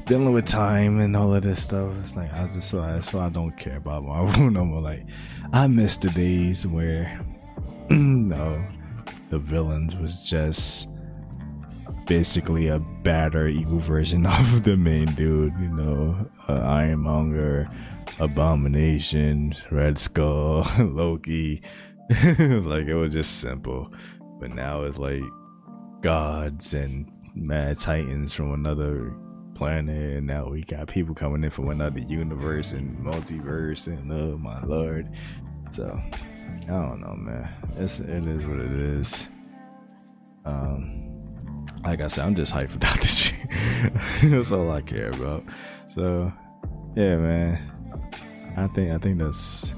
Dealing 0.07 0.32
with 0.32 0.45
time 0.45 0.99
and 0.99 1.16
all 1.16 1.32
of 1.32 1.45
this 1.45 1.62
stuff. 1.62 1.95
It's 2.03 2.16
like 2.16 2.32
I 2.34 2.49
just 2.49 2.72
that's 2.72 3.12
why 3.12 3.26
I 3.26 3.28
don't 3.28 3.57
care 3.57 3.76
about 3.76 4.03
Marvel 4.03 4.51
no 4.51 4.64
more. 4.64 4.80
Like 4.80 5.07
I 5.53 5.68
miss 5.68 5.97
the 5.97 6.11
days 6.11 6.66
where 6.66 7.24
no, 7.90 8.61
the 9.30 9.38
villains 9.38 9.95
was 9.95 10.20
just 10.28 10.88
basically 12.07 12.68
a 12.68 12.78
badder 12.78 13.48
evil 13.48 13.78
version 13.78 14.26
of 14.26 14.62
the 14.62 14.76
main 14.76 15.07
dude. 15.14 15.55
You 15.59 15.68
know, 15.68 16.30
uh, 16.48 16.61
Ironmonger, 16.61 17.68
Abomination, 18.18 19.55
Red 19.70 19.98
Skull, 19.98 20.66
Loki. 20.78 21.62
like 22.11 22.86
it 22.86 22.94
was 22.94 23.12
just 23.12 23.40
simple. 23.40 23.92
But 24.40 24.55
now 24.55 24.82
it's 24.82 24.98
like 24.98 25.22
gods 26.02 26.74
and 26.74 27.11
mad 27.34 27.78
titans 27.80 28.32
from 28.34 28.52
another 28.52 29.16
planet 29.55 30.16
and 30.16 30.26
now 30.26 30.48
we 30.48 30.62
got 30.62 30.88
people 30.88 31.14
coming 31.14 31.42
in 31.44 31.50
from 31.50 31.68
another 31.68 32.00
universe 32.00 32.72
and 32.72 32.98
multiverse 32.98 33.86
and 33.86 34.12
oh 34.12 34.36
my 34.36 34.61
lord 34.64 35.09
so 35.70 36.00
i 36.64 36.66
don't 36.66 37.00
know 37.00 37.14
man 37.14 37.48
it's 37.78 38.00
it 38.00 38.26
is 38.26 38.44
what 38.44 38.59
it 38.59 38.72
is 38.72 39.28
um 40.44 41.14
like 41.85 42.01
i 42.01 42.07
said 42.07 42.25
i'm 42.25 42.35
just 42.35 42.53
hyped 42.53 42.75
about 42.77 43.01
this 43.01 43.17
shit 43.17 43.35
that's 44.25 44.51
all 44.51 44.71
i 44.71 44.81
care 44.81 45.11
about 45.11 45.45
so 45.89 46.33
yeah 46.97 47.17
man 47.17 48.53
i 48.57 48.67
think 48.69 48.93
i 48.93 48.99
think 48.99 49.19
that's 49.19 49.73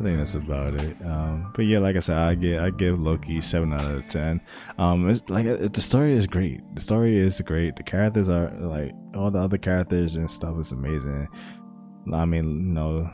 I 0.00 0.02
think 0.02 0.16
that's 0.16 0.34
about 0.34 0.74
it. 0.76 0.96
Um, 1.04 1.52
but 1.54 1.66
yeah, 1.66 1.78
like 1.78 1.94
I 1.94 2.00
said, 2.00 2.16
I 2.16 2.34
get 2.34 2.58
I 2.60 2.70
give 2.70 2.98
Loki 2.98 3.42
seven 3.42 3.74
out 3.74 3.84
of 3.84 4.08
ten. 4.08 4.40
Um, 4.78 5.10
it's 5.10 5.28
like 5.28 5.44
it, 5.44 5.74
the 5.74 5.82
story 5.82 6.14
is 6.14 6.26
great. 6.26 6.62
The 6.74 6.80
story 6.80 7.18
is 7.18 7.38
great. 7.42 7.76
The 7.76 7.82
characters 7.82 8.30
are 8.30 8.50
like 8.60 8.92
all 9.14 9.30
the 9.30 9.38
other 9.40 9.58
characters 9.58 10.16
and 10.16 10.30
stuff 10.30 10.58
is 10.58 10.72
amazing. 10.72 11.28
I 12.14 12.24
mean, 12.24 12.46
you 12.46 12.72
know, 12.72 13.10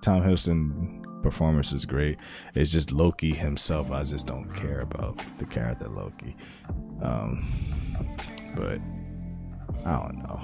Tom 0.00 0.22
Hiddleston 0.22 0.99
performance 1.22 1.72
was 1.72 1.84
great. 1.86 2.18
It's 2.54 2.72
just 2.72 2.92
Loki 2.92 3.32
himself. 3.32 3.90
I 3.90 4.04
just 4.04 4.26
don't 4.26 4.52
care 4.54 4.80
about 4.80 5.22
the 5.38 5.46
character 5.46 5.88
Loki. 5.88 6.36
Um, 7.02 7.46
but 8.56 8.80
I 9.84 9.98
don't 9.98 10.18
know. 10.18 10.42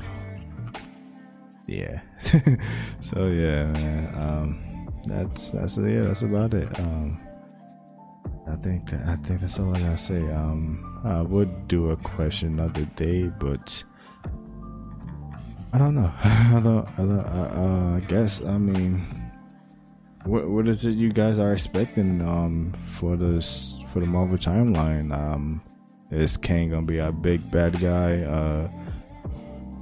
Yeah. 1.67 2.01
so 3.01 3.27
yeah, 3.29 3.65
man. 3.73 4.15
Um 4.15 4.67
that's 5.07 5.51
that's 5.51 5.79
yeah, 5.79 6.03
that's 6.03 6.23
about 6.23 6.53
it. 6.55 6.81
Um, 6.81 7.21
I 8.49 8.57
think 8.57 8.91
that, 8.91 9.07
I 9.09 9.17
think 9.17 9.41
that's 9.41 9.59
all 9.59 9.75
I 9.75 9.81
gotta 9.81 9.97
say. 9.97 10.21
Um, 10.33 11.01
I 11.05 11.23
would 11.23 11.69
do 11.69 11.91
a 11.91 11.97
question 11.97 12.59
another 12.59 12.85
day, 12.97 13.25
but 13.25 13.83
I 15.73 15.79
don't 15.79 15.95
know. 15.95 16.13
I 16.25 16.61
don't. 16.63 16.89
I, 16.89 16.97
don't, 16.97 17.21
uh, 17.21 17.97
I 17.97 18.01
guess. 18.07 18.43
I 18.43 18.59
mean, 18.59 19.05
what 20.27 20.49
what 20.49 20.69
is 20.69 20.85
it 20.85 20.93
you 20.93 21.13
guys 21.13 21.39
are 21.39 21.53
expecting 21.53 22.21
um 22.23 22.75
for 22.85 23.17
this 23.17 23.85
for 23.89 24.01
the 24.01 24.07
Marvel 24.07 24.37
timeline? 24.37 25.15
Um, 25.15 25.63
is 26.11 26.37
Kang 26.37 26.71
gonna 26.71 26.87
be 26.87 26.99
a 26.99 27.13
big 27.13 27.51
bad 27.51 27.81
guy? 27.81 28.23
Uh, 28.23 28.69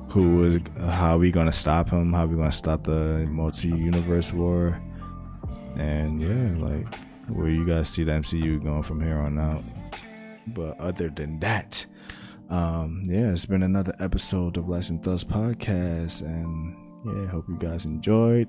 who 0.09 0.45
is 0.45 0.61
how 0.91 1.17
are 1.17 1.19
we 1.19 1.31
gonna 1.31 1.53
stop 1.53 1.91
him? 1.91 2.13
How 2.13 2.25
are 2.25 2.27
we 2.27 2.37
gonna 2.37 2.53
stop 2.53 2.85
the 2.85 3.27
multi 3.29 3.69
universe 3.69 4.33
war? 4.33 4.81
And 5.77 6.21
yeah, 6.21 6.65
like 6.65 6.95
where 7.29 7.49
you 7.49 7.67
guys 7.67 7.89
see 7.89 8.05
the 8.05 8.13
MCU 8.13 8.63
going 8.63 8.83
from 8.83 9.01
here 9.01 9.19
on 9.19 9.39
out. 9.39 9.65
But 10.49 10.79
other 10.79 11.09
than 11.09 11.41
that, 11.41 11.87
um, 12.51 13.03
yeah, 13.07 13.33
it's 13.33 13.47
been 13.47 13.63
another 13.63 13.95
episode 13.99 14.59
of 14.59 14.69
Lights 14.69 14.91
and 14.91 15.03
Thoughts 15.03 15.25
podcast, 15.25 16.21
and 16.21 16.77
yeah, 17.07 17.27
hope 17.29 17.49
you 17.49 17.57
guys 17.57 17.87
enjoyed. 17.87 18.49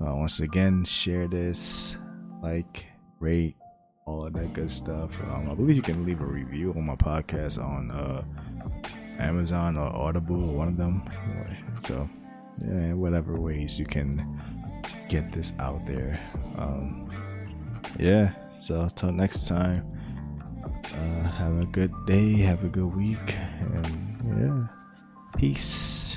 Uh, 0.00 0.14
once 0.14 0.40
again, 0.40 0.84
share 0.84 1.28
this, 1.28 1.96
like, 2.42 2.86
rate, 3.18 3.56
all 4.06 4.24
of 4.26 4.32
that 4.32 4.54
good 4.54 4.70
stuff. 4.70 5.20
Um, 5.22 5.50
I 5.50 5.54
believe 5.54 5.76
you 5.76 5.82
can 5.82 6.06
leave 6.06 6.22
a 6.22 6.24
review 6.24 6.72
on 6.72 6.86
my 6.86 6.96
podcast 6.96 7.62
on 7.62 7.90
uh, 7.90 8.24
Amazon 9.18 9.76
or 9.76 9.94
Audible 9.94 10.50
or 10.50 10.56
one 10.56 10.68
of 10.68 10.76
them. 10.78 11.02
So, 11.82 12.08
yeah, 12.58 12.94
whatever 12.94 13.38
ways 13.38 13.78
you 13.78 13.84
can 13.84 14.40
get 15.10 15.32
this 15.32 15.52
out 15.58 15.84
there. 15.84 16.18
Um, 16.56 17.10
yeah, 17.98 18.32
so 18.58 18.82
until 18.82 19.12
next 19.12 19.48
time, 19.48 19.84
uh, 20.64 21.22
have 21.30 21.58
a 21.58 21.66
good 21.66 21.92
day, 22.06 22.32
have 22.38 22.64
a 22.64 22.68
good 22.68 22.94
week, 22.96 23.34
and 23.60 24.16
yeah, 24.26 25.38
peace. 25.38 26.16